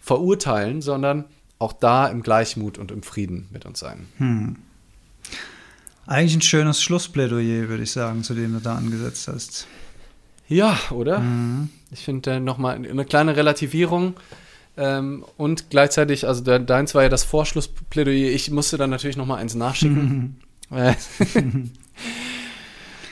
[0.00, 1.26] verurteilen, sondern
[1.58, 4.06] auch da im Gleichmut und im Frieden mit uns sein.
[4.16, 4.56] Hm.
[6.06, 9.66] Eigentlich ein schönes Schlussplädoyer, würde ich sagen, zu dem du da angesetzt hast.
[10.48, 11.20] Ja, oder?
[11.20, 11.70] Mhm.
[11.90, 14.14] Ich finde äh, nochmal eine kleine Relativierung.
[14.76, 19.38] Ähm, und gleichzeitig, also de, deins war ja das Vorschlussplädoyer, ich musste dann natürlich nochmal
[19.38, 20.40] eins nachschicken.
[20.70, 20.94] äh,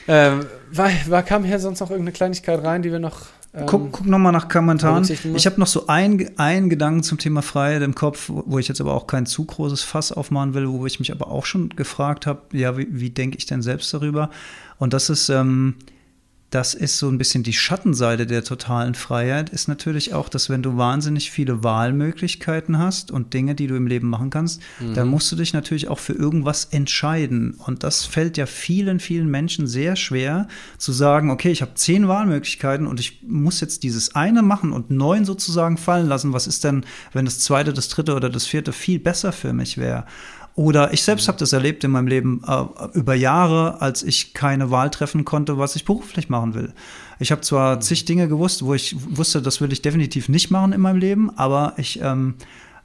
[0.07, 3.27] ähm, war, war, kam hier sonst noch irgendeine Kleinigkeit rein, die wir noch.
[3.53, 5.07] Ähm, guck guck nochmal nach Kommentaren.
[5.35, 8.93] Ich habe noch so einen Gedanken zum Thema Freiheit im Kopf, wo ich jetzt aber
[8.93, 12.57] auch kein zu großes Fass aufmachen will, wo ich mich aber auch schon gefragt habe,
[12.57, 14.31] ja, wie, wie denke ich denn selbst darüber?
[14.79, 15.75] Und das ist, ähm,
[16.51, 20.61] das ist so ein bisschen die Schattenseite der totalen Freiheit, ist natürlich auch, dass wenn
[20.61, 24.93] du wahnsinnig viele Wahlmöglichkeiten hast und Dinge, die du im Leben machen kannst, mhm.
[24.93, 27.53] dann musst du dich natürlich auch für irgendwas entscheiden.
[27.53, 32.09] Und das fällt ja vielen, vielen Menschen sehr schwer zu sagen, okay, ich habe zehn
[32.09, 36.33] Wahlmöglichkeiten und ich muss jetzt dieses eine machen und neun sozusagen fallen lassen.
[36.33, 39.77] Was ist denn, wenn das zweite, das dritte oder das vierte viel besser für mich
[39.77, 40.05] wäre?
[40.55, 42.63] Oder ich selbst habe das erlebt in meinem Leben äh,
[42.93, 46.73] über Jahre, als ich keine Wahl treffen konnte, was ich beruflich machen will.
[47.19, 50.73] Ich habe zwar zig Dinge gewusst, wo ich wusste, das will ich definitiv nicht machen
[50.73, 52.35] in meinem Leben, aber ich ähm,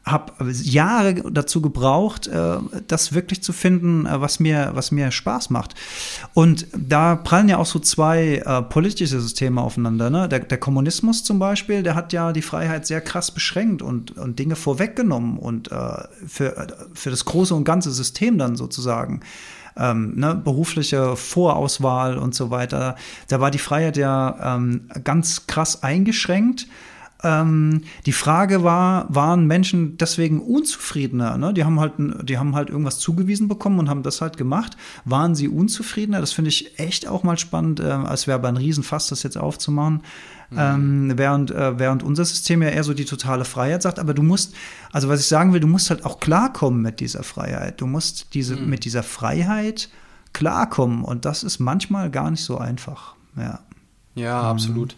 [0.06, 5.50] habe Jahre dazu gebraucht, äh, das wirklich zu finden, äh, was mir, was mir Spaß
[5.50, 5.74] macht.
[6.32, 10.08] Und da prallen ja auch so zwei äh, politische Systeme aufeinander.
[10.08, 10.28] Ne?
[10.28, 14.38] Der, der, Kommunismus zum Beispiel, der hat ja die Freiheit sehr krass beschränkt und, und
[14.38, 19.20] Dinge vorweggenommen und äh, für, für das große und ganze System dann sozusagen.
[19.78, 22.96] Ähm, ne, berufliche Vorauswahl und so weiter.
[23.28, 26.66] Da war die Freiheit ja ähm, ganz krass eingeschränkt.
[27.26, 31.36] Ähm, die Frage war, waren Menschen deswegen unzufriedener?
[31.38, 31.52] Ne?
[31.52, 34.76] Die, haben halt, die haben halt irgendwas zugewiesen bekommen und haben das halt gemacht.
[35.04, 36.20] Waren sie unzufriedener?
[36.20, 39.36] Das finde ich echt auch mal spannend, äh, als wäre aber ein Riesenfass, das jetzt
[39.36, 40.02] aufzumachen.
[40.50, 40.58] Mhm.
[40.58, 44.22] Ähm, während, äh, während unser System ja eher so die totale Freiheit sagt, aber du
[44.22, 44.54] musst,
[44.92, 47.80] also was ich sagen will, du musst halt auch klarkommen mit dieser Freiheit.
[47.80, 48.70] Du musst diese, mhm.
[48.70, 49.88] mit dieser Freiheit
[50.32, 53.14] klarkommen und das ist manchmal gar nicht so einfach.
[53.36, 53.60] Ja,
[54.14, 54.48] ja mhm.
[54.48, 54.92] absolut.
[54.92, 54.96] Äh,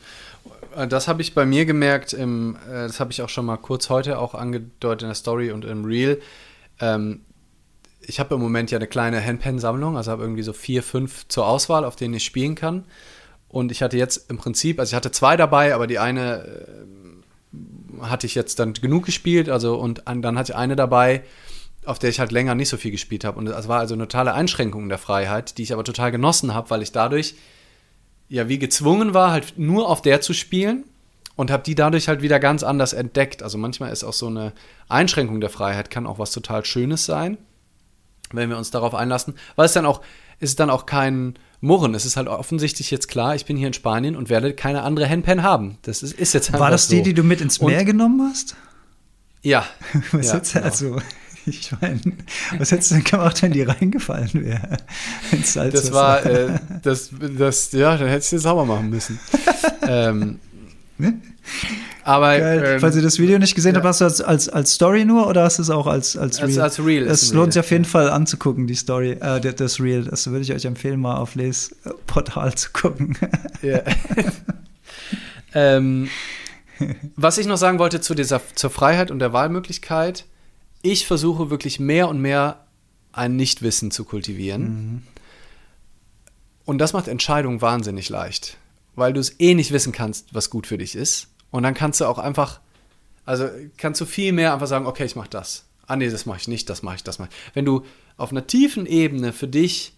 [0.87, 3.91] das habe ich bei mir gemerkt, im, äh, das habe ich auch schon mal kurz
[3.91, 6.21] heute auch angedeutet in der Story und im Reel.
[6.81, 7.23] Ähm,
[8.01, 11.47] ich habe im Moment ja eine kleine Handpen-Sammlung, also habe irgendwie so vier, fünf zur
[11.47, 12.85] Auswahl, auf denen ich spielen kann.
[13.49, 18.03] Und ich hatte jetzt im Prinzip, also ich hatte zwei dabei, aber die eine äh,
[18.03, 21.23] hatte ich jetzt dann genug gespielt, also und dann hatte ich eine dabei,
[21.85, 23.39] auf der ich halt länger nicht so viel gespielt habe.
[23.39, 26.71] Und es war also eine totale Einschränkung der Freiheit, die ich aber total genossen habe,
[26.71, 27.35] weil ich dadurch
[28.29, 30.85] ja wie gezwungen war, halt nur auf der zu spielen
[31.37, 33.43] und habe die dadurch halt wieder ganz anders entdeckt.
[33.43, 34.53] Also manchmal ist auch so eine
[34.89, 37.39] Einschränkung der Freiheit kann auch was total Schönes sein,
[38.33, 40.03] wenn wir uns darauf einlassen, weil es dann auch
[40.41, 41.95] ist dann auch kein Murren.
[41.95, 45.09] Es ist halt offensichtlich jetzt klar, ich bin hier in Spanien und werde keine andere
[45.09, 45.79] Handpan haben.
[45.83, 48.31] Das ist, ist jetzt einfach War das die, die du mit ins Meer und, genommen
[48.31, 48.55] hast?
[49.43, 49.67] Ja.
[50.13, 50.65] Was ja, jetzt genau.
[50.65, 51.01] also
[51.49, 52.01] ich meine,
[52.59, 54.77] was hättest du denn gemacht, wenn die reingefallen wäre?
[55.55, 59.19] Das war, äh, das, das, ja, dann hättest du sie sauber machen müssen.
[59.83, 60.39] ähm,
[60.99, 61.21] ne?
[62.09, 63.77] Aber ähm, falls ihr das Video nicht gesehen ja.
[63.77, 66.39] habt, hast du das als, als Story nur oder hast du es auch als, als
[66.39, 66.49] Real?
[66.49, 67.07] Als, als Real.
[67.07, 67.85] Es lohnt sich auf jeden.
[67.85, 70.05] Fall anzugucken, die Story, äh, das Real.
[70.05, 71.77] Das würde ich euch empfehlen, mal auf Les
[72.07, 73.17] Portal zu gucken.
[73.61, 73.83] Ja.
[75.55, 76.09] ähm,
[77.17, 80.25] was ich noch sagen wollte zu dieser zur Freiheit und der Wahlmöglichkeit,
[80.83, 82.67] ich versuche wirklich mehr und mehr
[83.13, 84.63] ein Nichtwissen zu kultivieren.
[84.63, 85.03] Mhm.
[86.65, 88.59] Und das macht Entscheidungen wahnsinnig leicht,
[88.95, 91.29] weil du es eh nicht wissen kannst, was gut für dich ist.
[91.51, 92.61] Und dann kannst du auch einfach,
[93.25, 95.65] also kannst du viel mehr einfach sagen, okay, ich mache das.
[95.87, 97.55] Ah nee, das mache ich nicht, das mache ich, das mache ich.
[97.55, 97.85] Wenn du
[98.19, 99.95] auf einer tiefen Ebene für dich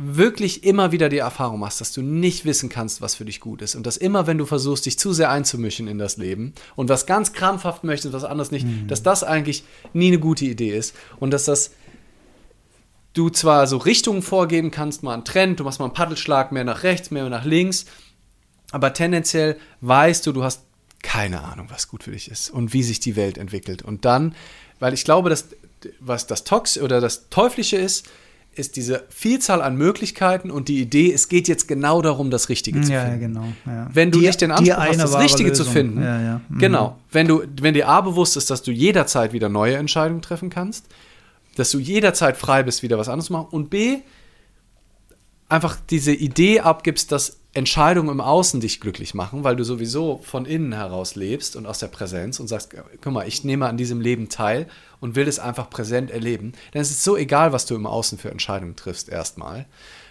[0.00, 3.62] wirklich immer wieder die Erfahrung machst, dass du nicht wissen kannst, was für dich gut
[3.62, 3.74] ist.
[3.74, 7.04] Und dass immer, wenn du versuchst, dich zu sehr einzumischen in das Leben und was
[7.04, 8.86] ganz krampfhaft möchtest, was anderes nicht, mhm.
[8.86, 10.94] dass das eigentlich nie eine gute Idee ist.
[11.18, 11.72] Und dass das
[13.12, 16.62] du zwar so Richtungen vorgeben kannst, mal einen Trend, du machst mal einen Paddelschlag mehr
[16.62, 17.86] nach rechts, mehr nach links,
[18.70, 20.62] aber tendenziell weißt du, du hast
[21.02, 23.82] keine Ahnung, was gut für dich ist und wie sich die Welt entwickelt.
[23.82, 24.36] Und dann,
[24.78, 25.46] weil ich glaube, dass
[25.98, 28.08] was das Tox oder das Teuflische ist,
[28.58, 32.80] ist diese Vielzahl an Möglichkeiten und die Idee, es geht jetzt genau darum, das Richtige
[32.82, 33.20] zu ja, finden.
[33.20, 33.44] Ja, genau.
[33.66, 33.90] Ja.
[33.92, 35.66] Wenn du die, nicht den Anspruch hast, das Richtige Lösung.
[35.66, 36.58] zu finden, ja, mhm.
[36.58, 36.98] genau.
[37.10, 40.86] Wenn du, wenn dir A bewusst ist, dass du jederzeit wieder neue Entscheidungen treffen kannst,
[41.56, 43.98] dass du jederzeit frei bist, wieder was anderes zu machen und B,
[45.48, 50.44] einfach diese Idee abgibst, dass Entscheidungen im Außen dich glücklich machen, weil du sowieso von
[50.44, 54.00] innen heraus lebst und aus der Präsenz und sagst, guck mal, ich nehme an diesem
[54.00, 54.66] Leben teil
[55.00, 56.52] und will es einfach präsent erleben.
[56.74, 59.66] Denn es ist so egal, was du im Außen für Entscheidungen triffst, erstmal.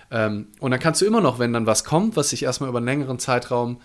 [0.09, 2.79] Ähm, und dann kannst du immer noch, wenn dann was kommt, was sich erstmal über
[2.79, 3.81] einen längeren Zeitraum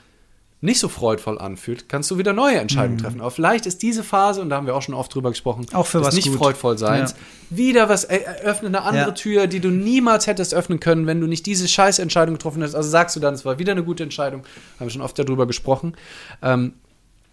[0.62, 3.02] nicht so freudvoll anfühlt, kannst du wieder neue Entscheidungen mhm.
[3.02, 3.20] treffen.
[3.20, 5.86] Aber vielleicht ist diese Phase, und da haben wir auch schon oft drüber gesprochen, auch
[5.86, 6.38] für was nicht gut.
[6.38, 7.12] freudvoll sein, ja.
[7.50, 9.10] wieder was, äh, öffne eine andere ja.
[9.10, 12.76] Tür, die du niemals hättest öffnen können, wenn du nicht diese Scheißentscheidung getroffen hättest.
[12.76, 14.44] Also sagst du dann, es war wieder eine gute Entscheidung,
[14.78, 15.96] haben wir schon oft darüber gesprochen.
[16.42, 16.74] Ähm,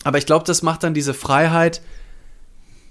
[0.04, 1.84] aber ich glaube, das macht dann diese Freiheit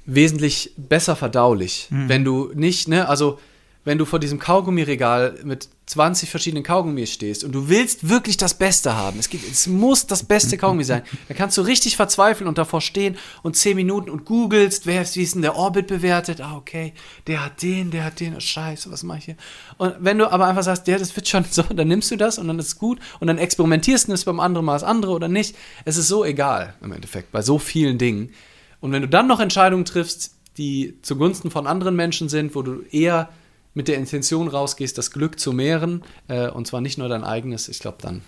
[0.07, 2.09] wesentlich besser verdaulich, mhm.
[2.09, 3.41] wenn du nicht, ne, also
[3.89, 8.53] wenn du vor diesem Kaugummiregal mit 20 verschiedenen Kaugummis stehst und du willst wirklich das
[8.53, 12.49] Beste haben, es, gibt, es muss das beste Kaugummi sein, dann kannst du richtig verzweifeln
[12.49, 15.87] und davor stehen und 10 Minuten und googelst, wer ist, wie ist denn der Orbit
[15.87, 16.43] bewertet?
[16.43, 16.93] Ah, okay,
[17.29, 19.37] der hat den, der hat den, oh, scheiße, was mache ich hier?
[19.79, 22.37] Und wenn du aber einfach sagst, ja, das wird schon so, dann nimmst du das
[22.37, 25.13] und dann ist es gut und dann experimentierst du es beim anderen Mal das andere
[25.13, 25.57] oder nicht.
[25.87, 28.35] Es ist so egal im Endeffekt, bei so vielen Dingen.
[28.81, 32.83] Und wenn du dann noch Entscheidungen triffst, die zugunsten von anderen Menschen sind, wo du
[32.91, 33.31] eher
[33.79, 37.69] mit der Intention rausgehst, das Glück zu mehren, äh, und zwar nicht nur dein eigenes,
[37.69, 38.23] ich glaube, dann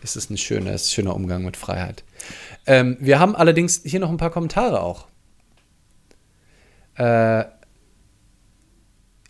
[0.00, 2.04] ist es ein schöner, ist ein schöner Umgang mit Freiheit.
[2.66, 5.08] Ähm, wir haben allerdings hier noch ein paar Kommentare auch.
[6.94, 7.46] Äh,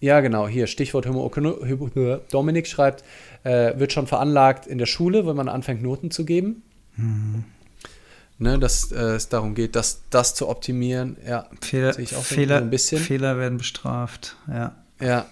[0.00, 1.26] ja, genau, hier Stichwort Homo
[2.30, 3.02] Dominik schreibt,
[3.42, 6.64] äh, wird schon veranlagt in der Schule, wenn man anfängt, Noten zu geben.
[6.96, 7.44] Mhm.
[8.38, 11.16] Ne, dass äh, es darum geht, das, das zu optimieren.
[11.26, 13.00] Ja, Fehler, Fehler, ein bisschen.
[13.00, 14.74] Fehler werden bestraft, ja.
[15.00, 15.26] Ja.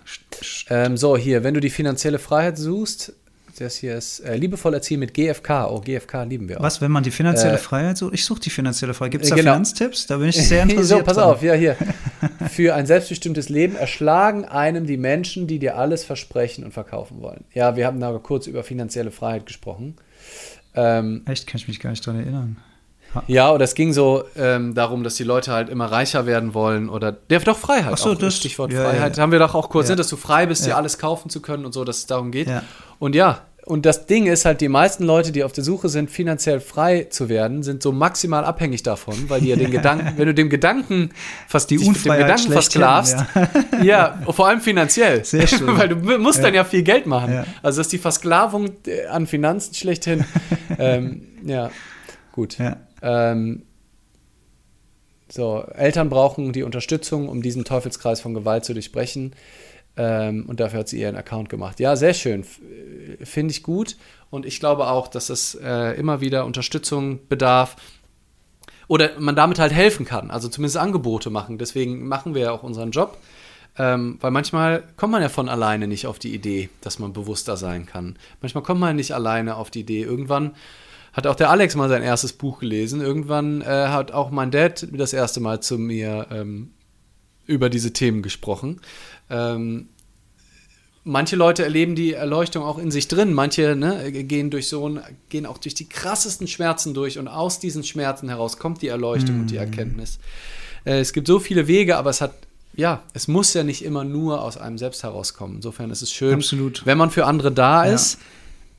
[0.68, 3.12] Ähm, so, hier, wenn du die finanzielle Freiheit suchst,
[3.58, 5.68] das hier ist äh, liebevoll erziehen mit GFK.
[5.70, 6.62] Oh, GFK lieben wir auch.
[6.62, 8.12] Was, wenn man die finanzielle äh, Freiheit sucht?
[8.14, 9.12] Ich suche die finanzielle Freiheit.
[9.12, 9.52] Gibt es da genau.
[9.52, 10.06] Finanztipps?
[10.06, 10.86] Da bin ich sehr interessiert.
[10.86, 11.30] so, pass dran.
[11.30, 11.76] auf, ja, hier.
[12.50, 17.44] Für ein selbstbestimmtes Leben erschlagen einem die Menschen, die dir alles versprechen und verkaufen wollen.
[17.52, 19.96] Ja, wir haben da kurz über finanzielle Freiheit gesprochen.
[20.74, 22.56] Ähm, Echt, kann ich mich gar nicht dran erinnern.
[23.26, 26.88] Ja, oder es ging so ähm, darum, dass die Leute halt immer reicher werden wollen
[26.88, 27.92] oder der doch Freiheit.
[27.94, 29.16] Ach so, auch, das Stichwort ja, Freiheit.
[29.16, 29.22] Ja.
[29.22, 29.92] Haben wir doch auch kurz, ja.
[29.92, 32.30] ne, dass du frei bist, dir alles kaufen zu können und so, dass es darum
[32.30, 32.48] geht.
[32.98, 36.10] Und ja, und das Ding ist halt, die meisten Leute, die auf der Suche sind,
[36.10, 40.26] finanziell frei zu werden, sind so maximal abhängig davon, weil die ja den Gedanken, wenn
[40.26, 41.10] du dem Gedanken
[41.48, 43.16] fast die Unfreiheit dem Gedanken versklavst,
[43.82, 43.82] ja.
[43.82, 44.32] ja.
[44.32, 45.66] vor allem finanziell, Sehr schön.
[45.78, 46.44] weil du musst ja.
[46.44, 47.32] dann ja viel Geld machen.
[47.32, 47.46] Ja.
[47.62, 50.26] Also das ist die Versklavung äh, an Finanzen schlechthin.
[50.78, 51.70] ähm, ja,
[52.32, 52.58] gut.
[52.58, 52.76] Ja.
[53.04, 53.62] Ähm,
[55.28, 59.34] so, Eltern brauchen die Unterstützung, um diesen Teufelskreis von Gewalt zu durchbrechen.
[59.96, 61.78] Ähm, und dafür hat sie ihren Account gemacht.
[61.80, 62.44] Ja, sehr schön.
[63.22, 63.96] Finde ich gut.
[64.30, 67.76] Und ich glaube auch, dass es äh, immer wieder Unterstützung bedarf.
[68.88, 70.30] Oder man damit halt helfen kann.
[70.30, 71.58] Also zumindest Angebote machen.
[71.58, 73.18] Deswegen machen wir ja auch unseren Job.
[73.76, 77.56] Ähm, weil manchmal kommt man ja von alleine nicht auf die Idee, dass man bewusster
[77.56, 78.16] sein kann.
[78.40, 80.02] Manchmal kommt man nicht alleine auf die Idee.
[80.02, 80.54] Irgendwann
[81.14, 83.00] hat auch der Alex mal sein erstes Buch gelesen.
[83.00, 86.72] Irgendwann äh, hat auch mein Dad das erste Mal zu mir ähm,
[87.46, 88.80] über diese Themen gesprochen.
[89.30, 89.88] Ähm,
[91.04, 93.32] manche Leute erleben die Erleuchtung auch in sich drin.
[93.32, 97.84] Manche ne, gehen durch so gehen auch durch die krassesten Schmerzen durch und aus diesen
[97.84, 99.40] Schmerzen heraus kommt die Erleuchtung mm.
[99.42, 99.58] und die mm.
[99.58, 100.18] Erkenntnis.
[100.84, 102.32] Äh, es gibt so viele Wege, aber es hat
[102.76, 105.56] ja, es muss ja nicht immer nur aus einem selbst herauskommen.
[105.56, 106.84] Insofern ist es schön, Absolut.
[106.84, 108.14] wenn man für andere da ist.
[108.14, 108.20] Ja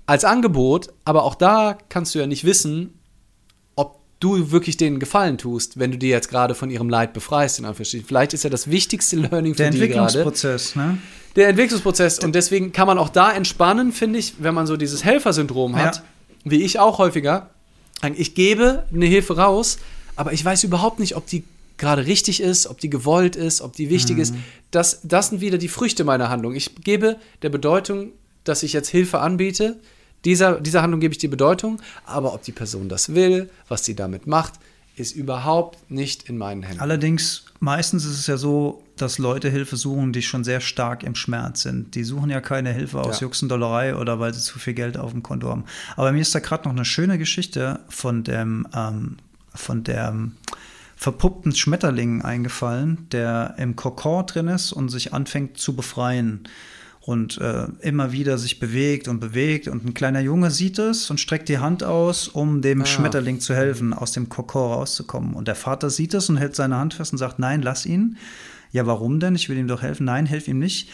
[0.05, 2.99] als Angebot, aber auch da kannst du ja nicht wissen,
[3.75, 7.59] ob du wirklich denen Gefallen tust, wenn du dir jetzt gerade von ihrem Leid befreist,
[7.59, 8.07] in Anführungsstrichen.
[8.07, 10.13] Vielleicht ist ja das wichtigste Learning für die gerade.
[10.13, 10.97] Der Entwicklungsprozess, ne?
[11.35, 12.19] Der Entwicklungsprozess.
[12.19, 15.97] Und deswegen kann man auch da entspannen, finde ich, wenn man so dieses Helfersyndrom hat,
[15.97, 16.03] ja.
[16.43, 17.49] wie ich auch häufiger.
[18.15, 19.79] Ich gebe eine Hilfe raus,
[20.15, 21.43] aber ich weiß überhaupt nicht, ob die
[21.77, 24.21] gerade richtig ist, ob die gewollt ist, ob die wichtig mhm.
[24.21, 24.35] ist.
[24.71, 26.55] Das, das sind wieder die Früchte meiner Handlung.
[26.55, 28.11] Ich gebe der Bedeutung,
[28.43, 29.77] dass ich jetzt Hilfe anbiete,
[30.23, 33.95] dieser, dieser Handlung gebe ich die Bedeutung, aber ob die Person das will, was sie
[33.95, 34.53] damit macht,
[34.95, 36.79] ist überhaupt nicht in meinen Händen.
[36.79, 41.15] Allerdings, meistens ist es ja so, dass Leute Hilfe suchen, die schon sehr stark im
[41.15, 41.95] Schmerz sind.
[41.95, 43.27] Die suchen ja keine Hilfe aus ja.
[43.27, 45.65] Juxendollerei oder weil sie zu viel Geld auf dem Konto haben.
[45.97, 49.17] Aber mir ist da gerade noch eine schöne Geschichte von dem, ähm,
[49.53, 50.15] von der
[50.95, 56.47] verpuppten Schmetterling eingefallen, der im Kokon drin ist und sich anfängt zu befreien
[57.05, 59.67] und äh, immer wieder sich bewegt und bewegt.
[59.67, 62.85] Und ein kleiner Junge sieht es und streckt die Hand aus, um dem ah.
[62.85, 65.35] Schmetterling zu helfen, aus dem Kokon rauszukommen.
[65.35, 68.17] Und der Vater sieht es und hält seine Hand fest und sagt, nein, lass ihn.
[68.71, 69.35] Ja, warum denn?
[69.35, 70.05] Ich will ihm doch helfen.
[70.05, 70.89] Nein, helf ihm nicht.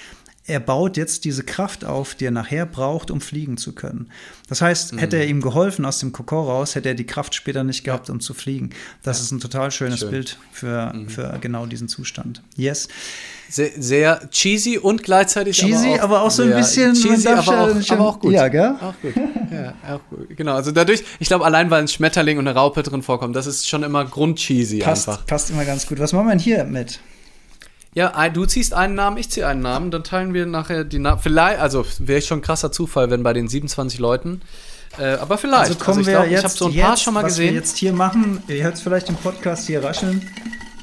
[0.47, 4.09] Er baut jetzt diese Kraft auf, die er nachher braucht, um fliegen zu können.
[4.49, 4.97] Das heißt, mhm.
[4.97, 8.09] hätte er ihm geholfen aus dem Kokon raus, hätte er die Kraft später nicht gehabt,
[8.09, 8.71] um zu fliegen.
[9.03, 9.23] Das ja.
[9.23, 10.11] ist ein total schönes Schön.
[10.11, 11.09] Bild für, mhm.
[11.09, 12.41] für genau diesen Zustand.
[12.55, 12.87] Yes
[13.51, 17.41] sehr, sehr cheesy und gleichzeitig cheesy, aber auch, aber auch so ein bisschen cheesy, aber
[17.41, 18.33] auch, aber auch gut.
[18.33, 18.75] Ja, gell?
[18.81, 19.13] Auch gut.
[19.51, 20.37] Ja, auch gut.
[20.37, 23.47] Genau, also dadurch, ich glaube, allein weil ein Schmetterling und eine Raupe drin vorkommt, das
[23.47, 25.25] ist schon immer grundcheesy passt, einfach.
[25.25, 25.99] Passt immer ganz gut.
[25.99, 26.99] Was machen wir denn hier mit?
[27.93, 31.21] Ja, du ziehst einen Namen, ich ziehe einen Namen, dann teilen wir nachher die Namen.
[31.21, 34.41] Vielleicht, also wäre schon ein krasser Zufall, wenn bei den 27 Leuten.
[34.97, 35.71] Äh, aber vielleicht.
[35.71, 37.47] Also kommen also wir glaub, jetzt, ich habe so ein paar schon mal was gesehen.
[37.47, 40.25] Was wir jetzt hier machen, ihr hört es vielleicht im Podcast hier rascheln.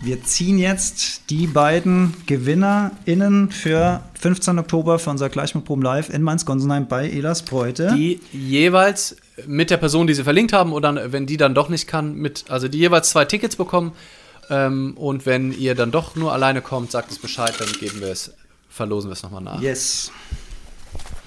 [0.00, 4.58] Wir ziehen jetzt die beiden GewinnerInnen für 15.
[4.60, 7.94] Oktober für unser Gleichmutproben Live in Mainz-Gonsenheim bei Elas Beute.
[7.96, 9.16] Die jeweils
[9.46, 12.44] mit der Person, die sie verlinkt haben, oder wenn die dann doch nicht kann, mit,
[12.48, 13.92] also die jeweils zwei Tickets bekommen.
[14.50, 18.08] Ähm, und wenn ihr dann doch nur alleine kommt, sagt es Bescheid, dann geben wir
[18.08, 18.32] es
[18.78, 19.60] verlosen wir es nochmal nach.
[19.60, 20.12] Yes.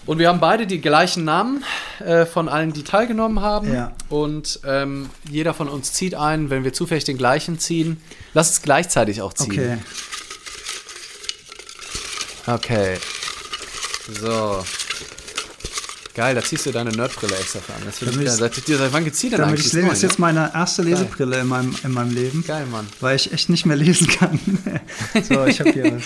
[0.06, 1.64] Und wir haben beide die gleichen Namen
[1.99, 3.73] äh, von allen, die teilgenommen haben.
[3.73, 3.91] Ja.
[4.10, 8.02] Und ähm, jeder von uns zieht einen, wenn wir zufällig den gleichen ziehen.
[8.34, 9.52] Lass es gleichzeitig auch ziehen.
[9.52, 9.77] Okay.
[12.48, 12.98] Okay.
[14.19, 14.64] So.
[16.14, 17.82] Geil, da ziehst du deine Nerdbrille extra an.
[17.86, 18.36] Das finde ich geil.
[18.36, 19.68] Seit, dir- seit wann gibt's die denn Damit eigentlich?
[19.68, 22.46] ich lese, das ist jetzt meine erste Lesebrille in meinem, in meinem Leben, ne?
[22.46, 22.88] Geil, Mann.
[23.00, 24.38] weil ich echt nicht mehr lesen kann.
[25.24, 26.04] so, ich habe hier was.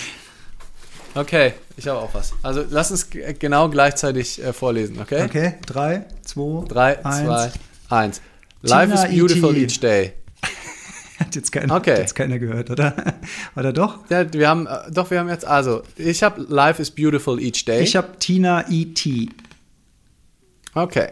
[1.14, 2.32] Okay, ich habe auch was.
[2.42, 3.08] Also lass uns
[3.38, 5.24] genau gleichzeitig äh, vorlesen, okay?
[5.24, 7.52] Okay, drei, zwei, 3, eins.
[7.88, 8.20] 2, 1.
[8.62, 9.62] Life Tina is beautiful E.T..
[9.64, 10.12] each day.
[11.18, 11.92] Hat jetzt keiner, Okay.
[11.92, 12.94] hat jetzt keiner gehört, oder?
[13.56, 14.00] Oder doch?
[14.10, 17.64] Ja, wir haben, äh, doch, wir haben jetzt, also, ich habe Life is beautiful each
[17.64, 17.82] day.
[17.82, 19.30] Ich habe Tina E.T.
[20.76, 21.08] Okay.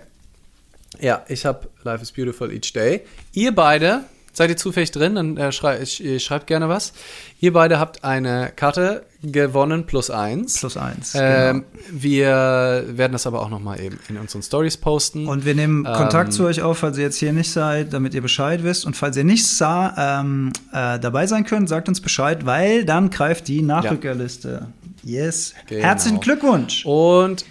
[1.01, 3.01] Ja, ich habe Life is Beautiful Each Day.
[3.33, 4.05] Ihr beide,
[4.35, 5.15] seid ihr zufällig drin?
[5.15, 6.93] Dann äh, schrei schreibt gerne was.
[7.41, 10.59] Ihr beide habt eine Karte gewonnen plus eins.
[10.61, 11.15] Plus eins.
[11.17, 11.89] Ähm, genau.
[11.93, 15.29] Wir werden das aber auch nochmal eben in unseren Stories posten.
[15.29, 18.13] Und wir nehmen ähm, Kontakt zu euch auf, falls ihr jetzt hier nicht seid, damit
[18.13, 18.85] ihr Bescheid wisst.
[18.85, 23.09] Und falls ihr nicht sa ähm, äh, dabei sein könnt, sagt uns Bescheid, weil dann
[23.09, 24.69] greift die Nachrückerliste.
[25.03, 25.55] Yes.
[25.69, 25.83] Genau.
[25.85, 26.85] Herzlichen Glückwunsch.
[26.85, 27.47] Und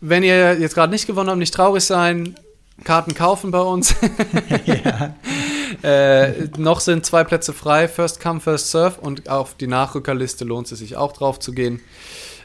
[0.00, 2.36] wenn ihr jetzt gerade nicht gewonnen habt, nicht traurig sein,
[2.84, 3.94] Karten kaufen bei uns.
[5.82, 10.70] äh, noch sind zwei Plätze frei, First Come, First Serve und auf die Nachrückerliste lohnt
[10.70, 11.80] es sich auch drauf zu gehen.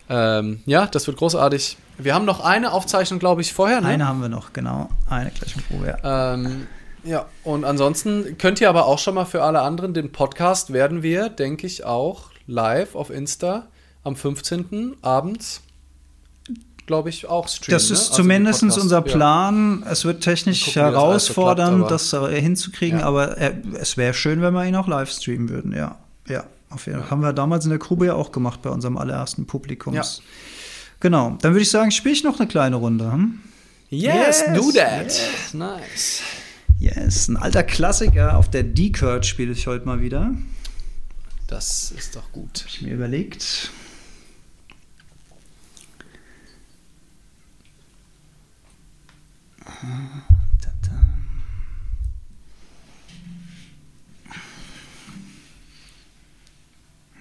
[0.09, 1.77] Ähm, ja, das wird großartig.
[1.97, 3.81] Wir haben noch eine Aufzeichnung, glaube ich, vorher.
[3.81, 3.87] Ne?
[3.87, 4.89] Eine haben wir noch, genau.
[5.09, 5.97] Eine gleiche Probe.
[6.03, 6.33] Ja.
[6.33, 6.67] Ähm,
[7.03, 11.03] ja, und ansonsten könnt ihr aber auch schon mal für alle anderen, den Podcast werden
[11.03, 13.67] wir, denke ich, auch live auf Insta
[14.03, 14.97] am 15.
[15.01, 15.61] abends,
[16.85, 17.75] glaube ich, auch streamen.
[17.75, 17.93] Das ne?
[17.95, 19.01] ist Also zumindest Podcast, unser ja.
[19.01, 19.83] Plan.
[19.89, 23.05] Es wird technisch Gucken, das herausfordernd, so klappt, das hinzukriegen, Ja.
[23.05, 25.73] aber äh, es wäre schön, wenn wir ihn auch live streamen würden.
[25.73, 25.97] Ja,
[26.27, 27.09] ja, auf jeden Fall.
[27.11, 29.95] Haben wir damals in der Grube ja auch gemacht bei unserem allerersten Publikums.
[29.95, 30.23] Ja.
[30.99, 31.37] Genau.
[31.41, 33.11] Dann würde ich sagen, spiele ich noch eine kleine Runde.
[33.11, 33.39] Hm?
[33.89, 35.03] Yes, Yes, do that.
[35.05, 35.53] yes.
[35.53, 36.21] Nice.
[36.79, 38.37] Yes, ein alter Klassiker.
[38.37, 40.33] Auf der D-Curt spiele ich heute mal wieder.
[41.47, 42.61] Das ist doch gut.
[42.61, 43.69] Hab ich mir überlegt.
[49.83, 50.95] Ta -ta.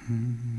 [0.06, 0.51] Hmm.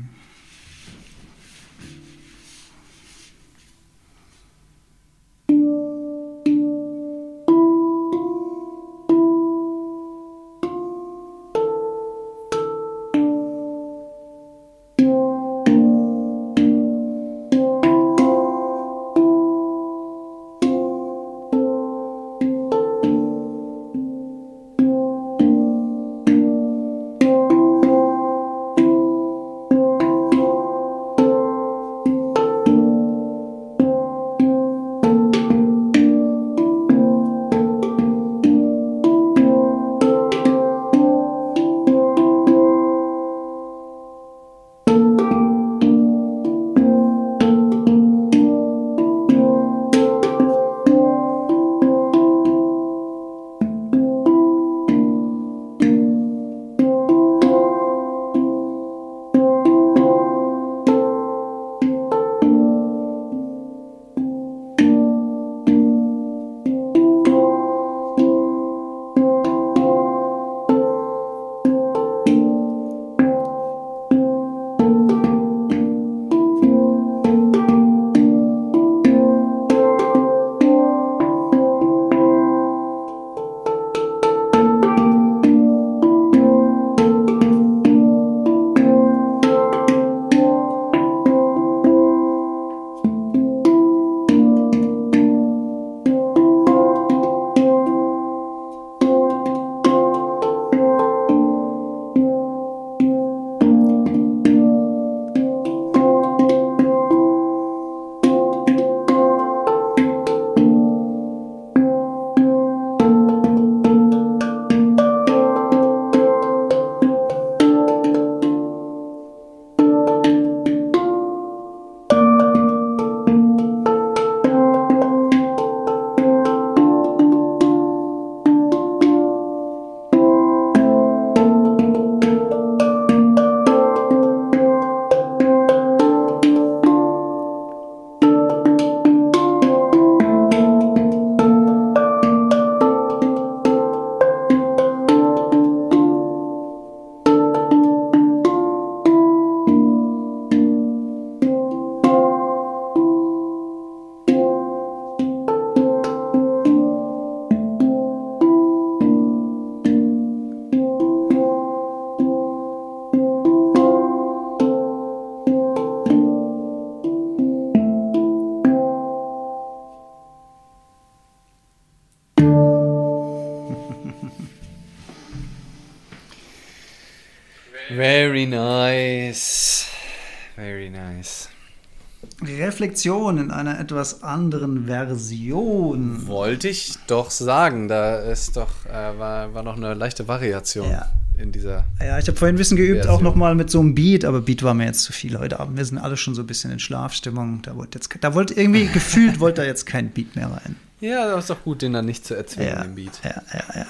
[182.98, 186.26] Reflexion in einer etwas anderen Version.
[186.28, 187.88] Wollte ich doch sagen.
[187.88, 191.06] Da ist doch, äh, war, war noch eine leichte Variation Ja.
[191.36, 191.84] in dieser.
[192.00, 193.16] Ja, ich habe vorhin ein bisschen geübt, Version.
[193.16, 195.76] auch nochmal mit so einem Beat, aber Beat war mir jetzt zu viel heute Abend.
[195.76, 197.62] Wir sind alle schon so ein bisschen in Schlafstimmung.
[197.62, 200.76] Da wollte jetzt, da wollte irgendwie gefühlt, wollte da jetzt kein Beat mehr rein.
[201.00, 203.20] Ja, das ist doch gut, den dann nicht zu erzwingen, Ja, den Beat.
[203.24, 203.86] ja, ja, ja.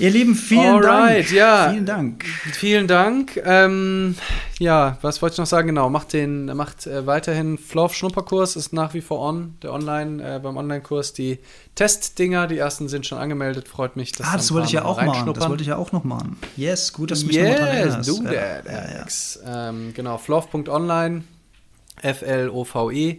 [0.00, 1.32] Ihr Lieben, vielen Alright, Dank.
[1.32, 1.70] ja.
[1.70, 2.24] Vielen Dank.
[2.54, 3.36] Vielen Dank.
[3.44, 4.14] Ähm,
[4.58, 5.68] ja, was wollte ich noch sagen?
[5.68, 10.36] Genau, macht den, macht äh, weiterhin Florf Schnupperkurs ist nach wie vor on, der Online,
[10.36, 11.12] äh, beim Online-Kurs.
[11.12, 11.38] Die
[11.74, 13.68] Testdinger, die ersten sind schon angemeldet.
[13.68, 15.32] Freut mich, dass Ah, da das wollte ich ja auch machen.
[15.34, 16.38] Das wollte ich ja auch noch machen.
[16.56, 18.08] Yes, gut, dass du mich nochmal dran Yes, erinnerst.
[18.08, 18.30] do ja.
[18.32, 18.78] that, Ja, ja.
[18.98, 19.40] Alex.
[19.46, 21.24] Ähm, genau, florf.online,
[22.00, 23.18] F-L-O-V-E.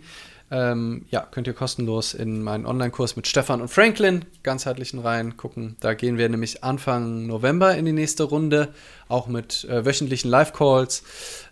[0.51, 5.77] Ähm, ja, könnt ihr kostenlos in meinen Online-Kurs mit Stefan und Franklin ganzheitlichen Reihen gucken.
[5.79, 8.73] Da gehen wir nämlich Anfang November in die nächste Runde,
[9.07, 11.03] auch mit äh, wöchentlichen Live-Calls.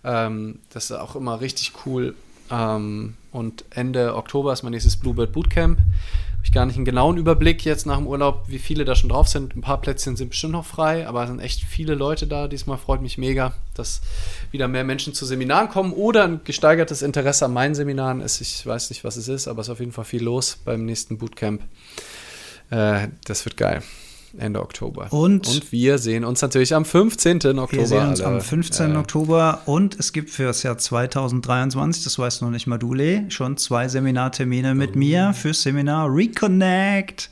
[0.04, 2.14] Ähm, das ist auch immer richtig cool.
[2.52, 5.80] Ähm, und Ende Oktober ist mein nächstes Bluebird Bootcamp.
[6.50, 9.28] Ich gar nicht einen genauen Überblick jetzt nach dem Urlaub, wie viele da schon drauf
[9.28, 9.56] sind.
[9.56, 12.48] Ein paar Plätzchen sind bestimmt noch frei, aber es sind echt viele Leute da.
[12.48, 14.02] Diesmal freut mich mega, dass
[14.50, 18.42] wieder mehr Menschen zu Seminaren kommen oder ein gesteigertes Interesse an meinen Seminaren ist.
[18.42, 20.86] Ich weiß nicht, was es ist, aber es ist auf jeden Fall viel los beim
[20.86, 21.62] nächsten Bootcamp.
[22.72, 23.84] Äh, das wird geil.
[24.38, 25.08] Ende Oktober.
[25.12, 27.58] Und- und wir sehen uns natürlich am 15.
[27.60, 27.72] Oktober.
[27.82, 28.36] Wir sehen uns alle.
[28.36, 28.96] am 15.
[28.96, 32.94] Äh, Oktober und es gibt für das Jahr 2023, das weißt noch nicht mal du,
[32.94, 35.00] Lee, schon zwei Seminartermine mit Oh.
[35.00, 37.30] mir fürs Seminar Reconnect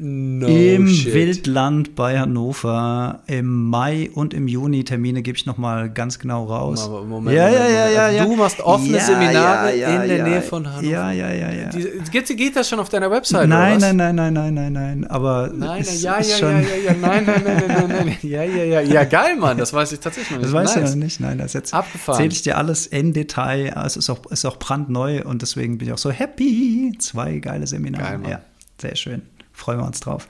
[0.00, 1.12] no im shit.
[1.14, 3.22] Wildland bei Hannover.
[3.26, 6.88] Im Mai und im Juni Termine gebe ich noch mal ganz genau raus.
[6.88, 7.94] Moment, ja, Moment, ja, ja, Moment.
[7.94, 8.24] ja, Also ja.
[8.24, 10.24] Du machst offene Ja, Seminare ja, in der.
[10.24, 10.84] Nähe von Hannover.
[10.86, 11.70] Ja, ja, ja, ja.
[12.10, 13.48] Geht, geht das schon auf deiner Website?
[13.48, 13.92] Nein, oder was?
[13.92, 15.06] nein, nein, nein, nein, nein, nein.
[15.06, 18.06] Aber Nein, es ja, ist ja, schon, ja, ja, ja, nein, nein, nein, nein, nein,
[18.06, 20.46] nein, ja, ja, ja, ja, geil, Mann, das weiß ich tatsächlich noch nicht.
[20.46, 20.90] Das weißt du Nice.
[20.94, 21.20] noch nicht.
[21.20, 22.16] Nein, das jetzt Abgefahren.
[22.18, 23.72] erzähle ich dir alles in Detail.
[23.84, 26.92] Es ist auch, ist auch brandneu und deswegen bin ich auch so happy.
[26.98, 28.04] Zwei geile Seminare.
[28.04, 28.30] Geil, Mann.
[28.30, 28.40] ja,
[28.80, 29.22] sehr schön.
[29.60, 30.26] Freuen wir uns drauf.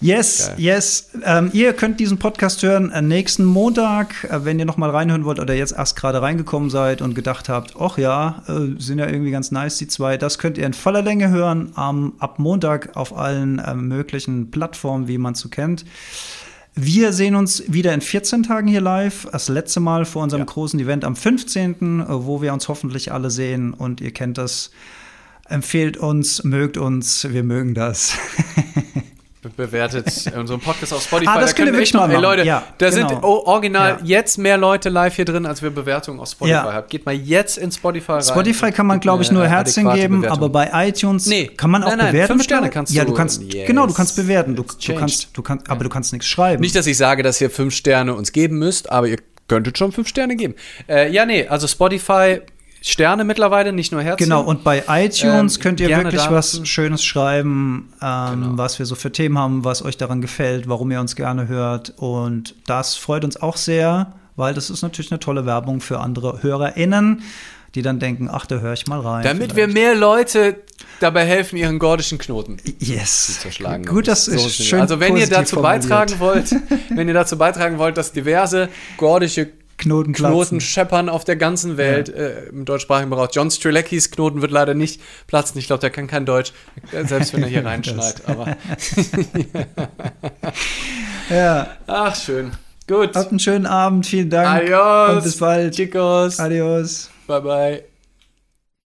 [0.00, 0.54] Yes, Geil.
[0.58, 1.10] yes.
[1.22, 5.26] Ähm, ihr könnt diesen Podcast hören äh, nächsten Montag, äh, wenn ihr noch mal reinhören
[5.26, 9.06] wollt oder jetzt erst gerade reingekommen seid und gedacht habt, ach ja, äh, sind ja
[9.06, 10.16] irgendwie ganz nice die zwei.
[10.16, 15.08] Das könnt ihr in voller Länge hören am ab Montag auf allen äh, möglichen Plattformen,
[15.08, 15.84] wie man es so kennt.
[16.74, 19.26] Wir sehen uns wieder in 14 Tagen hier live.
[19.30, 20.46] Das letzte Mal vor unserem Ja.
[20.46, 23.74] großen Event am 15., äh, wo wir uns hoffentlich alle sehen.
[23.74, 24.70] Und ihr kennt das.
[25.48, 28.12] Empfehlt uns, mögt uns, wir mögen das.
[29.42, 31.30] Be- Bewertet unseren Podcast auf Spotify.
[31.30, 32.22] Ah, das da könnt ihr wir wirklich echt noch, mal ey machen.
[32.22, 33.08] Leute, Ja, da genau.
[33.08, 34.18] sind original Ja.
[34.18, 36.72] jetzt mehr Leute live hier drin, als wir Bewertungen auf Spotify Ja.
[36.72, 36.88] haben.
[36.88, 38.22] Geht mal jetzt in Spotify rein.
[38.22, 40.36] Spotify kann man, glaube ich, nur Herzchen geben, Bewertung.
[40.38, 42.32] aber bei iTunes Nee, kann man auch nein, nein, bewerten.
[42.32, 44.56] fünf Sterne kannst Ja, du- du kannst, Yes, genau, du kannst bewerten.
[44.56, 46.60] Du, du kannst, du kannst, aber du kannst nichts schreiben.
[46.60, 49.92] Nicht, dass ich sage, dass ihr fünf Sterne uns geben müsst, aber ihr könntet schon
[49.92, 50.56] fünf Sterne geben.
[50.88, 52.40] Äh, ja, nee, also Spotify
[52.80, 54.26] Sterne mittlerweile, nicht nur Herzchen.
[54.28, 56.60] Genau, und bei iTunes Ähm, könnt ihr wirklich was.
[56.68, 58.58] Schönes schreiben, ähm, Genau.
[58.58, 61.92] was wir so für Themen haben, was euch daran gefällt, warum ihr uns gerne hört.
[61.96, 66.42] Und das freut uns auch sehr, weil das ist natürlich eine tolle Werbung für andere
[66.42, 67.22] HörerInnen,
[67.74, 69.24] die dann denken, ach, da höre ich mal rein.
[69.24, 69.74] Damit wir vielleicht.
[69.74, 70.56] mehr Leute
[71.00, 73.38] dabei helfen, ihren gordischen Knoten Yes.
[73.40, 73.84] zerschlagen.
[73.84, 74.64] Gut, das ist wir.
[74.64, 74.80] schön.
[74.80, 75.82] Also wenn ihr dazu formuliert.
[75.88, 76.54] beitragen wollt,
[76.90, 79.48] wenn ihr dazu beitragen wollt, dass diverse gordische
[79.78, 80.12] Knoten.
[80.12, 83.30] Knoten scheppern auf der ganzen Welt äh, im deutschsprachigen Bereich.
[83.32, 85.58] John Strileckis Knoten wird leider nicht platzen.
[85.58, 86.52] Ich glaube, der kann kein Deutsch,
[86.92, 88.22] äh, selbst wenn er hier reinschneit.
[88.26, 88.56] Aber
[91.30, 92.52] Ja, ach schön.
[92.86, 93.14] Gut.
[93.14, 94.06] habt einen schönen Abend.
[94.06, 94.62] Vielen Dank.
[94.62, 95.16] Adios.
[95.16, 95.74] Und bis bald.
[95.74, 96.38] Chicos.
[96.40, 97.10] Adios.
[97.26, 97.97] Bye bye.